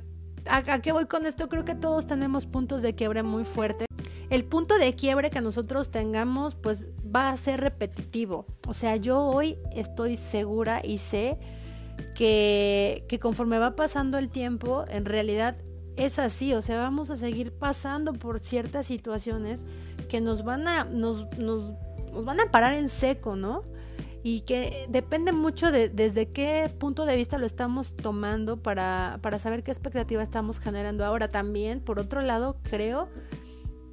¿A, 0.45 0.81
qué 0.81 0.91
voy 0.91 1.05
con 1.05 1.25
esto? 1.25 1.47
Creo 1.47 1.63
que 1.63 1.73
todos 1.73 2.05
tenemos 2.05 2.47
puntos 2.47 2.81
de 2.81 2.91
quiebre 2.91 3.23
muy 3.23 3.45
fuertes. 3.45 3.87
El 4.29 4.43
punto 4.43 4.77
de 4.77 4.93
quiebre 4.93 5.29
que 5.29 5.39
nosotros 5.39 5.89
tengamos, 5.89 6.55
pues 6.55 6.89
va 7.15 7.29
a 7.29 7.37
ser 7.37 7.61
repetitivo. 7.61 8.45
O 8.67 8.73
sea, 8.73 8.97
yo 8.97 9.21
hoy 9.23 9.57
estoy 9.73 10.17
segura 10.17 10.81
y 10.83 10.97
sé 10.97 11.39
que 12.13 13.19
conforme 13.21 13.57
va 13.57 13.77
pasando 13.77 14.17
el 14.17 14.27
tiempo, 14.27 14.83
en 14.89 15.05
realidad 15.05 15.55
es 15.97 16.19
así. 16.19 16.53
O 16.53 16.61
sea, 16.61 16.77
vamos 16.77 17.11
a 17.11 17.17
seguir 17.17 17.51
pasando 17.51 18.13
por 18.13 18.39
ciertas 18.39 18.85
situaciones 18.85 19.65
que 20.09 20.21
nos 20.21 20.43
van 20.43 20.67
a, 20.67 20.85
nos, 20.85 21.27
nos, 21.37 21.73
nos 22.13 22.25
van 22.25 22.39
a 22.39 22.51
parar 22.51 22.73
en 22.73 22.87
seco, 22.87 23.35
¿no? 23.35 23.63
y 24.23 24.41
que 24.41 24.87
depende 24.89 25.31
mucho 25.31 25.71
de 25.71 25.87
desde 25.87 26.27
qué 26.27 26.69
punto 26.79 27.05
de 27.05 27.15
vista 27.15 27.37
lo 27.37 27.45
estamos 27.45 27.95
tomando 27.95 28.61
para, 28.61 29.19
para 29.21 29.39
saber 29.39 29.63
qué 29.63 29.71
expectativa 29.71 30.21
estamos 30.21 30.59
generando. 30.59 31.05
Ahora 31.05 31.29
también, 31.29 31.79
por 31.79 31.97
otro 31.97 32.21
lado, 32.21 32.57
creo 32.63 33.07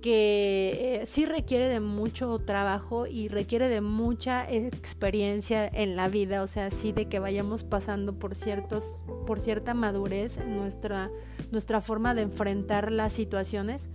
que 0.05 1.01
eh, 1.01 1.07
sí 1.07 1.25
requiere 1.25 1.67
de 1.67 1.81
mucho 1.81 2.39
trabajo 2.39 3.07
y 3.07 3.29
requiere 3.29 3.71
de 3.71 3.81
mucha 3.81 4.47
experiencia 4.53 5.67
en 5.67 5.97
la 5.97 6.09
vida, 6.09 6.43
o 6.43 6.47
sea, 6.47 6.71
sí 6.71 6.93
de 6.93 7.07
que 7.07 7.21
vayamos 7.21 7.65
pasando 7.65 8.13
por 8.13 8.35
ciertos, 8.35 8.85
por 9.27 9.41
cierta 9.41 9.73
madurez 9.73 10.37
en 10.37 10.59
nuestra, 10.59 11.11
nuestra 11.53 11.81
forma 11.81 12.15
de 12.15 12.21
enfrentar 12.21 12.93
las 12.93 13.15
situaciones, 13.15 13.89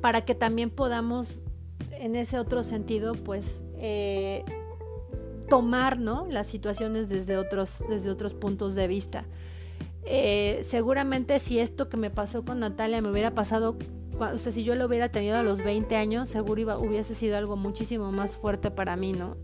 para 0.00 0.24
que 0.24 0.34
también 0.34 0.70
podamos 0.70 1.40
en 1.90 2.16
ese 2.16 2.38
otro 2.38 2.62
sentido, 2.62 3.12
pues 3.12 3.62
eh, 3.76 4.46
tomar 5.50 5.98
¿no? 5.98 6.26
las 6.30 6.46
situaciones 6.46 7.10
desde 7.10 7.36
otros, 7.36 7.84
desde 7.86 8.08
otros 8.08 8.32
puntos 8.32 8.74
de 8.74 8.88
vista. 8.88 9.26
Eh, 10.06 10.62
seguramente 10.64 11.38
si 11.38 11.58
esto 11.58 11.90
que 11.90 11.98
me 11.98 12.08
pasó 12.08 12.46
con 12.46 12.60
Natalia 12.60 13.02
me 13.02 13.10
hubiera 13.10 13.34
pasado, 13.34 13.76
o 14.30 14.38
sea, 14.38 14.52
si 14.52 14.64
yo 14.64 14.74
lo 14.74 14.86
hubiera 14.86 15.08
tenido 15.10 15.36
a 15.36 15.42
los 15.42 15.62
20 15.62 15.96
años, 15.96 16.28
seguro 16.28 16.60
iba, 16.60 16.78
hubiese 16.78 17.14
sido 17.14 17.36
algo 17.36 17.56
muchísimo 17.56 18.12
más 18.12 18.36
fuerte 18.36 18.70
para 18.70 18.96
mí, 18.96 19.12
¿no? 19.12 19.36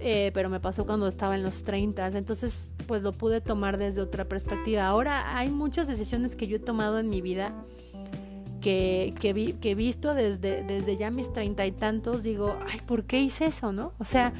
Eh, 0.00 0.30
pero 0.32 0.48
me 0.48 0.60
pasó 0.60 0.86
cuando 0.86 1.08
estaba 1.08 1.34
en 1.34 1.42
los 1.42 1.64
30, 1.64 2.06
entonces 2.08 2.72
pues 2.86 3.02
lo 3.02 3.12
pude 3.12 3.40
tomar 3.40 3.78
desde 3.78 4.00
otra 4.00 4.26
perspectiva. 4.26 4.86
Ahora 4.86 5.36
hay 5.36 5.50
muchas 5.50 5.88
decisiones 5.88 6.36
que 6.36 6.46
yo 6.46 6.56
he 6.56 6.60
tomado 6.60 6.98
en 7.00 7.08
mi 7.08 7.20
vida 7.20 7.52
que, 8.60 9.14
que, 9.20 9.32
vi, 9.32 9.54
que 9.54 9.72
he 9.72 9.74
visto 9.74 10.14
desde, 10.14 10.62
desde 10.62 10.96
ya 10.96 11.10
mis 11.10 11.32
treinta 11.32 11.66
y 11.66 11.72
tantos, 11.72 12.22
digo, 12.22 12.56
ay, 12.70 12.80
¿por 12.86 13.04
qué 13.04 13.20
hice 13.20 13.46
eso, 13.46 13.72
no? 13.72 13.92
O 13.98 14.04
sea, 14.04 14.32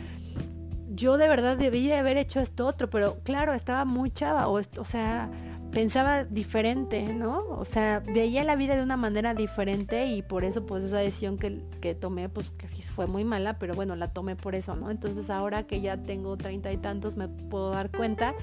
yo 0.94 1.16
de 1.16 1.28
verdad 1.28 1.56
debía 1.56 1.98
haber 1.98 2.16
hecho 2.16 2.40
esto 2.40 2.66
otro, 2.66 2.88
pero 2.90 3.16
claro, 3.24 3.52
estaba 3.52 3.84
muy 3.84 4.10
chava, 4.10 4.48
o, 4.48 4.60
o 4.60 4.84
sea, 4.84 5.30
pensaba 5.72 6.24
diferente, 6.24 7.02
¿no? 7.12 7.44
O 7.50 7.64
sea, 7.64 8.00
veía 8.00 8.44
la 8.44 8.56
vida 8.56 8.76
de 8.76 8.82
una 8.82 8.96
manera 8.96 9.34
diferente 9.34 10.06
y 10.06 10.22
por 10.22 10.44
eso 10.44 10.64
pues 10.64 10.84
esa 10.84 10.98
decisión 10.98 11.38
que, 11.38 11.60
que 11.80 11.94
tomé 11.94 12.28
pues 12.28 12.50
que 12.50 12.68
fue 12.68 13.06
muy 13.06 13.24
mala, 13.24 13.58
pero 13.58 13.74
bueno, 13.74 13.96
la 13.96 14.08
tomé 14.08 14.36
por 14.36 14.54
eso, 14.54 14.76
¿no? 14.76 14.90
Entonces 14.90 15.30
ahora 15.30 15.64
que 15.64 15.80
ya 15.80 15.96
tengo 15.96 16.36
treinta 16.36 16.72
y 16.72 16.78
tantos 16.78 17.16
me 17.16 17.28
puedo 17.28 17.70
dar 17.70 17.90
cuenta 17.90 18.34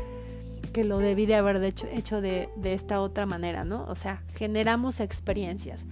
que 0.71 0.83
lo 0.83 0.99
debí 0.99 1.25
de 1.25 1.35
haber 1.35 1.63
hecho, 1.63 2.21
de, 2.21 2.49
de 2.55 2.73
esta 2.73 3.01
otra 3.01 3.25
manera, 3.25 3.63
¿no? 3.63 3.85
O 3.87 3.95
sea, 3.95 4.23
generamos 4.33 4.99
experiencias. 4.99 5.85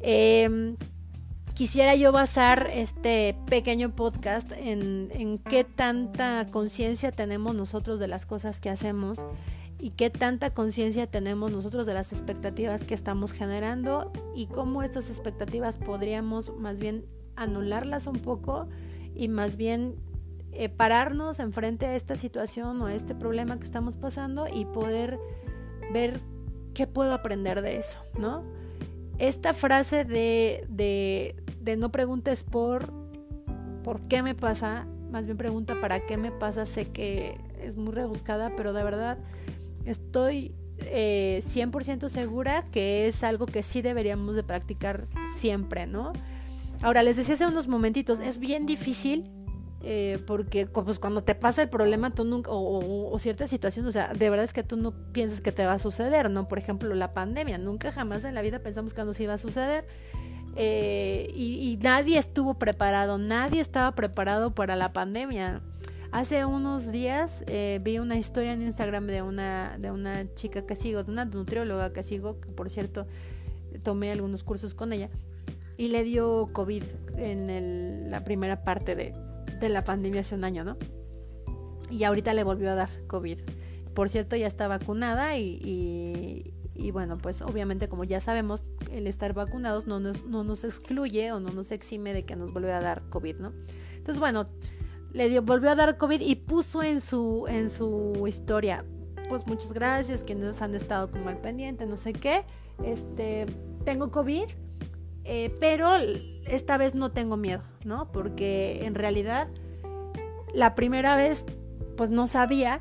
Eh, 0.00 0.74
quisiera 1.54 1.94
yo 1.94 2.12
basar 2.12 2.68
este 2.72 3.36
pequeño 3.46 3.94
podcast 3.94 4.52
en, 4.52 5.10
en 5.12 5.38
qué 5.38 5.64
tanta 5.64 6.44
conciencia 6.50 7.12
tenemos 7.12 7.54
nosotros 7.54 7.98
de 7.98 8.08
las 8.08 8.26
cosas 8.26 8.60
que 8.60 8.68
hacemos 8.68 9.24
y 9.78 9.90
qué 9.90 10.10
tanta 10.10 10.50
conciencia 10.50 11.06
tenemos 11.06 11.52
nosotros 11.52 11.86
de 11.86 11.94
las 11.94 12.12
expectativas 12.12 12.84
que 12.86 12.94
estamos 12.94 13.32
generando 13.32 14.10
y 14.34 14.46
cómo 14.46 14.82
estas 14.82 15.10
expectativas 15.10 15.78
podríamos 15.78 16.54
más 16.56 16.80
bien 16.80 17.04
anularlas 17.36 18.06
un 18.06 18.16
poco 18.16 18.68
y 19.14 19.28
más 19.28 19.56
bien 19.56 19.96
eh, 20.52 20.68
pararnos 20.68 21.38
enfrente 21.40 21.86
a 21.86 21.94
esta 21.94 22.16
situación 22.16 22.80
o 22.80 22.86
a 22.86 22.94
este 22.94 23.14
problema 23.14 23.58
que 23.58 23.64
estamos 23.64 23.96
pasando 23.96 24.46
y 24.48 24.64
poder 24.64 25.18
ver 25.92 26.20
qué 26.72 26.86
puedo 26.86 27.12
aprender 27.12 27.62
de 27.62 27.76
eso, 27.76 27.98
¿no? 28.18 28.42
Esta 29.18 29.54
frase 29.54 30.04
de, 30.04 30.66
de, 30.68 31.36
de 31.60 31.76
no 31.76 31.90
preguntes 31.90 32.44
por 32.44 32.92
por 33.82 34.00
qué 34.08 34.20
me 34.20 34.34
pasa, 34.34 34.84
más 35.12 35.26
bien 35.26 35.38
pregunta 35.38 35.80
para 35.80 36.06
qué 36.06 36.16
me 36.16 36.32
pasa, 36.32 36.66
sé 36.66 36.86
que 36.86 37.38
es 37.60 37.76
muy 37.76 37.92
rebuscada, 37.92 38.56
pero 38.56 38.72
de 38.72 38.82
verdad 38.82 39.18
estoy 39.86 40.54
eh, 40.78 41.40
100% 41.42 42.08
segura 42.08 42.66
que 42.70 43.06
es 43.06 43.24
algo 43.24 43.46
que 43.46 43.62
sí 43.62 43.82
deberíamos 43.82 44.34
de 44.34 44.42
practicar 44.42 45.06
siempre, 45.38 45.86
¿no? 45.86 46.12
Ahora, 46.82 47.02
les 47.02 47.16
decía 47.16 47.34
hace 47.34 47.46
unos 47.46 47.68
momentitos, 47.68 48.20
es 48.20 48.38
bien 48.38 48.66
difícil 48.66 49.30
eh, 49.82 50.22
porque 50.26 50.66
pues, 50.66 50.98
cuando 50.98 51.22
te 51.22 51.34
pasa 51.34 51.62
el 51.62 51.68
problema 51.70 52.10
tú 52.10 52.24
nunca, 52.24 52.50
o, 52.50 53.10
o, 53.10 53.18
cierta 53.18 53.46
situación, 53.46 53.86
o 53.86 53.92
sea, 53.92 54.12
de 54.12 54.28
verdad 54.28 54.44
es 54.44 54.52
que 54.52 54.62
tú 54.62 54.76
no 54.76 54.92
piensas 55.12 55.40
que 55.40 55.52
te 55.52 55.64
va 55.64 55.74
a 55.74 55.78
suceder, 55.78 56.28
¿no? 56.28 56.48
Por 56.48 56.58
ejemplo, 56.58 56.94
la 56.94 57.14
pandemia, 57.14 57.56
nunca 57.56 57.92
jamás 57.92 58.24
en 58.24 58.34
la 58.34 58.42
vida 58.42 58.58
pensamos 58.58 58.92
que 58.92 59.04
nos 59.04 59.18
iba 59.20 59.34
a 59.34 59.38
suceder 59.38 59.86
eh, 60.58 61.30
y, 61.34 61.78
nadie 61.82 62.18
estuvo 62.18 62.54
preparado, 62.54 63.18
nadie 63.18 63.60
estaba 63.60 63.94
preparado 63.94 64.54
para 64.54 64.74
la 64.74 64.92
pandemia. 64.94 65.60
Hace 66.12 66.44
unos 66.44 66.92
días 66.92 67.44
eh, 67.46 67.80
vi 67.82 67.98
una 67.98 68.16
historia 68.16 68.52
en 68.52 68.62
Instagram 68.62 69.06
de 69.06 69.22
una, 69.22 69.76
de 69.78 69.90
una 69.90 70.32
chica 70.34 70.64
que 70.64 70.76
sigo, 70.76 71.02
de 71.04 71.10
una 71.10 71.24
nutrióloga 71.24 71.92
que 71.92 72.02
sigo, 72.02 72.40
que 72.40 72.48
por 72.48 72.70
cierto 72.70 73.06
tomé 73.82 74.12
algunos 74.12 74.42
cursos 74.42 74.74
con 74.74 74.92
ella, 74.92 75.10
y 75.76 75.88
le 75.88 76.04
dio 76.04 76.48
COVID 76.52 76.84
en 77.18 78.10
la 78.10 78.24
primera 78.24 78.64
parte 78.64 78.94
de, 78.94 79.14
de 79.60 79.68
la 79.68 79.84
pandemia 79.84 80.20
hace 80.20 80.34
un 80.34 80.44
año, 80.44 80.64
¿no? 80.64 80.76
y 81.90 82.04
ahorita 82.04 82.34
le 82.34 82.44
volvió 82.44 82.70
a 82.70 82.74
dar 82.74 82.90
COVID. 83.06 83.40
Por 83.94 84.08
cierto, 84.08 84.36
ya 84.36 84.46
está 84.46 84.68
vacunada 84.68 85.38
y, 85.38 86.52
y, 86.74 86.90
bueno, 86.90 87.16
pues 87.16 87.40
obviamente 87.40 87.88
como 87.88 88.04
ya 88.04 88.20
sabemos, 88.20 88.64
el 88.92 89.06
estar 89.06 89.32
vacunados 89.32 89.86
no 89.86 90.00
nos, 90.00 90.24
no 90.24 90.44
nos 90.44 90.64
excluye 90.64 91.32
o 91.32 91.40
no 91.40 91.50
nos 91.50 91.70
exime 91.70 92.12
de 92.12 92.24
que 92.24 92.36
nos 92.36 92.52
vuelva 92.52 92.76
a 92.76 92.80
dar 92.80 93.08
COVID, 93.08 93.36
¿no? 93.36 93.52
Entonces, 93.96 94.20
bueno, 94.20 94.48
le 95.16 95.30
dio, 95.30 95.40
volvió 95.40 95.70
a 95.70 95.74
dar 95.74 95.96
COVID 95.96 96.20
y 96.20 96.34
puso 96.36 96.82
en 96.82 97.00
su, 97.00 97.46
en 97.48 97.70
su 97.70 98.26
historia, 98.28 98.84
pues 99.30 99.46
muchas 99.46 99.72
gracias, 99.72 100.22
quienes 100.22 100.60
han 100.60 100.74
estado 100.74 101.10
como 101.10 101.30
al 101.30 101.38
pendiente, 101.38 101.86
no 101.86 101.96
sé 101.96 102.12
qué, 102.12 102.44
este, 102.84 103.46
tengo 103.86 104.10
COVID, 104.10 104.44
eh, 105.24 105.50
pero 105.58 105.88
esta 106.46 106.76
vez 106.76 106.94
no 106.94 107.12
tengo 107.12 107.38
miedo, 107.38 107.62
¿no? 107.84 108.12
Porque 108.12 108.84
en 108.84 108.94
realidad 108.94 109.48
la 110.52 110.74
primera 110.74 111.16
vez 111.16 111.46
pues 111.96 112.10
no 112.10 112.26
sabía, 112.26 112.78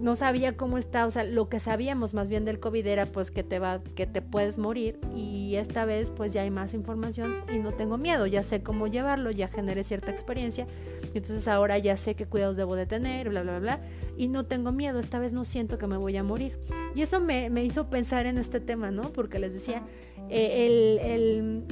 no 0.00 0.16
sabía 0.16 0.56
cómo 0.56 0.78
está, 0.78 1.06
o 1.06 1.10
sea, 1.10 1.24
lo 1.24 1.48
que 1.48 1.60
sabíamos 1.60 2.14
más 2.14 2.28
bien 2.28 2.44
del 2.44 2.60
COVID 2.60 2.86
era 2.86 3.06
pues 3.06 3.30
que 3.30 3.42
te 3.42 3.58
va, 3.58 3.82
que 3.94 4.06
te 4.06 4.22
puedes 4.22 4.58
morir 4.58 4.98
y 5.14 5.56
esta 5.56 5.84
vez 5.84 6.10
pues 6.10 6.32
ya 6.32 6.42
hay 6.42 6.50
más 6.50 6.74
información 6.74 7.36
y 7.52 7.58
no 7.58 7.72
tengo 7.72 7.98
miedo, 7.98 8.26
ya 8.26 8.42
sé 8.42 8.62
cómo 8.62 8.86
llevarlo, 8.86 9.30
ya 9.30 9.48
generé 9.48 9.84
cierta 9.84 10.10
experiencia, 10.10 10.66
entonces 11.02 11.48
ahora 11.48 11.78
ya 11.78 11.96
sé 11.96 12.14
qué 12.14 12.26
cuidados 12.26 12.56
debo 12.56 12.76
de 12.76 12.86
tener, 12.86 13.28
bla, 13.30 13.42
bla, 13.42 13.58
bla, 13.58 13.80
y 14.16 14.28
no 14.28 14.46
tengo 14.46 14.72
miedo, 14.72 14.98
esta 14.98 15.18
vez 15.18 15.32
no 15.32 15.44
siento 15.44 15.78
que 15.78 15.86
me 15.86 15.96
voy 15.96 16.16
a 16.16 16.22
morir. 16.22 16.58
Y 16.94 17.02
eso 17.02 17.20
me, 17.20 17.50
me 17.50 17.64
hizo 17.64 17.88
pensar 17.88 18.26
en 18.26 18.38
este 18.38 18.60
tema, 18.60 18.90
¿no? 18.90 19.10
Porque 19.12 19.38
les 19.38 19.52
decía, 19.52 19.86
eh, 20.28 20.66
el, 20.66 21.10
el 21.10 21.64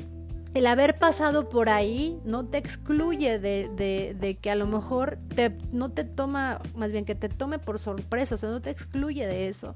el 0.56 0.66
haber 0.66 0.98
pasado 0.98 1.50
por 1.50 1.68
ahí 1.68 2.18
no 2.24 2.44
te 2.44 2.56
excluye 2.56 3.38
de, 3.38 4.38
que 4.40 4.50
a 4.50 4.54
lo 4.54 4.66
mejor 4.66 5.18
te, 5.34 5.54
no 5.70 5.90
te 5.90 6.04
toma, 6.04 6.62
más 6.74 6.92
bien 6.92 7.04
que 7.04 7.14
te 7.14 7.28
tome 7.28 7.58
por 7.58 7.78
sorpresa, 7.78 8.36
o 8.36 8.38
sea, 8.38 8.48
no 8.48 8.62
te 8.62 8.70
excluye 8.70 9.26
de 9.26 9.48
eso. 9.48 9.74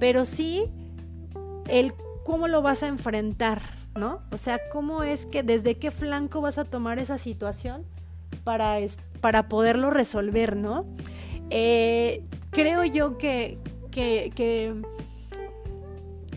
Pero 0.00 0.24
sí 0.24 0.70
el 1.68 1.92
cómo 2.24 2.48
lo 2.48 2.62
vas 2.62 2.82
a 2.82 2.86
enfrentar, 2.86 3.60
¿no? 3.94 4.22
O 4.32 4.38
sea, 4.38 4.58
cómo 4.72 5.02
es 5.02 5.26
que, 5.26 5.42
desde 5.42 5.76
qué 5.76 5.90
flanco 5.90 6.40
vas 6.40 6.56
a 6.56 6.64
tomar 6.64 6.98
esa 6.98 7.18
situación 7.18 7.84
para, 8.44 8.78
para 9.20 9.46
poderlo 9.50 9.90
resolver, 9.90 10.56
¿no? 10.56 10.86
Eh, 11.50 12.24
creo 12.50 12.82
yo 12.84 13.18
que, 13.18 13.58
que, 13.90 14.32
que, 14.34 14.74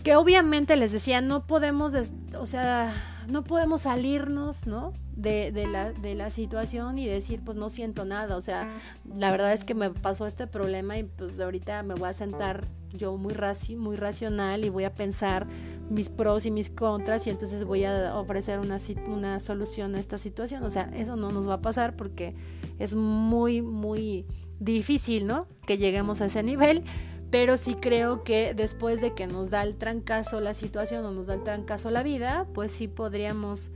que 0.04 0.14
obviamente 0.14 0.76
les 0.76 0.92
decía, 0.92 1.22
no 1.22 1.46
podemos, 1.46 1.94
o 2.38 2.44
sea, 2.44 2.92
no 3.28 3.44
podemos 3.44 3.82
salirnos, 3.82 4.66
¿no? 4.66 4.92
De, 5.14 5.52
de, 5.52 5.66
la, 5.66 5.92
de 5.92 6.14
la 6.14 6.30
situación 6.30 6.98
y 6.98 7.06
decir, 7.06 7.40
pues 7.44 7.56
no 7.56 7.70
siento 7.70 8.04
nada. 8.04 8.36
O 8.36 8.40
sea, 8.40 8.68
la 9.16 9.30
verdad 9.30 9.52
es 9.52 9.64
que 9.64 9.74
me 9.74 9.90
pasó 9.90 10.26
este 10.26 10.46
problema 10.46 10.96
y 10.96 11.04
pues 11.04 11.38
ahorita 11.38 11.82
me 11.82 11.94
voy 11.94 12.08
a 12.08 12.12
sentar 12.12 12.66
yo 12.92 13.16
muy, 13.16 13.34
raci 13.34 13.76
muy 13.76 13.96
racional 13.96 14.64
y 14.64 14.70
voy 14.70 14.84
a 14.84 14.94
pensar 14.94 15.46
mis 15.90 16.08
pros 16.08 16.46
y 16.46 16.50
mis 16.50 16.70
contras 16.70 17.26
y 17.26 17.30
entonces 17.30 17.64
voy 17.64 17.84
a 17.84 18.16
ofrecer 18.16 18.60
una, 18.60 18.78
una 19.08 19.40
solución 19.40 19.94
a 19.94 20.00
esta 20.00 20.18
situación. 20.18 20.62
O 20.62 20.70
sea, 20.70 20.90
eso 20.94 21.16
no 21.16 21.30
nos 21.30 21.48
va 21.48 21.54
a 21.54 21.60
pasar 21.60 21.96
porque 21.96 22.34
es 22.78 22.94
muy, 22.94 23.60
muy 23.60 24.26
difícil, 24.58 25.26
¿no? 25.26 25.46
Que 25.66 25.78
lleguemos 25.78 26.22
a 26.22 26.26
ese 26.26 26.42
nivel 26.42 26.84
pero 27.30 27.56
sí 27.58 27.74
creo 27.74 28.24
que 28.24 28.54
después 28.54 29.00
de 29.00 29.12
que 29.12 29.26
nos 29.26 29.50
da 29.50 29.62
el 29.62 29.76
trancazo 29.76 30.40
la 30.40 30.54
situación 30.54 31.04
o 31.04 31.12
nos 31.12 31.26
da 31.26 31.34
el 31.34 31.42
trancazo 31.42 31.90
la 31.90 32.02
vida, 32.02 32.46
pues 32.54 32.72
sí 32.72 32.88
podríamos, 32.88 33.70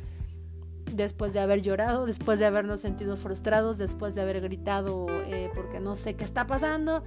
después 0.90 1.34
de 1.34 1.40
haber 1.40 1.60
llorado, 1.60 2.06
después 2.06 2.38
de 2.38 2.46
habernos 2.46 2.80
sentido 2.80 3.16
frustrados, 3.16 3.76
después 3.76 4.14
de 4.14 4.22
haber 4.22 4.40
gritado 4.40 5.06
eh, 5.26 5.50
porque 5.54 5.80
no 5.80 5.96
sé 5.96 6.14
qué 6.14 6.24
está 6.24 6.46
pasando, 6.46 7.04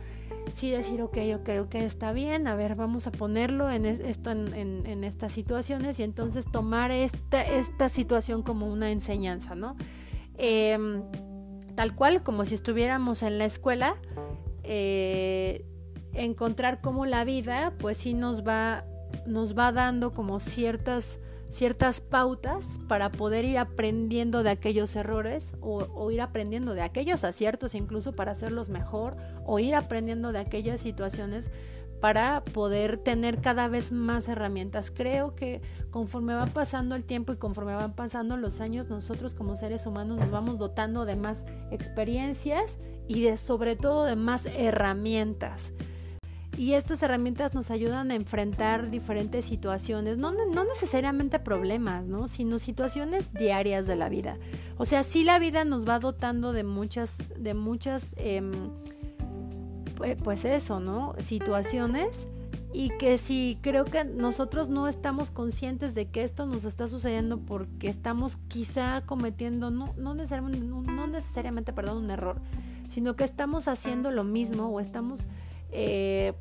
sí 0.54 0.70
decir, 0.70 1.02
ok, 1.02 1.18
ok, 1.36 1.50
ok, 1.62 1.76
está 1.76 2.12
bien, 2.12 2.48
a 2.48 2.56
ver, 2.56 2.76
vamos 2.76 3.08
a 3.08 3.12
ponerlo 3.12 3.72
en 3.72 3.86
esto 3.86 4.30
en, 4.30 5.04
estas 5.04 5.34
situaciones 5.34 6.00
y 6.00 6.04
entonces 6.04 6.46
tomar 6.52 6.92
esta, 6.92 7.42
esta 7.42 7.90
situación 7.90 8.44
como 8.44 8.68
una 8.68 8.92
enseñanza, 8.92 9.56
¿no? 9.56 9.76
Em, 10.38 11.02
tal 11.74 11.96
cual, 11.96 12.22
como 12.22 12.46
si 12.46 12.54
estuviéramos 12.54 13.24
en 13.24 13.40
la 13.40 13.46
escuela. 13.46 13.96
Eh, 14.64 15.66
encontrar 16.16 16.82
cómo 16.82 17.06
la 17.06 17.24
vida 17.24 17.74
pues 17.80 17.98
sí 17.98 18.14
nos 18.14 18.46
va 18.46 18.86
nos 19.26 19.58
va 19.58 19.72
dando 19.72 20.14
como 20.14 20.40
ciertas 20.40 21.20
ciertas 21.50 22.02
pautas 22.02 22.80
para 22.90 23.12
poder 23.12 23.46
ir 23.46 23.58
aprendiendo 23.58 24.44
de 24.44 24.50
aquellos 24.50 24.96
errores 24.96 25.54
o, 25.62 26.12
ir 26.12 26.22
aprendiendo 26.22 26.74
de 26.74 26.82
aquellos 26.82 27.24
aciertos 27.24 27.76
incluso 27.76 28.12
para 28.14 28.34
hacerlos 28.34 28.68
mejor 28.68 29.16
o 29.46 29.60
ir 29.60 29.74
aprendiendo 29.74 30.34
de 30.34 30.40
aquellas 30.40 30.82
situaciones 30.82 31.52
para 32.02 32.44
poder 32.44 32.98
tener 32.98 33.40
cada 33.40 33.70
vez 33.70 33.92
más 33.94 34.28
herramientas. 34.28 34.92
Creo 34.92 35.34
que 35.34 35.62
conforme 35.92 36.36
va 36.36 36.46
pasando 36.48 36.94
el 36.96 37.06
tiempo 37.06 37.32
y 37.32 37.38
conforme 37.38 37.74
van 37.74 37.96
pasando 37.96 38.36
los 38.36 38.60
años, 38.60 38.90
nosotros 38.90 39.34
como 39.34 39.56
seres 39.56 39.88
humanos 39.88 40.20
nos 40.20 40.30
vamos 40.30 40.58
dotando 40.58 41.06
de 41.06 41.16
más 41.16 41.46
experiencias 41.72 42.78
y 43.08 43.24
de 43.24 43.38
sobre 43.38 43.78
todo 43.78 44.04
de 44.04 44.18
más 44.18 44.46
herramientas. 44.46 45.72
Y 46.58 46.74
estas 46.74 47.04
herramientas 47.04 47.54
nos 47.54 47.70
ayudan 47.70 48.12
a 48.12 48.16
enfrentar 48.16 48.90
diferentes 48.90 49.46
situaciones, 49.46 50.18
no, 50.18 50.32
no 50.32 50.64
necesariamente 50.64 51.40
problemas, 51.40 52.06
¿no? 52.06 52.28
sino 52.28 52.60
situaciones 52.60 53.34
diarias 53.34 53.88
de 53.88 53.96
la 53.98 54.08
vida. 54.08 54.38
O 54.78 54.86
sea, 54.86 55.04
sí 55.04 55.24
la 55.24 55.38
vida 55.40 55.66
nos 55.66 55.88
va 55.88 56.00
dotando 56.00 56.54
de 56.54 56.64
muchas, 56.64 57.18
de 57.38 57.54
muchas, 57.54 58.16
em, 58.18 58.52
pues 60.24 60.46
eso, 60.46 60.80
¿no? 60.80 61.16
Situaciones 61.20 62.28
y 62.74 62.90
que 62.90 63.18
si 63.18 63.58
creo 63.62 63.86
que 63.86 64.04
nosotros 64.04 64.68
no 64.68 64.90
estamos 64.90 65.32
conscientes 65.32 65.96
de 65.96 66.10
que 66.10 66.24
esto 66.24 66.46
nos 66.46 66.66
está 66.66 66.88
sucediendo 66.88 67.38
porque 67.40 67.88
estamos 67.88 68.38
quizá 68.50 69.02
cometiendo, 69.06 69.72
no, 69.72 69.88
no, 69.98 70.14
necesariamente, 70.14 70.60
no 70.60 71.08
necesariamente, 71.08 71.72
perdón, 71.72 72.04
un 72.04 72.10
error, 72.10 72.42
sino 72.90 73.16
que 73.16 73.24
estamos 73.24 73.70
haciendo 73.70 74.12
lo 74.12 74.26
mismo 74.26 74.68
o 74.68 74.82
estamos 74.82 75.22
eh, 75.78 76.34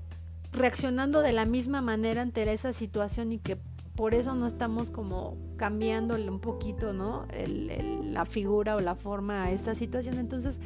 reaccionando 0.53 1.21
de 1.21 1.33
la 1.33 1.45
misma 1.45 1.81
manera 1.81 2.23
ante 2.23 2.51
esa 2.53 2.73
situación 2.73 3.33
y 3.33 3.39
que 3.39 3.59
por 3.97 4.15
eso 4.15 4.35
no 4.35 4.47
estamos 4.47 4.91
como 4.91 5.37
cambiándole 5.57 6.31
un 6.31 6.41
poquito, 6.41 6.93
¿no? 6.93 7.27
la 7.37 8.25
figura 8.25 8.77
o 8.77 8.81
la 8.81 8.95
forma 8.95 9.45
a 9.45 9.51
esta 9.51 9.75
situación, 9.75 10.19
entonces 10.19 10.61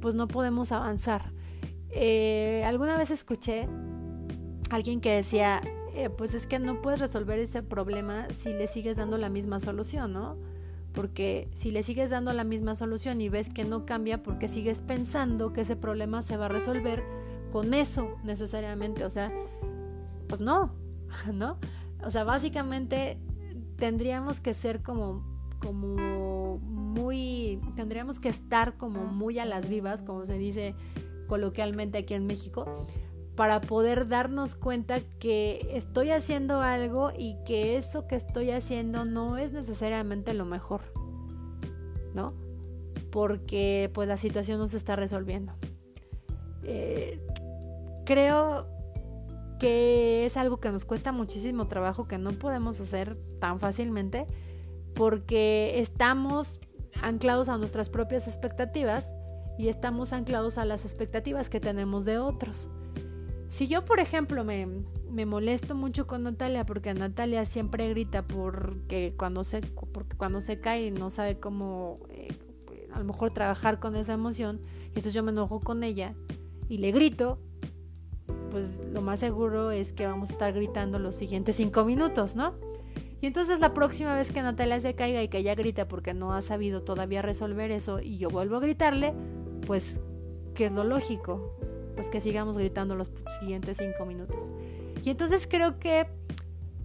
pues 0.00 0.14
no 0.14 0.26
podemos 0.28 0.72
avanzar. 0.72 1.32
Eh, 1.90 2.64
alguna 2.66 2.96
vez 2.96 3.10
escuché 3.10 3.68
a 4.70 4.74
alguien 4.74 5.00
que 5.00 5.12
decía, 5.12 5.60
eh, 5.94 6.10
pues 6.10 6.34
es 6.34 6.46
que 6.46 6.58
no 6.58 6.82
puedes 6.82 7.00
resolver 7.00 7.38
ese 7.38 7.62
problema 7.62 8.26
si 8.32 8.52
le 8.52 8.66
sigues 8.66 8.96
dando 8.96 9.18
la 9.18 9.28
misma 9.28 9.60
solución, 9.60 10.12
¿no? 10.12 10.36
Porque 10.92 11.48
si 11.54 11.70
le 11.70 11.82
sigues 11.82 12.10
dando 12.10 12.32
la 12.32 12.44
misma 12.44 12.74
solución 12.74 13.20
y 13.20 13.28
ves 13.28 13.50
que 13.50 13.64
no 13.64 13.86
cambia 13.86 14.22
porque 14.22 14.48
sigues 14.48 14.80
pensando 14.82 15.52
que 15.52 15.60
ese 15.62 15.76
problema 15.76 16.22
se 16.22 16.36
va 16.36 16.46
a 16.46 16.48
resolver, 16.48 17.04
con 17.52 17.74
eso 17.74 18.16
necesariamente, 18.24 19.04
o 19.04 19.10
sea, 19.10 19.32
pues 20.28 20.40
no, 20.40 20.74
¿no? 21.32 21.58
O 22.04 22.10
sea, 22.10 22.24
básicamente 22.24 23.18
tendríamos 23.76 24.40
que 24.40 24.54
ser 24.54 24.82
como, 24.82 25.24
como 25.60 26.58
muy, 26.58 27.60
tendríamos 27.76 28.20
que 28.20 28.28
estar 28.28 28.76
como 28.76 29.04
muy 29.04 29.38
a 29.38 29.44
las 29.44 29.68
vivas, 29.68 30.02
como 30.02 30.26
se 30.26 30.38
dice 30.38 30.74
coloquialmente 31.26 31.98
aquí 31.98 32.14
en 32.14 32.26
México, 32.26 32.86
para 33.36 33.60
poder 33.60 34.08
darnos 34.08 34.56
cuenta 34.56 35.00
que 35.20 35.68
estoy 35.72 36.10
haciendo 36.10 36.60
algo 36.60 37.12
y 37.16 37.36
que 37.44 37.76
eso 37.76 38.08
que 38.08 38.16
estoy 38.16 38.50
haciendo 38.50 39.04
no 39.04 39.36
es 39.36 39.52
necesariamente 39.52 40.34
lo 40.34 40.44
mejor, 40.44 40.80
¿no? 42.14 42.34
Porque 43.12 43.90
pues 43.94 44.08
la 44.08 44.16
situación 44.16 44.58
no 44.58 44.66
se 44.66 44.76
está 44.76 44.96
resolviendo. 44.96 45.52
Eh, 46.64 47.24
creo 48.08 48.66
que 49.60 50.24
es 50.24 50.38
algo 50.38 50.60
que 50.60 50.72
nos 50.72 50.86
cuesta 50.86 51.12
muchísimo 51.12 51.68
trabajo, 51.68 52.08
que 52.08 52.16
no 52.16 52.30
podemos 52.30 52.80
hacer 52.80 53.18
tan 53.38 53.60
fácilmente, 53.60 54.26
porque 54.94 55.78
estamos 55.78 56.58
anclados 57.02 57.50
a 57.50 57.58
nuestras 57.58 57.90
propias 57.90 58.26
expectativas 58.26 59.12
y 59.58 59.68
estamos 59.68 60.14
anclados 60.14 60.56
a 60.56 60.64
las 60.64 60.86
expectativas 60.86 61.50
que 61.50 61.60
tenemos 61.60 62.06
de 62.06 62.16
otros. 62.16 62.70
Si 63.50 63.68
yo, 63.68 63.84
por 63.84 64.00
ejemplo, 64.00 64.42
me, 64.42 64.66
me 65.10 65.26
molesto 65.26 65.74
mucho 65.74 66.06
con 66.06 66.22
Natalia 66.22 66.64
porque 66.64 66.94
Natalia 66.94 67.44
siempre 67.44 67.90
grita 67.90 68.26
porque 68.26 69.14
cuando 69.18 69.44
se, 69.44 69.60
porque 69.60 70.16
cuando 70.16 70.40
se 70.40 70.60
cae 70.60 70.90
no 70.92 71.10
sabe 71.10 71.38
cómo 71.38 72.00
eh, 72.08 72.28
a 72.90 72.98
lo 73.00 73.04
mejor 73.04 73.34
trabajar 73.34 73.80
con 73.80 73.96
esa 73.96 74.14
emoción, 74.14 74.62
y 74.82 74.86
entonces 74.86 75.12
yo 75.12 75.22
me 75.22 75.30
enojo 75.30 75.60
con 75.60 75.84
ella 75.84 76.14
y 76.70 76.78
le 76.78 76.90
grito, 76.90 77.38
pues 78.50 78.80
lo 78.92 79.00
más 79.00 79.20
seguro 79.20 79.70
es 79.70 79.92
que 79.92 80.06
vamos 80.06 80.30
a 80.30 80.32
estar 80.32 80.52
gritando 80.52 80.98
los 80.98 81.16
siguientes 81.16 81.56
cinco 81.56 81.84
minutos, 81.84 82.36
¿no? 82.36 82.54
Y 83.20 83.26
entonces 83.26 83.58
la 83.58 83.74
próxima 83.74 84.14
vez 84.14 84.30
que 84.30 84.42
Natalia 84.42 84.78
se 84.80 84.94
caiga 84.94 85.22
y 85.22 85.28
que 85.28 85.38
ella 85.38 85.54
grita 85.54 85.88
porque 85.88 86.14
no 86.14 86.32
ha 86.32 86.42
sabido 86.42 86.82
todavía 86.82 87.20
resolver 87.20 87.70
eso 87.70 88.00
y 88.00 88.18
yo 88.18 88.28
vuelvo 88.30 88.56
a 88.56 88.60
gritarle, 88.60 89.12
pues 89.66 90.00
¿qué 90.54 90.66
es 90.66 90.72
lo 90.72 90.84
lógico? 90.84 91.56
Pues 91.96 92.08
que 92.08 92.20
sigamos 92.20 92.56
gritando 92.56 92.94
los 92.94 93.10
siguientes 93.40 93.78
cinco 93.78 94.06
minutos. 94.06 94.50
Y 95.04 95.10
entonces 95.10 95.48
creo 95.50 95.78
que 95.80 96.06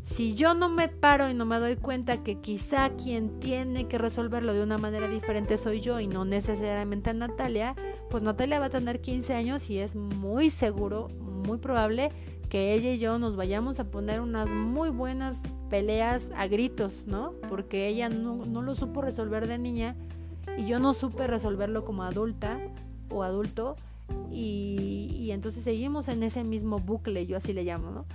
si 0.03 0.35
yo 0.35 0.53
no 0.53 0.69
me 0.69 0.89
paro 0.89 1.29
y 1.29 1.33
no 1.33 1.45
me 1.45 1.59
doy 1.59 1.77
cuenta 1.77 2.23
que 2.23 2.39
quizá 2.39 2.89
quien 2.95 3.39
tiene 3.39 3.87
que 3.87 3.97
resolverlo 3.97 4.53
de 4.53 4.61
una 4.61 4.77
manera 4.77 5.07
diferente 5.07 5.57
soy 5.57 5.79
yo 5.79 5.99
y 5.99 6.07
no 6.07 6.25
necesariamente 6.25 7.13
Natalia, 7.13 7.75
pues 8.09 8.21
Natalia 8.21 8.59
va 8.59 8.65
a 8.65 8.69
tener 8.69 9.01
15 9.01 9.33
años 9.33 9.69
y 9.69 9.79
es 9.79 9.95
muy 9.95 10.49
seguro, 10.49 11.09
muy 11.43 11.57
probable 11.57 12.11
que 12.49 12.73
ella 12.73 12.93
y 12.93 12.99
yo 12.99 13.17
nos 13.17 13.35
vayamos 13.35 13.79
a 13.79 13.85
poner 13.85 14.21
unas 14.21 14.51
muy 14.51 14.89
buenas 14.89 15.41
peleas 15.69 16.31
a 16.35 16.47
gritos, 16.47 17.05
¿no? 17.07 17.33
Porque 17.49 17.87
ella 17.87 18.09
no, 18.09 18.45
no 18.45 18.61
lo 18.61 18.75
supo 18.75 19.01
resolver 19.01 19.47
de 19.47 19.57
niña 19.57 19.95
y 20.57 20.65
yo 20.65 20.79
no 20.79 20.93
supe 20.93 21.27
resolverlo 21.27 21.83
como 21.83 22.03
adulta 22.03 22.59
o 23.09 23.23
adulto 23.23 23.75
y, 24.31 25.15
y 25.19 25.31
entonces 25.31 25.63
seguimos 25.63 26.07
en 26.09 26.21
ese 26.23 26.43
mismo 26.43 26.77
bucle, 26.79 27.25
yo 27.25 27.37
así 27.37 27.53
le 27.53 27.63
llamo, 27.63 27.91
¿no? 27.91 28.05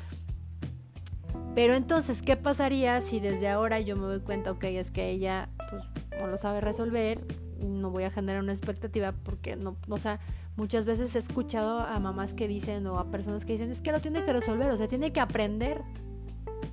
Pero 1.55 1.75
entonces, 1.75 2.23
¿qué 2.23 2.37
pasaría 2.37 3.01
si 3.01 3.19
desde 3.19 3.49
ahora 3.49 3.81
yo 3.81 3.97
me 3.97 4.03
doy 4.03 4.21
cuenta, 4.21 4.53
ok, 4.53 4.65
es 4.65 4.93
que 4.93 5.11
ella 5.11 5.49
pues 5.69 5.83
no 6.21 6.29
lo 6.29 6.37
sabe 6.37 6.61
resolver, 6.61 7.25
no 7.59 7.91
voy 7.91 8.05
a 8.05 8.11
generar 8.11 8.43
una 8.43 8.53
expectativa 8.53 9.13
porque 9.13 9.57
no, 9.57 9.77
o 9.89 9.99
sea, 9.99 10.21
muchas 10.57 10.85
veces 10.85 11.15
he 11.15 11.19
escuchado 11.19 11.81
a 11.81 11.99
mamás 11.99 12.35
que 12.35 12.49
dicen 12.49 12.87
o 12.87 12.99
a 12.99 13.11
personas 13.11 13.45
que 13.45 13.53
dicen, 13.53 13.71
es 13.71 13.81
que 13.81 13.93
lo 13.93 14.01
tiene 14.01 14.25
que 14.25 14.33
resolver, 14.33 14.71
o 14.71 14.77
sea, 14.77 14.89
tiene 14.89 15.13
que 15.13 15.21
aprender, 15.21 15.83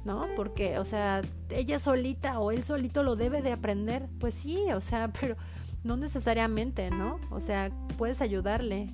¿no? 0.04 0.28
Porque, 0.36 0.80
o 0.80 0.86
sea, 0.86 1.21
ella 1.50 1.80
solita 1.80 2.39
o 2.39 2.52
él 2.52 2.63
solito 2.63 3.04
lo 3.04 3.15
debe 3.15 3.41
de 3.41 3.52
aprender, 3.52 4.08
pues 4.19 4.34
sí, 4.34 4.60
o 4.74 4.82
sea, 4.82 5.12
pero 5.19 5.36
no 5.84 5.98
necesariamente, 5.98 6.89
¿no? 6.89 7.19
O 7.30 7.41
sea, 7.41 7.71
puedes 7.98 8.21
ayudarle, 8.21 8.93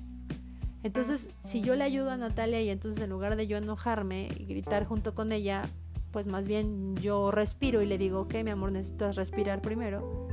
entonces, 0.82 1.28
si 1.44 1.60
yo 1.60 1.76
le 1.76 1.84
ayudo 1.84 2.10
a 2.10 2.16
Natalia 2.16 2.60
y 2.60 2.68
entonces 2.68 3.02
en 3.02 3.10
lugar 3.10 3.36
de 3.36 3.46
yo 3.46 3.56
enojarme 3.56 4.28
y 4.36 4.46
gritar 4.46 4.84
junto 4.84 5.14
con 5.14 5.30
ella, 5.30 5.68
pues 6.10 6.26
más 6.26 6.48
bien 6.48 6.96
yo 6.96 7.30
respiro 7.30 7.82
y 7.82 7.86
le 7.86 7.98
digo, 7.98 8.22
ok, 8.22 8.34
mi 8.44 8.50
amor, 8.50 8.72
necesitas 8.72 9.16
respirar 9.16 9.62
primero. 9.62 10.28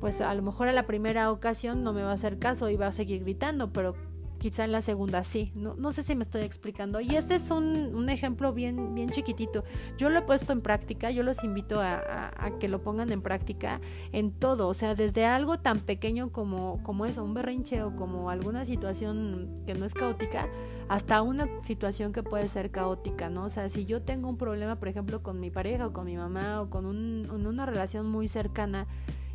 Pues 0.00 0.20
a 0.20 0.34
lo 0.34 0.42
mejor 0.42 0.68
a 0.68 0.72
la 0.72 0.86
primera 0.86 1.30
ocasión 1.30 1.84
no 1.84 1.92
me 1.92 2.02
va 2.02 2.10
a 2.10 2.14
hacer 2.14 2.38
caso 2.38 2.70
y 2.70 2.76
va 2.76 2.88
a 2.88 2.92
seguir 2.92 3.22
gritando, 3.22 3.72
pero 3.72 3.94
quizá 4.40 4.64
en 4.64 4.72
la 4.72 4.80
segunda 4.80 5.22
sí. 5.22 5.52
No, 5.54 5.74
no 5.74 5.92
sé 5.92 6.02
si 6.02 6.16
me 6.16 6.22
estoy 6.22 6.42
explicando. 6.42 7.00
Y 7.00 7.14
este 7.14 7.36
es 7.36 7.50
un, 7.52 7.94
un, 7.94 8.08
ejemplo 8.08 8.52
bien, 8.52 8.94
bien 8.94 9.10
chiquitito. 9.10 9.62
Yo 9.96 10.08
lo 10.08 10.18
he 10.18 10.22
puesto 10.22 10.52
en 10.52 10.62
práctica, 10.62 11.12
yo 11.12 11.22
los 11.22 11.44
invito 11.44 11.80
a, 11.80 12.32
a, 12.36 12.58
que 12.58 12.66
lo 12.66 12.82
pongan 12.82 13.12
en 13.12 13.22
práctica 13.22 13.80
en 14.10 14.32
todo. 14.32 14.66
O 14.66 14.74
sea, 14.74 14.96
desde 14.96 15.26
algo 15.26 15.58
tan 15.60 15.80
pequeño 15.80 16.32
como, 16.32 16.82
como 16.82 17.06
eso, 17.06 17.22
un 17.22 17.34
berrinche 17.34 17.82
o 17.82 17.94
como 17.94 18.30
alguna 18.30 18.64
situación 18.64 19.54
que 19.66 19.74
no 19.74 19.84
es 19.84 19.94
caótica, 19.94 20.48
hasta 20.88 21.22
una 21.22 21.46
situación 21.60 22.12
que 22.12 22.24
puede 22.24 22.48
ser 22.48 22.70
caótica, 22.70 23.28
¿no? 23.28 23.44
O 23.44 23.50
sea, 23.50 23.68
si 23.68 23.84
yo 23.84 24.02
tengo 24.02 24.28
un 24.28 24.38
problema, 24.38 24.76
por 24.76 24.88
ejemplo, 24.88 25.22
con 25.22 25.38
mi 25.38 25.50
pareja 25.50 25.86
o 25.86 25.92
con 25.92 26.06
mi 26.06 26.16
mamá 26.16 26.62
o 26.62 26.70
con 26.70 26.86
un, 26.86 27.30
una 27.30 27.66
relación 27.66 28.10
muy 28.10 28.26
cercana, 28.26 28.88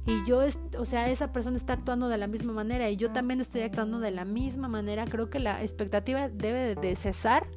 y 0.07 0.23
yo, 0.25 0.41
o 0.77 0.85
sea, 0.85 1.09
esa 1.09 1.31
persona 1.31 1.57
está 1.57 1.73
actuando 1.73 2.09
de 2.09 2.17
la 2.17 2.27
misma 2.27 2.53
manera 2.53 2.89
y 2.89 2.95
yo 2.95 3.11
también 3.11 3.41
estoy 3.41 3.61
actuando 3.61 3.99
de 3.99 4.11
la 4.11 4.23
misma 4.23 4.67
manera, 4.67 5.05
creo 5.05 5.29
que 5.29 5.39
la 5.39 5.63
expectativa 5.63 6.29
debe 6.29 6.75
de 6.75 6.95
cesar 6.95 7.47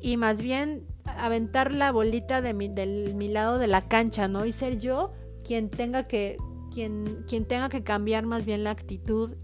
y 0.00 0.16
más 0.16 0.42
bien 0.42 0.86
aventar 1.04 1.72
la 1.72 1.92
bolita 1.92 2.40
de 2.42 2.54
mi, 2.54 2.68
del 2.68 3.14
mi 3.14 3.28
lado 3.28 3.58
de 3.58 3.68
la 3.68 3.88
cancha, 3.88 4.26
¿no? 4.26 4.46
Y 4.46 4.52
ser 4.52 4.78
yo 4.78 5.10
quien 5.44 5.70
tenga 5.70 6.08
que 6.08 6.36
quien, 6.72 7.24
quien 7.26 7.44
tenga 7.46 7.68
que 7.68 7.82
cambiar 7.82 8.26
más 8.26 8.44
bien 8.44 8.64
la 8.64 8.70
actitud 8.70 9.36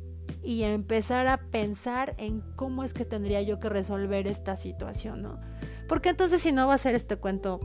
y 0.43 0.63
empezar 0.65 1.27
a 1.27 1.39
pensar 1.39 2.15
en 2.19 2.43
cómo 2.55 2.85
es 2.85 2.93
que 2.93 3.05
tendría 3.05 3.41
yo 3.43 3.59
que 3.61 3.69
resolver 3.69 4.27
esta 4.27 4.57
situación, 4.57 5.23
¿no? 5.23 5.41
Porque 5.89 6.11
entonces 6.11 6.43
si 6.43 6.53
no 6.53 6.67
va 6.67 6.75
a 6.75 6.79
ser 6.79 6.95
este 6.95 7.17
cuento, 7.17 7.61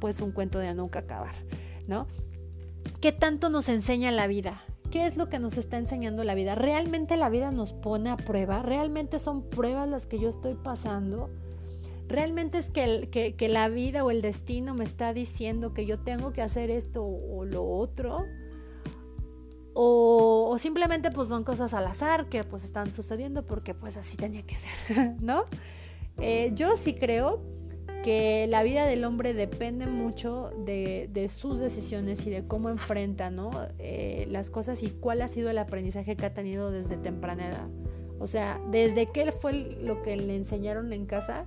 pues 0.00 0.20
un 0.20 0.32
cuento 0.32 0.58
de 0.58 0.74
nunca 0.74 1.00
acabar, 1.00 1.34
¿no? 1.86 2.08
¿Qué 3.04 3.12
tanto 3.12 3.50
nos 3.50 3.68
enseña 3.68 4.10
la 4.12 4.26
vida? 4.26 4.62
¿Qué 4.90 5.04
es 5.04 5.18
lo 5.18 5.28
que 5.28 5.38
nos 5.38 5.58
está 5.58 5.76
enseñando 5.76 6.24
la 6.24 6.34
vida? 6.34 6.54
¿Realmente 6.54 7.18
la 7.18 7.28
vida 7.28 7.50
nos 7.50 7.74
pone 7.74 8.08
a 8.08 8.16
prueba? 8.16 8.62
¿Realmente 8.62 9.18
son 9.18 9.42
pruebas 9.50 9.86
las 9.90 10.06
que 10.06 10.18
yo 10.18 10.30
estoy 10.30 10.54
pasando? 10.54 11.28
¿Realmente 12.08 12.56
es 12.56 12.70
que, 12.70 13.10
que, 13.36 13.48
la 13.50 13.68
vida 13.68 14.06
o 14.06 14.10
el 14.10 14.22
destino 14.22 14.74
me 14.74 14.84
está 14.84 15.12
diciendo 15.12 15.74
que 15.74 15.84
yo 15.84 15.98
tengo 15.98 16.32
que 16.32 16.40
hacer 16.40 16.70
esto 16.70 17.04
o 17.04 17.44
lo 17.44 17.68
otro? 17.68 18.24
O, 19.74 20.48
o, 20.50 20.58
simplemente 20.58 21.10
pues 21.10 21.28
son 21.28 21.44
cosas 21.44 21.74
al 21.74 21.86
azar 21.86 22.30
que 22.30 22.42
pues 22.42 22.64
están 22.64 22.90
sucediendo 22.90 23.46
porque 23.46 23.74
pues 23.74 23.98
así 23.98 24.16
tenía 24.16 24.46
que 24.46 24.56
ser, 24.56 25.16
¿no? 25.20 25.44
Eh, 26.16 26.52
yo 26.54 26.78
sí 26.78 26.94
creo 26.94 27.42
que 28.04 28.46
la 28.50 28.62
vida 28.62 28.84
del 28.84 29.02
hombre 29.02 29.32
depende 29.32 29.86
mucho 29.86 30.50
de, 30.66 31.08
de 31.10 31.30
sus 31.30 31.58
decisiones 31.58 32.26
y 32.26 32.30
de 32.30 32.46
cómo 32.46 32.68
enfrenta 32.68 33.30
¿no? 33.30 33.50
eh, 33.78 34.28
las 34.30 34.50
cosas 34.50 34.82
y 34.82 34.90
cuál 34.90 35.22
ha 35.22 35.28
sido 35.28 35.48
el 35.48 35.56
aprendizaje 35.56 36.14
que 36.14 36.26
ha 36.26 36.34
tenido 36.34 36.70
desde 36.70 36.98
temprana 36.98 37.48
edad. 37.48 37.66
O 38.18 38.26
sea, 38.26 38.60
desde 38.70 39.10
qué 39.10 39.32
fue 39.32 39.54
lo 39.80 40.02
que 40.02 40.16
le 40.16 40.36
enseñaron 40.36 40.92
en 40.92 41.06
casa 41.06 41.46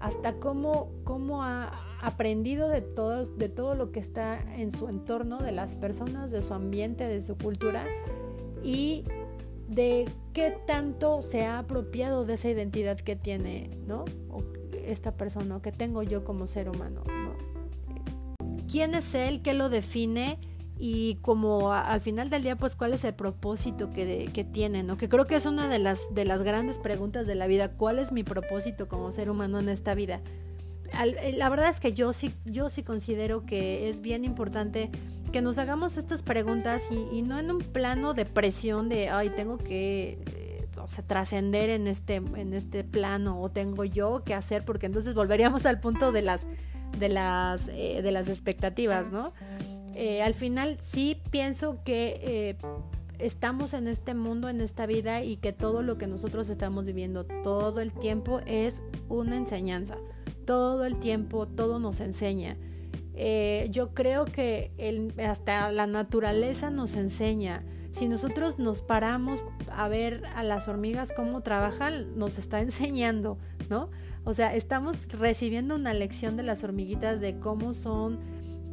hasta 0.00 0.32
cómo, 0.32 0.90
cómo 1.04 1.44
ha 1.44 1.70
aprendido 2.00 2.70
de 2.70 2.80
de 2.80 3.48
todo 3.50 3.74
lo 3.74 3.92
que 3.92 4.00
está 4.00 4.40
en 4.56 4.70
su 4.70 4.88
entorno, 4.88 5.42
de 5.42 5.52
las 5.52 5.74
personas, 5.74 6.30
de 6.30 6.40
su 6.40 6.54
ambiente, 6.54 7.06
de 7.06 7.20
su 7.20 7.36
cultura 7.36 7.84
y 8.64 9.04
de 9.68 10.08
qué 10.32 10.56
tanto 10.66 11.20
se 11.20 11.44
ha 11.44 11.58
apropiado 11.58 12.24
de 12.24 12.34
esa 12.34 12.48
identidad 12.48 12.98
que 12.98 13.14
tiene, 13.14 13.76
¿no? 13.86 14.06
Esta 14.86 15.12
persona 15.16 15.60
que 15.60 15.72
tengo 15.72 16.02
yo 16.02 16.24
como 16.24 16.46
ser 16.46 16.68
humano. 16.68 17.02
¿no? 17.06 17.52
¿Quién 18.70 18.94
es 18.94 19.14
él? 19.14 19.42
¿Qué 19.42 19.54
lo 19.54 19.68
define? 19.68 20.38
Y 20.78 21.16
como 21.16 21.72
al 21.72 22.00
final 22.00 22.30
del 22.30 22.42
día, 22.42 22.56
pues 22.56 22.74
cuál 22.74 22.92
es 22.92 23.04
el 23.04 23.14
propósito 23.14 23.90
que, 23.92 24.06
de, 24.06 24.24
que 24.32 24.42
tiene, 24.44 24.82
¿no? 24.82 24.96
Que 24.96 25.08
creo 25.08 25.26
que 25.26 25.36
es 25.36 25.46
una 25.46 25.68
de 25.68 25.78
las, 25.78 26.12
de 26.14 26.24
las 26.24 26.42
grandes 26.42 26.78
preguntas 26.78 27.26
de 27.26 27.34
la 27.34 27.46
vida. 27.46 27.72
¿Cuál 27.72 27.98
es 27.98 28.10
mi 28.10 28.24
propósito 28.24 28.88
como 28.88 29.12
ser 29.12 29.30
humano 29.30 29.60
en 29.60 29.68
esta 29.68 29.94
vida? 29.94 30.20
Eh, 31.04 31.34
la 31.36 31.48
verdad 31.50 31.68
es 31.70 31.80
que 31.80 31.92
yo 31.92 32.12
sí, 32.12 32.32
yo 32.44 32.70
sí 32.70 32.82
considero 32.82 33.46
que 33.46 33.88
es 33.88 34.00
bien 34.00 34.24
importante 34.24 34.90
que 35.32 35.40
nos 35.40 35.58
hagamos 35.58 35.96
estas 35.98 36.22
preguntas 36.22 36.88
y, 36.90 37.16
y 37.16 37.22
no 37.22 37.38
en 37.38 37.50
un 37.50 37.58
plano 37.58 38.14
de 38.14 38.24
presión 38.24 38.88
de, 38.88 39.08
ay, 39.08 39.30
tengo 39.30 39.58
que 39.58 40.18
o 40.76 40.88
sea, 40.88 41.04
trascender 41.06 41.70
en 41.70 41.86
este, 41.86 42.16
en 42.16 42.54
este 42.54 42.84
plano 42.84 43.40
o 43.40 43.50
tengo 43.50 43.84
yo 43.84 44.22
que 44.24 44.34
hacer, 44.34 44.64
porque 44.64 44.86
entonces 44.86 45.14
volveríamos 45.14 45.66
al 45.66 45.80
punto 45.80 46.12
de 46.12 46.22
las, 46.22 46.46
de 46.98 47.08
las, 47.08 47.68
eh, 47.68 48.00
de 48.02 48.12
las 48.12 48.28
expectativas, 48.28 49.10
¿no? 49.10 49.32
Eh, 49.94 50.22
al 50.22 50.34
final 50.34 50.78
sí 50.80 51.20
pienso 51.30 51.82
que 51.84 52.20
eh, 52.22 52.56
estamos 53.18 53.74
en 53.74 53.88
este 53.88 54.14
mundo, 54.14 54.48
en 54.48 54.60
esta 54.60 54.86
vida 54.86 55.22
y 55.22 55.36
que 55.36 55.52
todo 55.52 55.82
lo 55.82 55.98
que 55.98 56.06
nosotros 56.06 56.48
estamos 56.48 56.86
viviendo 56.86 57.24
todo 57.24 57.80
el 57.80 57.92
tiempo 57.92 58.40
es 58.46 58.82
una 59.08 59.36
enseñanza. 59.36 59.96
Todo 60.46 60.84
el 60.86 60.98
tiempo, 60.98 61.46
todo 61.46 61.78
nos 61.78 62.00
enseña. 62.00 62.56
Yo 63.70 63.94
creo 63.94 64.24
que 64.24 64.72
hasta 65.24 65.70
la 65.70 65.86
naturaleza 65.86 66.70
nos 66.70 66.96
enseña. 66.96 67.62
Si 67.92 68.08
nosotros 68.08 68.58
nos 68.58 68.82
paramos 68.82 69.44
a 69.70 69.86
ver 69.86 70.22
a 70.34 70.42
las 70.42 70.66
hormigas 70.66 71.12
cómo 71.14 71.42
trabajan, 71.42 72.18
nos 72.18 72.38
está 72.38 72.60
enseñando, 72.62 73.38
¿no? 73.68 73.90
O 74.24 74.34
sea, 74.34 74.54
estamos 74.54 75.08
recibiendo 75.08 75.76
una 75.76 75.94
lección 75.94 76.36
de 76.36 76.42
las 76.42 76.64
hormiguitas 76.64 77.20
de 77.20 77.38
cómo 77.38 77.72
son 77.72 78.20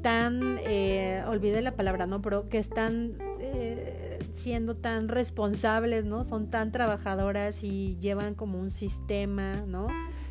tan, 0.01 0.57
eh, 0.59 1.23
olvidé 1.27 1.61
la 1.61 1.75
palabra, 1.75 2.05
¿no? 2.05 2.21
Pero 2.21 2.47
que 2.47 2.59
están 2.59 3.11
eh, 3.41 4.19
siendo 4.31 4.77
tan 4.77 5.09
responsables, 5.09 6.05
¿no? 6.05 6.23
Son 6.23 6.49
tan 6.49 6.71
trabajadoras 6.71 7.63
y 7.63 7.97
llevan 7.99 8.35
como 8.35 8.59
un 8.59 8.69
sistema, 8.69 9.57
¿no? 9.67 9.87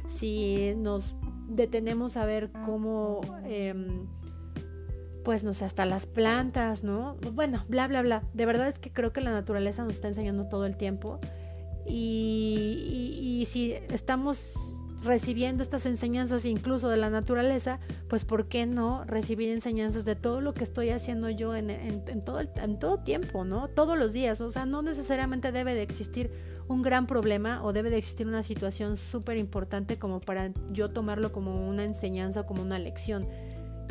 Si 0.07 0.73
nos 0.77 1.15
detenemos 1.49 2.17
a 2.17 2.25
ver 2.25 2.51
cómo... 2.65 3.21
Eh, 3.45 3.75
pues 5.29 5.45
no 5.45 5.53
sé, 5.53 5.67
hasta 5.67 5.85
las 5.85 6.07
plantas, 6.07 6.85
¿no? 6.85 7.19
Bueno, 7.35 7.63
bla, 7.69 7.87
bla, 7.87 8.01
bla. 8.01 8.23
De 8.33 8.47
verdad 8.47 8.67
es 8.67 8.79
que 8.79 8.91
creo 8.91 9.13
que 9.13 9.21
la 9.21 9.31
naturaleza 9.31 9.85
nos 9.85 9.93
está 9.93 10.09
enseñando 10.09 10.49
todo 10.49 10.65
el 10.65 10.79
tiempo. 10.79 11.21
Y, 11.87 13.19
y, 13.21 13.45
si 13.45 13.75
estamos 13.91 14.55
recibiendo 15.05 15.63
estas 15.63 15.85
enseñanzas 15.85 16.47
incluso 16.47 16.89
de 16.89 16.97
la 16.97 17.11
naturaleza, 17.11 17.79
pues 18.09 18.25
¿por 18.25 18.49
qué 18.49 18.65
no 18.65 19.05
recibir 19.05 19.51
enseñanzas 19.51 20.07
de 20.07 20.17
todo 20.17 20.41
lo 20.41 20.55
que 20.55 20.65
estoy 20.65 20.89
haciendo 20.89 21.29
yo 21.29 21.55
en, 21.55 22.25
todo, 22.25 22.41
el, 22.41 22.49
en 22.57 22.79
todo 22.79 23.01
tiempo, 23.01 23.45
¿no? 23.45 23.69
Todos 23.69 23.99
los 23.99 24.15
días, 24.15 24.41
o 24.41 24.49
sea, 24.49 24.65
no 24.65 24.81
necesariamente 24.81 25.53
debe 25.53 25.75
de 25.75 25.83
existir 25.83 26.31
un 26.69 26.81
gran 26.81 27.07
problema 27.07 27.63
o 27.63 27.75
debe 27.75 27.91
de 27.91 27.99
existir 27.99 28.27
una 28.27 28.43
situación 28.43 28.97
súper 28.97 29.37
importante 29.37 29.99
como 29.99 30.23
para 30.23 30.55
yo 30.71 30.89
tomarlo 30.89 31.33
como 31.33 31.69
una 31.69 31.85
enseñanza 31.85 32.41
o 32.41 32.47
como 32.47 32.63
una 32.63 32.79
lección. 32.79 33.29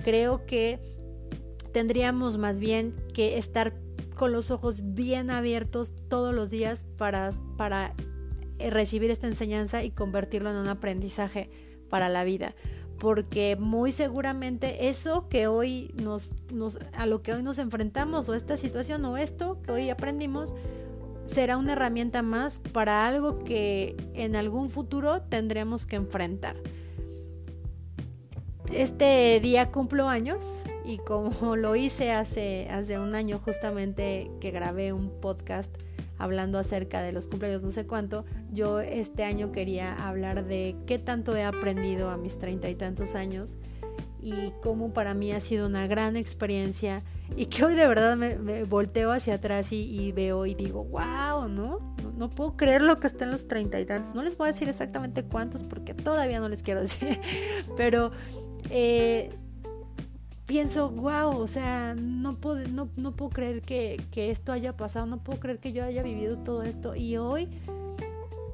Creo 0.03 0.47
que 0.47 0.79
tendríamos 1.77 2.39
más 2.39 2.59
bien 2.59 2.95
que 3.13 3.37
estar 3.37 3.75
con 4.15 4.31
los 4.31 4.49
ojos 4.49 4.95
bien 4.95 5.29
abiertos 5.29 5.93
todos 6.07 6.33
los 6.33 6.49
días 6.49 6.87
para, 6.97 7.29
para 7.55 7.93
eh, 8.57 8.71
recibir 8.71 9.11
esta 9.11 9.27
enseñanza 9.27 9.83
y 9.83 9.91
convertirlo 9.91 10.49
en 10.49 10.55
un 10.55 10.69
aprendizaje 10.69 11.51
para 11.87 12.09
la 12.09 12.23
vida. 12.23 12.55
Porque 12.97 13.57
muy 13.59 13.91
seguramente 13.91 14.89
eso 14.89 15.29
que 15.29 15.45
hoy 15.45 15.93
nos, 15.93 16.31
nos, 16.51 16.79
a 16.93 17.05
lo 17.05 17.21
que 17.21 17.33
hoy 17.33 17.43
nos 17.43 17.59
enfrentamos, 17.59 18.27
o 18.27 18.33
esta 18.33 18.57
situación, 18.57 19.05
o 19.05 19.15
esto 19.15 19.61
que 19.61 19.71
hoy 19.71 19.91
aprendimos, 19.91 20.55
será 21.25 21.57
una 21.57 21.73
herramienta 21.73 22.23
más 22.23 22.57
para 22.57 23.07
algo 23.07 23.43
que 23.43 23.95
en 24.15 24.35
algún 24.35 24.71
futuro 24.71 25.21
tendremos 25.29 25.85
que 25.85 25.97
enfrentar. 25.97 26.55
Este 28.71 29.39
día 29.39 29.71
cumplo 29.71 30.09
años 30.09 30.63
y 30.83 30.97
como 30.97 31.31
lo 31.55 31.75
hice 31.75 32.11
hace, 32.11 32.67
hace 32.69 32.99
un 32.99 33.15
año 33.15 33.39
justamente 33.39 34.29
que 34.41 34.51
grabé 34.51 34.93
un 34.93 35.09
podcast 35.21 35.73
hablando 36.17 36.57
acerca 36.59 37.01
de 37.01 37.11
los 37.11 37.27
cumpleaños 37.27 37.63
no 37.63 37.69
sé 37.69 37.85
cuánto, 37.85 38.25
yo 38.51 38.79
este 38.79 39.23
año 39.23 39.51
quería 39.51 39.93
hablar 39.93 40.45
de 40.45 40.75
qué 40.87 40.97
tanto 40.97 41.35
he 41.35 41.43
aprendido 41.43 42.09
a 42.09 42.17
mis 42.17 42.39
treinta 42.39 42.69
y 42.69 42.75
tantos 42.75 43.15
años 43.15 43.57
y 44.19 44.51
cómo 44.61 44.93
para 44.93 45.13
mí 45.13 45.31
ha 45.31 45.39
sido 45.39 45.67
una 45.67 45.87
gran 45.87 46.17
experiencia 46.17 47.03
y 47.35 47.45
que 47.45 47.63
hoy 47.63 47.75
de 47.75 47.87
verdad 47.87 48.17
me, 48.17 48.63
volteo 48.63 49.11
hacia 49.11 49.35
atrás 49.35 49.71
y, 49.71 50.11
veo 50.11 50.45
y 50.45 50.55
digo, 50.55 50.83
wow, 50.85 51.47
¿no? 51.47 51.95
¿no? 52.17 52.29
puedo 52.29 52.57
creer 52.57 52.81
lo 52.81 52.99
que 52.99 53.07
está 53.07 53.25
en 53.25 53.31
los 53.31 53.47
treinta 53.47 53.79
y 53.79 53.85
tantos. 53.85 54.15
No 54.15 54.23
les 54.23 54.35
voy 54.35 54.49
a 54.49 54.51
decir 54.51 54.67
exactamente 54.67 55.23
cuántos 55.23 55.63
porque 55.63 55.93
todavía 55.93 56.39
no 56.39 56.49
les 56.49 56.63
quiero 56.63 56.81
decir, 56.81 57.19
pero 57.75 58.11
eh, 58.69 59.29
pienso, 60.45 60.89
wow, 60.89 61.37
o 61.37 61.47
sea, 61.47 61.95
no 61.95 62.37
puedo, 62.37 62.67
no, 62.67 62.89
no 62.95 63.15
puedo 63.15 63.29
creer 63.29 63.61
que, 63.61 64.01
que, 64.11 64.31
esto 64.31 64.51
haya 64.51 64.75
pasado, 64.75 65.05
no 65.05 65.17
puedo 65.19 65.39
creer 65.39 65.59
que 65.59 65.73
yo 65.73 65.83
haya 65.83 66.03
vivido 66.03 66.37
todo 66.37 66.63
esto 66.63 66.95
y 66.95 67.17
hoy 67.17 67.49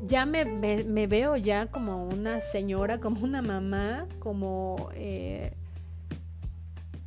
ya 0.05 0.25
me, 0.25 0.45
me, 0.45 1.07
veo 1.07 1.37
ya 1.37 1.67
como 1.67 2.05
una 2.07 2.39
señora, 2.41 2.99
como 2.99 3.23
una 3.23 3.41
mamá, 3.41 4.07
como... 4.19 4.89
Eh, 4.95 5.53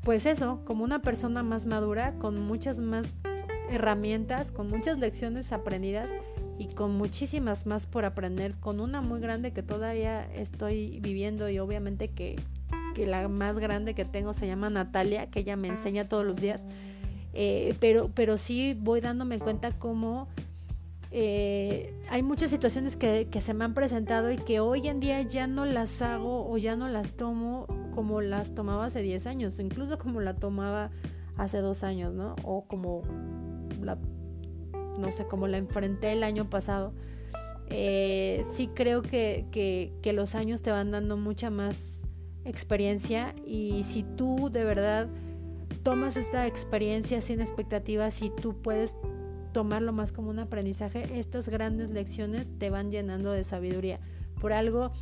pues 0.03 0.25
eso, 0.25 0.61
como 0.65 0.85
una 0.85 1.01
persona 1.01 1.43
más 1.43 1.67
madura, 1.67 2.15
con 2.21 2.39
muchas 2.39 2.79
más 2.79 3.17
herramientas, 3.69 4.53
con 4.53 4.71
muchas 4.71 4.99
lecciones 4.99 5.51
aprendidas 5.51 6.15
y 6.61 6.69
con 6.69 6.97
muchísimas 6.97 7.67
más 7.67 7.87
por 7.87 8.05
aprender, 8.05 8.55
con 8.55 8.79
una 8.79 9.01
muy 9.01 9.19
grande 9.19 9.53
que 9.53 9.65
todavía 9.65 10.33
estoy 10.33 11.01
viviendo 11.01 11.49
y 11.49 11.59
obviamente 11.59 12.09
que, 12.09 12.37
la 13.05 13.29
más 13.29 13.59
grande 13.59 13.95
que 13.95 14.05
tengo 14.05 14.33
se 14.33 14.47
llama 14.47 14.71
Natalia, 14.71 15.29
que 15.29 15.41
ella 15.41 15.57
me 15.57 15.69
enseña 15.69 16.09
todos 16.09 16.25
los 16.25 16.37
días, 16.37 16.65
eh, 17.35 17.75
pero, 17.81 18.11
pero 18.15 18.39
sí 18.39 18.79
voy 18.81 19.03
dándome 19.03 19.39
cuenta 19.39 19.73
cómo 19.73 20.29
eh, 21.11 21.95
hay 22.11 22.23
muchas 22.23 22.51
situaciones 22.51 22.97
que, 22.97 23.29
que 23.31 23.41
se 23.41 23.55
me 23.55 23.65
han 23.65 23.75
presentado 23.75 24.31
y 24.31 24.37
que 24.37 24.61
hoy 24.61 24.89
en 24.89 25.01
día 25.01 25.21
ya 25.23 25.47
no 25.47 25.65
las 25.65 26.03
hago 26.03 26.51
o 26.51 26.59
ya 26.59 26.77
no 26.77 26.89
las 26.89 27.13
tomo 27.13 27.67
como 27.95 28.21
las 28.21 28.55
tomaba 28.55 28.85
hace 28.85 29.01
10 29.01 29.27
años, 29.27 29.59
incluso 29.59 29.99
como 29.99 30.21
la 30.21 30.35
tomaba 30.35 30.91
hace 31.39 31.59
dos 31.59 31.85
años, 31.85 32.13
¿no? 32.13 32.37
O 32.45 32.67
como 32.67 33.03
la, 33.81 33.97
no 34.99 35.11
sé, 35.11 35.27
como 35.27 35.49
la 35.49 35.57
enfrenté 35.57 36.13
el 36.13 36.23
año 36.23 36.51
pasado. 36.51 36.93
Eh, 37.71 38.45
sí 38.53 38.69
creo 38.69 39.01
que, 39.01 39.47
que, 39.51 39.93
que 40.03 40.13
los 40.13 40.35
años 40.35 40.61
te 40.61 40.71
van 40.71 40.91
dando 40.91 41.17
mucha 41.17 41.49
más 41.51 41.96
experiencia 42.47 43.35
y 43.45 43.83
si 43.85 44.03
tú 44.03 44.51
de 44.51 44.65
verdad 44.65 45.09
tomas 45.83 46.17
esta 46.17 46.47
experiencia 46.47 47.21
sin 47.21 47.41
expectativas 47.41 48.23
y 48.23 48.31
tú 48.31 48.61
puedes 48.61 48.97
tomarlo 49.53 49.93
más 49.93 50.13
como 50.13 50.31
un 50.31 50.39
aprendizaje, 50.39 51.19
estas 51.19 51.49
grandes 51.49 51.91
lecciones 51.91 52.51
te 52.59 52.71
van 52.71 52.91
llenando 52.91 53.33
de 53.33 53.45
sabiduría. 53.45 54.01
Por 54.41 54.53
algo 54.53 54.93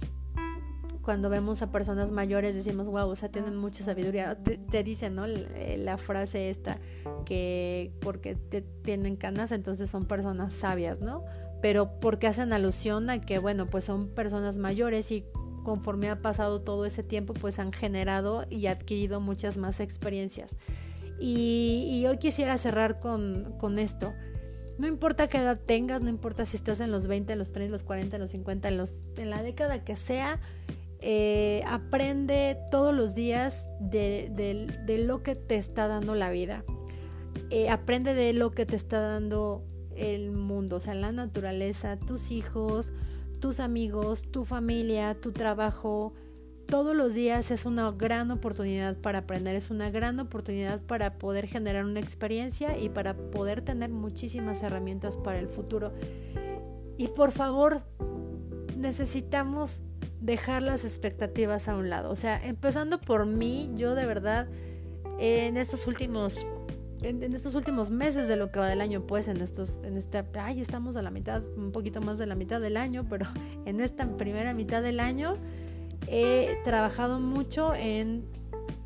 cuando 1.05 1.28
vemos 1.28 1.62
a 1.62 1.70
personas 1.70 2.11
mayores 2.11 2.57
decimos, 2.57 2.88
wow, 2.88 3.09
o 3.09 3.16
sea, 3.16 3.28
tienen 3.28 3.57
mucha 3.57 3.84
sabiduría. 3.84 4.36
Te, 4.42 4.82
dicen, 4.82 5.14
¿no? 5.14 5.26
Eh, 5.26 5.76
la, 5.78 5.99
frase 5.99 6.51
esta, 6.51 6.78
que 7.24 7.92
porque 8.01 8.34
te, 8.34 8.62
tienen 8.62 9.16
canas, 9.16 9.53
entonces 9.53 9.90
son 9.90 10.07
personas 10.07 10.55
sabias, 10.55 11.01
¿no? 11.01 11.24
Pero 11.61 12.01
porque 12.01 12.26
hacen 12.26 12.53
alusión 12.53 13.11
a 13.11 13.20
que, 13.20 13.38
bueno, 13.38 13.66
pues 13.66 13.84
son 13.84 14.09
personas 14.09 14.59
mayores 14.59 15.11
y 15.12 15.24
conforme 15.64 16.08
ha 16.10 16.22
pasado 16.22 16.60
todo 16.60 16.84
ese 16.84 17.02
tiempo, 17.02 17.34
pues 17.34 17.58
han 17.58 17.72
generado 17.72 18.46
y 18.48 18.68
adquirido 18.68 19.20
muchas 19.20 19.58
más 19.58 19.80
experiencias. 19.80 20.56
Y, 21.18 22.04
hoy 22.08 22.18
quisiera 22.18 22.56
cerrar 22.58 23.00
con, 23.00 23.54
con 23.58 23.78
esto. 23.80 24.12
No 24.78 24.86
importa 24.86 25.28
qué 25.28 25.38
edad 25.38 25.58
tengas, 25.64 26.02
no 26.02 26.10
importa 26.10 26.44
si 26.44 26.56
estás 26.56 26.80
en 26.80 26.90
los 26.90 27.06
20, 27.06 27.32
en 27.32 27.38
los 27.38 27.52
30, 27.52 27.66
en 27.66 27.72
los 27.72 27.82
40, 27.82 28.16
en 28.16 28.22
los 28.22 28.30
50, 28.30 28.68
en, 28.68 28.76
los, 28.76 29.04
en 29.16 29.30
la 29.30 29.42
década 29.42 29.84
que 29.84 29.96
sea, 29.96 30.40
eh, 31.00 31.62
aprende 31.66 32.58
todos 32.70 32.94
los 32.94 33.14
días 33.14 33.68
de, 33.78 35.04
lo 35.06 35.22
que 35.22 35.34
te 35.34 35.56
está 35.56 35.86
dando 35.86 36.14
la 36.14 36.30
vida. 36.30 36.64
Eh, 37.50 37.68
aprende 37.68 38.14
de 38.14 38.32
lo 38.32 38.52
que 38.52 38.66
te 38.66 38.74
está 38.74 39.00
dando 39.00 39.62
el 39.96 40.32
mundo, 40.32 40.76
o 40.76 40.80
sea, 40.80 40.94
la 40.94 41.12
naturaleza, 41.12 41.98
tus 41.98 42.30
hijos, 42.30 42.92
tus 43.45 43.61
amigos, 43.61 44.22
tu 44.30 44.47
familia, 44.47 45.20
tu 45.20 45.30
trabajo. 45.30 46.14
Todos 46.66 46.97
los 46.97 47.12
días 47.12 47.51
es 47.51 47.66
una 47.66 47.90
gran 47.90 48.30
oportunidad 48.30 48.97
para 48.97 49.18
aprender, 49.18 49.55
es 49.55 49.68
una 49.68 49.90
gran 49.90 50.18
oportunidad 50.18 50.80
para 50.80 51.18
poder 51.18 51.47
generar 51.47 51.84
una 51.84 52.01
experiencia 52.01 52.78
y 52.78 52.88
para 52.88 53.12
poder 53.12 53.61
tener 53.61 53.90
muchísimas 53.90 54.62
herramientas 54.62 55.18
para 55.18 55.40
el 55.40 55.49
futuro. 55.49 55.92
Y 56.97 57.09
por 57.09 57.32
favor, 57.32 57.82
necesitamos 58.78 59.82
dejar 60.22 60.62
las 60.62 60.86
expectativas 60.86 61.68
a 61.68 61.76
un 61.76 61.90
lado. 61.90 62.11
O 62.11 62.16
sea, 62.16 62.42
empezando 62.42 62.99
por 62.99 63.26
mí, 63.26 63.70
yo 63.76 63.95
de 63.95 64.07
verdad 64.07 64.49
en 65.18 65.59
estos 65.59 65.86
últimos 65.86 66.47
en, 67.05 67.34
estos 67.34 67.55
últimos 67.55 67.90
meses 67.90 68.28
de 68.28 68.36
lo 68.36 68.50
que 68.50 68.59
va 68.61 68.68
del 68.68 68.80
año, 68.80 69.07
pues 69.07 69.28
en 69.28 69.40
estos 69.40 69.80
en 69.84 69.96
esta 69.96 70.24
ay, 70.40 70.61
estamos 70.61 70.96
a 70.96 71.02
la 71.02 71.11
mitad, 71.11 71.42
un 71.57 71.72
poquito 71.72 72.00
más 72.00 72.18
de 72.18 72.26
la 72.26 72.34
mitad 72.34 72.61
del 72.61 72.76
año, 72.76 73.07
pero 73.09 73.26
en 73.66 73.80
esta 73.80 74.16
primera 74.16 74.55
mitad 74.55 74.82
del 74.82 75.00
año 75.00 75.36
he 76.07 76.59
trabajado 76.64 77.20
mucho 77.20 77.74
en 77.74 78.24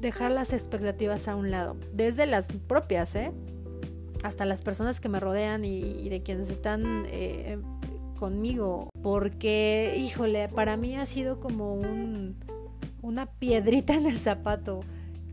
dejar 0.01 0.31
las 0.31 0.53
expectativas 0.53 1.29
a 1.29 1.37
un 1.37 1.51
lado, 1.51 1.77
desde 1.93 2.27
las 2.27 2.47
propias, 2.67 3.15
¿eh? 3.15 3.33
hasta 4.23 4.45
las 4.45 4.63
personas 4.63 5.01
que 5.01 5.09
me 5.09 5.21
rodean 5.21 5.65
y, 5.65 6.09
de 6.09 6.23
quienes 6.23 6.51
están 6.51 7.05
eh, 7.07 7.59
conmigo, 8.19 8.91
porque, 9.03 9.95
híjole, 9.97 10.49
para 10.49 10.77
mí 10.77 10.97
ha 10.97 11.07
sido 11.07 11.41
como 11.41 11.75
un, 11.75 12.37
una 13.03 13.27
piedrita 13.27 13.95
en 13.95 14.07
el 14.07 14.19
zapato 14.19 14.81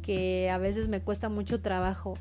que 0.01 0.51
a 0.51 0.59
veces 0.59 0.87
me 0.87 1.01
cuesta 1.01 1.29
mucho 1.29 1.61
trabajo, 1.61 2.17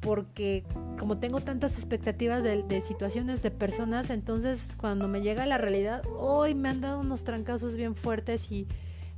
porque 0.00 0.64
como 0.98 1.18
tengo 1.18 1.40
tantas 1.40 1.76
expectativas 1.78 2.42
de, 2.42 2.80
situaciones, 2.80 3.42
de 3.42 3.50
personas, 3.50 4.10
entonces 4.10 4.74
cuando 4.76 5.08
me 5.08 5.22
llega 5.22 5.46
la 5.46 5.58
realidad, 5.58 6.02
hoy 6.18 6.54
me 6.54 6.68
han 6.68 6.80
dado 6.80 7.00
unos 7.00 7.24
trancazos 7.24 7.76
bien 7.76 7.94
fuertes 7.94 8.50
y 8.50 8.66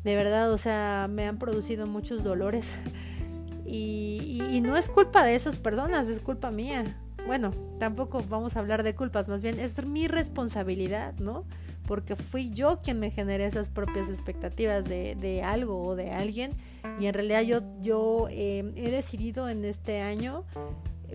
de 0.05 0.16
verdad, 0.16 0.53
o 0.53 0.59
sea, 0.59 1.09
me 1.11 1.26
han 1.26 1.39
producido 1.39 1.87
muchos 1.87 2.24
dolores. 2.24 2.70
y, 3.66 4.61
no 4.62 4.76
es 4.76 4.89
culpa 4.89 5.24
de 5.24 5.35
esas 5.35 5.59
personas, 5.59 6.09
es 6.09 6.20
culpa 6.20 6.51
mía 6.51 6.97
bueno, 7.29 7.51
tampoco 7.79 8.24
vamos 8.26 8.57
a 8.57 8.61
hablar 8.61 8.83
de 8.83 8.95
culpas, 8.95 9.29
más 9.29 9.43
bien 9.43 9.61
es 9.61 9.85
mi 9.85 10.09
responsabilidad, 10.09 11.12
¿no? 11.18 11.45
Porque 11.87 12.16
fui 12.16 12.51
yo 12.51 12.81
quien 12.83 12.99
me 12.99 13.11
generé 13.11 13.45
esas 13.45 13.68
propias 13.68 14.09
expectativas 14.09 14.87
de, 14.87 15.43
algo 15.45 15.85
o 15.85 15.95
de 15.95 16.11
alguien 16.11 16.53
y 16.99 17.07
en 17.07 17.14
realidad 17.14 17.43
yo, 17.43 17.61
yo 17.80 18.28
eh, 18.30 18.72
he 18.76 18.91
decidido 18.91 19.49
en 19.49 19.64
este 19.64 20.01
año 20.01 20.45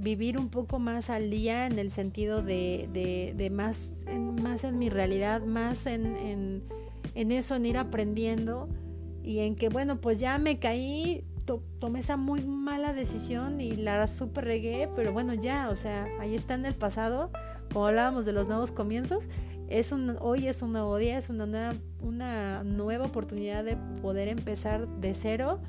vivir 0.01 0.37
un 0.37 0.49
poco 0.49 0.79
más 0.79 1.09
al 1.09 1.29
día 1.29 1.67
en 1.67 1.77
el 1.79 1.91
sentido 1.91 2.41
de, 2.41 2.89
de, 3.35 3.49
más, 3.49 3.95
en, 4.07 4.35
más 4.41 4.63
en 4.63 4.79
mi 4.79 4.89
realidad, 4.89 5.41
más 5.41 5.85
en, 5.85 6.15
en, 6.17 6.63
en 7.15 7.31
eso, 7.31 7.55
en 7.55 7.65
ir 7.65 7.77
aprendiendo 7.77 8.67
y 9.23 9.39
en 9.39 9.55
que, 9.55 9.69
bueno, 9.69 10.01
pues 10.01 10.19
ya 10.19 10.37
me 10.37 10.59
caí, 10.59 11.23
tomé 11.79 11.99
esa 11.99 12.17
muy 12.17 12.41
mala 12.41 12.93
decisión 12.93 13.61
y 13.61 13.75
la 13.75 14.07
super 14.07 14.45
regué, 14.45 14.89
pero 14.95 15.13
bueno, 15.13 15.33
ya, 15.33 15.69
o 15.69 15.75
sea, 15.75 16.07
ahí 16.19 16.35
está 16.35 16.55
en 16.55 16.65
el 16.65 16.75
pasado, 16.75 17.31
como 17.71 17.87
hablábamos 17.87 18.25
de 18.25 18.33
los 18.33 18.47
nuevos 18.47 18.71
comienzos, 18.71 19.29
es 19.69 19.91
un, 19.91 20.17
hoy 20.19 20.47
es 20.47 20.61
un 20.61 20.73
nuevo 20.73 20.97
día, 20.97 21.17
es 21.17 21.29
una 21.29 21.45
nueva, 21.45 21.75
una 22.03 22.63
nueva 22.63 23.05
oportunidad 23.05 23.63
de 23.63 23.77
poder 24.01 24.27
empezar 24.27 24.87
de 24.99 25.13
cero, 25.13 25.59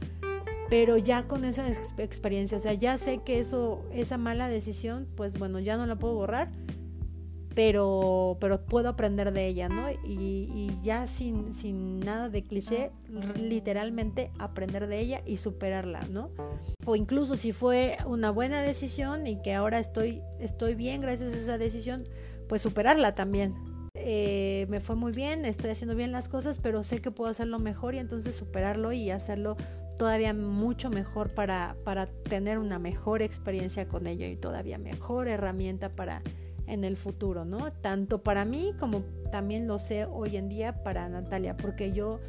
pero 0.68 0.98
ya 0.98 1.26
con 1.28 1.44
esa 1.44 1.68
experiencia, 1.98 2.56
o 2.56 2.60
sea, 2.60 2.74
ya 2.74 2.98
sé 2.98 3.18
que 3.18 3.38
eso, 3.38 3.84
esa 3.92 4.18
mala 4.18 4.48
decisión, 4.48 5.06
pues 5.16 5.38
bueno, 5.38 5.60
ya 5.60 5.76
no 5.76 5.86
la 5.86 5.96
puedo 5.96 6.14
borrar, 6.14 6.50
pero, 7.54 8.36
pero 8.40 8.64
puedo 8.66 8.88
aprender 8.88 9.32
de 9.32 9.46
ella, 9.46 9.68
¿no? 9.68 9.88
Y, 10.04 10.70
ya 10.82 11.06
sin, 11.06 11.52
sin 11.52 12.00
nada 12.00 12.28
de 12.28 12.42
cliché, 12.42 12.90
literalmente 13.40 14.30
aprender 14.38 14.86
de 14.86 15.00
ella 15.00 15.22
y 15.24 15.38
superarla, 15.38 16.00
¿no? 16.10 16.30
O 16.84 16.96
incluso 16.96 17.36
si 17.36 17.52
fue 17.52 17.96
una 18.06 18.30
buena 18.30 18.60
decisión 18.60 19.26
y 19.26 19.40
que 19.40 19.54
ahora 19.54 19.78
estoy, 19.78 20.20
estoy 20.40 20.74
bien 20.74 21.00
gracias 21.00 21.32
a 21.32 21.36
esa 21.36 21.58
decisión, 21.58 22.04
pues 22.48 22.60
superarla 22.60 23.14
también. 23.14 23.54
Eh, 24.06 24.66
me 24.68 24.80
fue 24.80 24.96
muy 24.96 25.12
bien, 25.12 25.46
estoy 25.46 25.70
haciendo 25.70 25.94
bien 25.94 26.12
las 26.12 26.28
cosas, 26.28 26.58
pero 26.58 26.84
sé 26.84 27.00
que 27.00 27.10
puedo 27.10 27.30
hacerlo 27.30 27.58
mejor 27.58 27.94
y 27.94 27.98
entonces 27.98 28.34
superarlo 28.34 28.92
y 28.92 29.10
hacerlo 29.10 29.56
todavía 29.96 30.34
mucho 30.34 30.90
mejor 30.90 31.30
para, 31.30 31.74
para 31.84 32.06
tener 32.06 32.58
una 32.58 32.78
mejor 32.78 33.22
experiencia 33.22 33.88
con 33.88 34.06
ello 34.06 34.26
y 34.26 34.36
todavía 34.36 34.76
mejor 34.76 35.26
herramienta 35.26 35.88
para 35.88 36.22
en 36.66 36.84
el 36.84 36.98
futuro, 36.98 37.46
¿no? 37.46 37.72
Tanto 37.72 38.22
para 38.22 38.44
mí 38.44 38.74
como 38.78 39.04
también 39.32 39.66
lo 39.66 39.78
sé 39.78 40.04
hoy 40.04 40.36
en 40.36 40.50
día 40.50 40.84
para 40.84 41.08
Natalia, 41.08 41.56
porque 41.56 41.92
yo, 41.92 42.20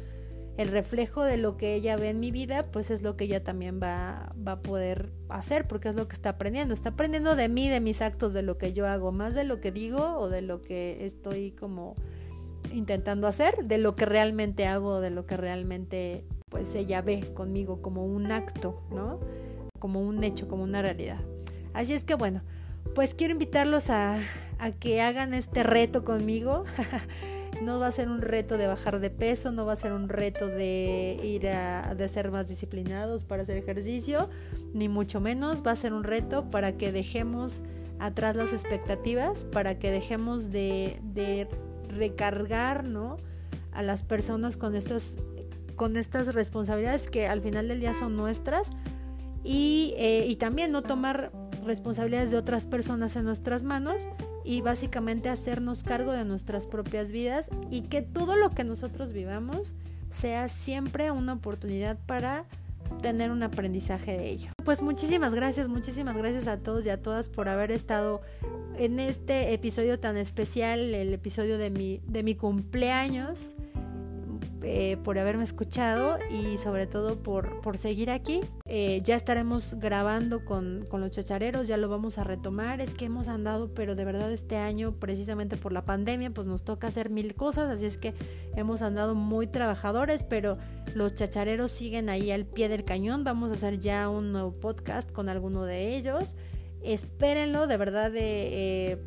el 0.56 0.68
reflejo 0.68 1.22
de 1.22 1.36
lo 1.36 1.56
que 1.56 1.74
ella 1.74 1.96
ve 1.96 2.08
en 2.08 2.20
mi 2.20 2.30
vida, 2.30 2.66
pues 2.70 2.90
es 2.90 3.02
lo 3.02 3.16
que 3.16 3.24
ella 3.24 3.44
también 3.44 3.80
va, 3.82 4.32
va 4.46 4.52
a 4.52 4.60
poder 4.62 5.12
hacer, 5.28 5.66
porque 5.66 5.88
es 5.88 5.94
lo 5.94 6.08
que 6.08 6.14
está 6.14 6.30
aprendiendo. 6.30 6.72
Está 6.74 6.90
aprendiendo 6.90 7.36
de 7.36 7.48
mí, 7.48 7.68
de 7.68 7.80
mis 7.80 8.02
actos, 8.02 8.32
de 8.32 8.42
lo 8.42 8.56
que 8.58 8.72
yo 8.72 8.86
hago, 8.86 9.12
más 9.12 9.34
de 9.34 9.44
lo 9.44 9.60
que 9.60 9.72
digo 9.72 10.18
o 10.18 10.28
de 10.28 10.42
lo 10.42 10.62
que 10.62 11.04
estoy 11.04 11.52
como 11.52 11.96
intentando 12.72 13.26
hacer, 13.26 13.64
de 13.64 13.78
lo 13.78 13.96
que 13.96 14.06
realmente 14.06 14.66
hago, 14.66 15.00
de 15.00 15.10
lo 15.10 15.26
que 15.26 15.36
realmente 15.36 16.24
pues 16.48 16.74
ella 16.74 17.02
ve 17.02 17.32
conmigo 17.34 17.82
como 17.82 18.06
un 18.06 18.32
acto, 18.32 18.82
¿no? 18.90 19.20
Como 19.78 20.00
un 20.00 20.22
hecho, 20.24 20.48
como 20.48 20.62
una 20.62 20.82
realidad. 20.82 21.20
Así 21.74 21.92
es 21.92 22.04
que 22.04 22.14
bueno, 22.14 22.42
pues 22.94 23.14
quiero 23.14 23.32
invitarlos 23.32 23.90
a, 23.90 24.18
que 24.80 25.02
hagan 25.02 25.34
este 25.34 25.62
reto 25.62 26.04
conmigo. 26.04 26.64
no 27.62 27.78
va 27.78 27.88
a 27.88 27.92
ser 27.92 28.08
un 28.08 28.20
reto 28.20 28.56
de 28.56 28.66
bajar 28.66 29.00
de 29.00 29.10
peso, 29.10 29.52
no 29.52 29.66
va 29.66 29.72
a 29.72 29.76
ser 29.76 29.92
un 29.92 30.08
reto 30.08 30.48
de 30.48 31.18
ir 31.22 31.48
a 31.48 31.94
de 31.94 32.08
ser 32.08 32.30
más 32.30 32.48
disciplinados 32.48 33.24
para 33.24 33.42
hacer 33.42 33.56
ejercicio, 33.56 34.28
ni 34.72 34.88
mucho 34.88 35.20
menos, 35.20 35.62
va 35.66 35.72
a 35.72 35.76
ser 35.76 35.92
un 35.92 36.04
reto 36.04 36.50
para 36.50 36.76
que 36.76 36.92
dejemos 36.92 37.60
atrás 37.98 38.36
las 38.36 38.52
expectativas, 38.52 39.44
para 39.44 39.78
que 39.78 39.90
dejemos 39.90 40.50
de, 40.50 41.00
de 41.02 41.48
recargar 41.88 42.84
a 43.72 43.82
las 43.82 44.02
personas 44.02 44.56
con 44.56 44.74
estas, 44.74 45.16
con 45.76 45.96
estas 45.96 46.34
responsabilidades 46.34 47.08
que 47.08 47.26
al 47.26 47.40
final 47.40 47.68
del 47.68 47.80
día 47.80 47.94
son 47.94 48.16
nuestras 48.16 48.70
y, 49.44 49.94
eh, 49.96 50.26
y 50.26 50.36
también 50.36 50.72
no 50.72 50.82
tomar 50.82 51.30
responsabilidades 51.66 52.30
de 52.30 52.36
otras 52.36 52.66
personas 52.66 53.16
en 53.16 53.24
nuestras 53.24 53.64
manos 53.64 54.08
y 54.44 54.60
básicamente 54.60 55.28
hacernos 55.28 55.82
cargo 55.82 56.12
de 56.12 56.24
nuestras 56.24 56.66
propias 56.66 57.10
vidas 57.10 57.50
y 57.70 57.82
que 57.82 58.02
todo 58.02 58.36
lo 58.36 58.50
que 58.50 58.64
nosotros 58.64 59.12
vivamos 59.12 59.74
sea 60.10 60.48
siempre 60.48 61.10
una 61.10 61.34
oportunidad 61.34 61.98
para 62.06 62.44
tener 63.02 63.30
un 63.30 63.42
aprendizaje 63.42 64.16
de 64.16 64.28
ello. 64.30 64.50
Pues 64.64 64.82
muchísimas 64.82 65.34
gracias, 65.34 65.68
muchísimas 65.68 66.16
gracias 66.16 66.46
a 66.46 66.58
todos 66.58 66.86
y 66.86 66.90
a 66.90 67.02
todas 67.02 67.28
por 67.28 67.48
haber 67.48 67.70
estado 67.70 68.20
en 68.78 69.00
este 69.00 69.52
episodio 69.52 69.98
tan 69.98 70.16
especial, 70.16 70.94
el 70.94 71.12
episodio 71.12 71.58
de 71.58 71.70
mi, 71.70 72.00
de 72.06 72.22
mi 72.22 72.34
cumpleaños. 72.34 73.56
Eh, 74.68 74.96
por 75.04 75.16
haberme 75.16 75.44
escuchado 75.44 76.18
y 76.28 76.58
sobre 76.58 76.88
todo 76.88 77.22
por, 77.22 77.60
por 77.60 77.78
seguir 77.78 78.10
aquí. 78.10 78.40
Eh, 78.64 79.00
ya 79.04 79.14
estaremos 79.14 79.74
grabando 79.78 80.44
con, 80.44 80.84
con, 80.88 81.00
los 81.00 81.12
chachareros, 81.12 81.68
ya 81.68 81.76
lo 81.76 81.88
vamos 81.88 82.18
a 82.18 82.24
retomar. 82.24 82.80
Es 82.80 82.92
que 82.92 83.04
hemos 83.04 83.28
andado, 83.28 83.72
pero 83.74 83.94
de 83.94 84.04
verdad 84.04 84.32
este 84.32 84.56
año, 84.56 84.96
precisamente 84.98 85.56
por 85.56 85.70
la 85.70 85.84
pandemia, 85.84 86.30
pues 86.30 86.48
nos 86.48 86.64
toca 86.64 86.88
hacer 86.88 87.10
mil 87.10 87.36
cosas, 87.36 87.70
así 87.70 87.86
es 87.86 87.96
que 87.96 88.12
hemos 88.56 88.82
andado 88.82 89.14
muy 89.14 89.46
trabajadores, 89.46 90.24
pero 90.24 90.58
los 90.94 91.14
chachareros 91.14 91.70
siguen 91.70 92.08
ahí 92.08 92.32
al 92.32 92.44
pie 92.44 92.68
del 92.68 92.84
cañón. 92.84 93.22
Vamos 93.22 93.52
a 93.52 93.54
hacer 93.54 93.78
ya 93.78 94.08
un 94.08 94.32
nuevo 94.32 94.50
podcast 94.50 95.12
con 95.12 95.28
alguno 95.28 95.64
de 95.64 95.96
ellos. 95.96 96.34
Espérenlo, 96.82 97.68
de 97.68 97.76
verdad, 97.76 98.10
eh, 98.16 98.98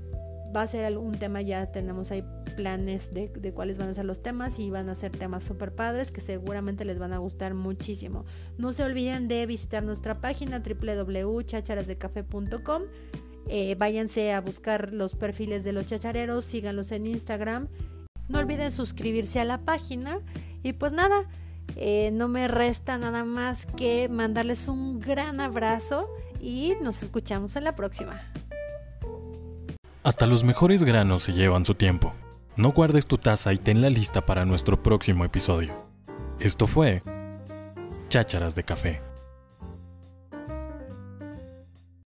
va 0.55 0.61
a 0.63 0.67
ser 0.67 0.85
algún 0.85 1.17
tema, 1.17 1.41
ya 1.41 1.71
tenemos 1.71 2.11
ahí 2.11 2.23
planes 2.55 3.13
de, 3.13 3.31
cuáles 3.53 3.77
van 3.77 3.89
a 3.89 3.93
ser 3.93 4.05
los 4.05 4.21
temas 4.21 4.59
y 4.59 4.69
van 4.69 4.89
a 4.89 4.95
ser 4.95 5.11
temas 5.11 5.43
super 5.43 5.73
padres 5.73 6.11
que 6.11 6.19
seguramente 6.21 6.83
les 6.83 6.99
van 6.99 7.13
a 7.13 7.19
gustar 7.19 7.53
muchísimo. 7.53 8.25
No 8.57 8.73
se 8.73 8.83
olviden 8.83 9.27
de 9.27 9.45
visitar 9.45 9.83
nuestra 9.83 10.19
página 10.19 10.59
www.chacharasdecafe.com. 10.59 12.83
Eh, 13.47 13.75
váyanse 13.79 14.33
a 14.33 14.41
buscar 14.41 14.93
los 14.93 15.15
perfiles 15.15 15.63
de 15.63 15.73
los 15.73 15.85
chachareros, 15.85 16.45
síganlos 16.45 16.91
en 16.91 17.05
Instagram. 17.07 17.67
No 18.27 18.39
olviden 18.39 18.71
suscribirse 18.71 19.39
a 19.39 19.45
la 19.45 19.59
página 19.59 20.19
y 20.61 20.73
pues 20.73 20.91
nada, 20.91 21.27
eh, 21.75 22.11
no 22.11 22.27
me 22.27 22.47
resta 22.47 22.97
nada 22.97 23.23
más 23.23 23.65
que 23.65 24.09
mandarles 24.09 24.67
un 24.67 24.99
gran 24.99 25.39
abrazo 25.39 26.07
y 26.41 26.73
nos 26.81 27.03
escuchamos 27.03 27.55
en 27.55 27.63
la 27.63 27.75
próxima. 27.75 28.21
Hasta 30.01 30.25
los 30.25 30.45
mejores 30.45 30.85
granos 30.85 31.23
se 31.23 31.33
llevan 31.33 31.65
su 31.65 31.75
tiempo. 31.75 32.13
No 32.55 32.71
guardes 32.71 33.05
tu 33.05 33.17
taza 33.17 33.51
y 33.51 33.57
tenla 33.57 33.89
lista 33.89 34.25
para 34.25 34.45
nuestro 34.45 34.81
próximo 34.81 35.25
episodio. 35.25 35.73
Esto 36.39 36.67
fue 36.67 37.03
Chácharas 38.07 38.55
de 38.55 38.63
Café. 38.63 39.08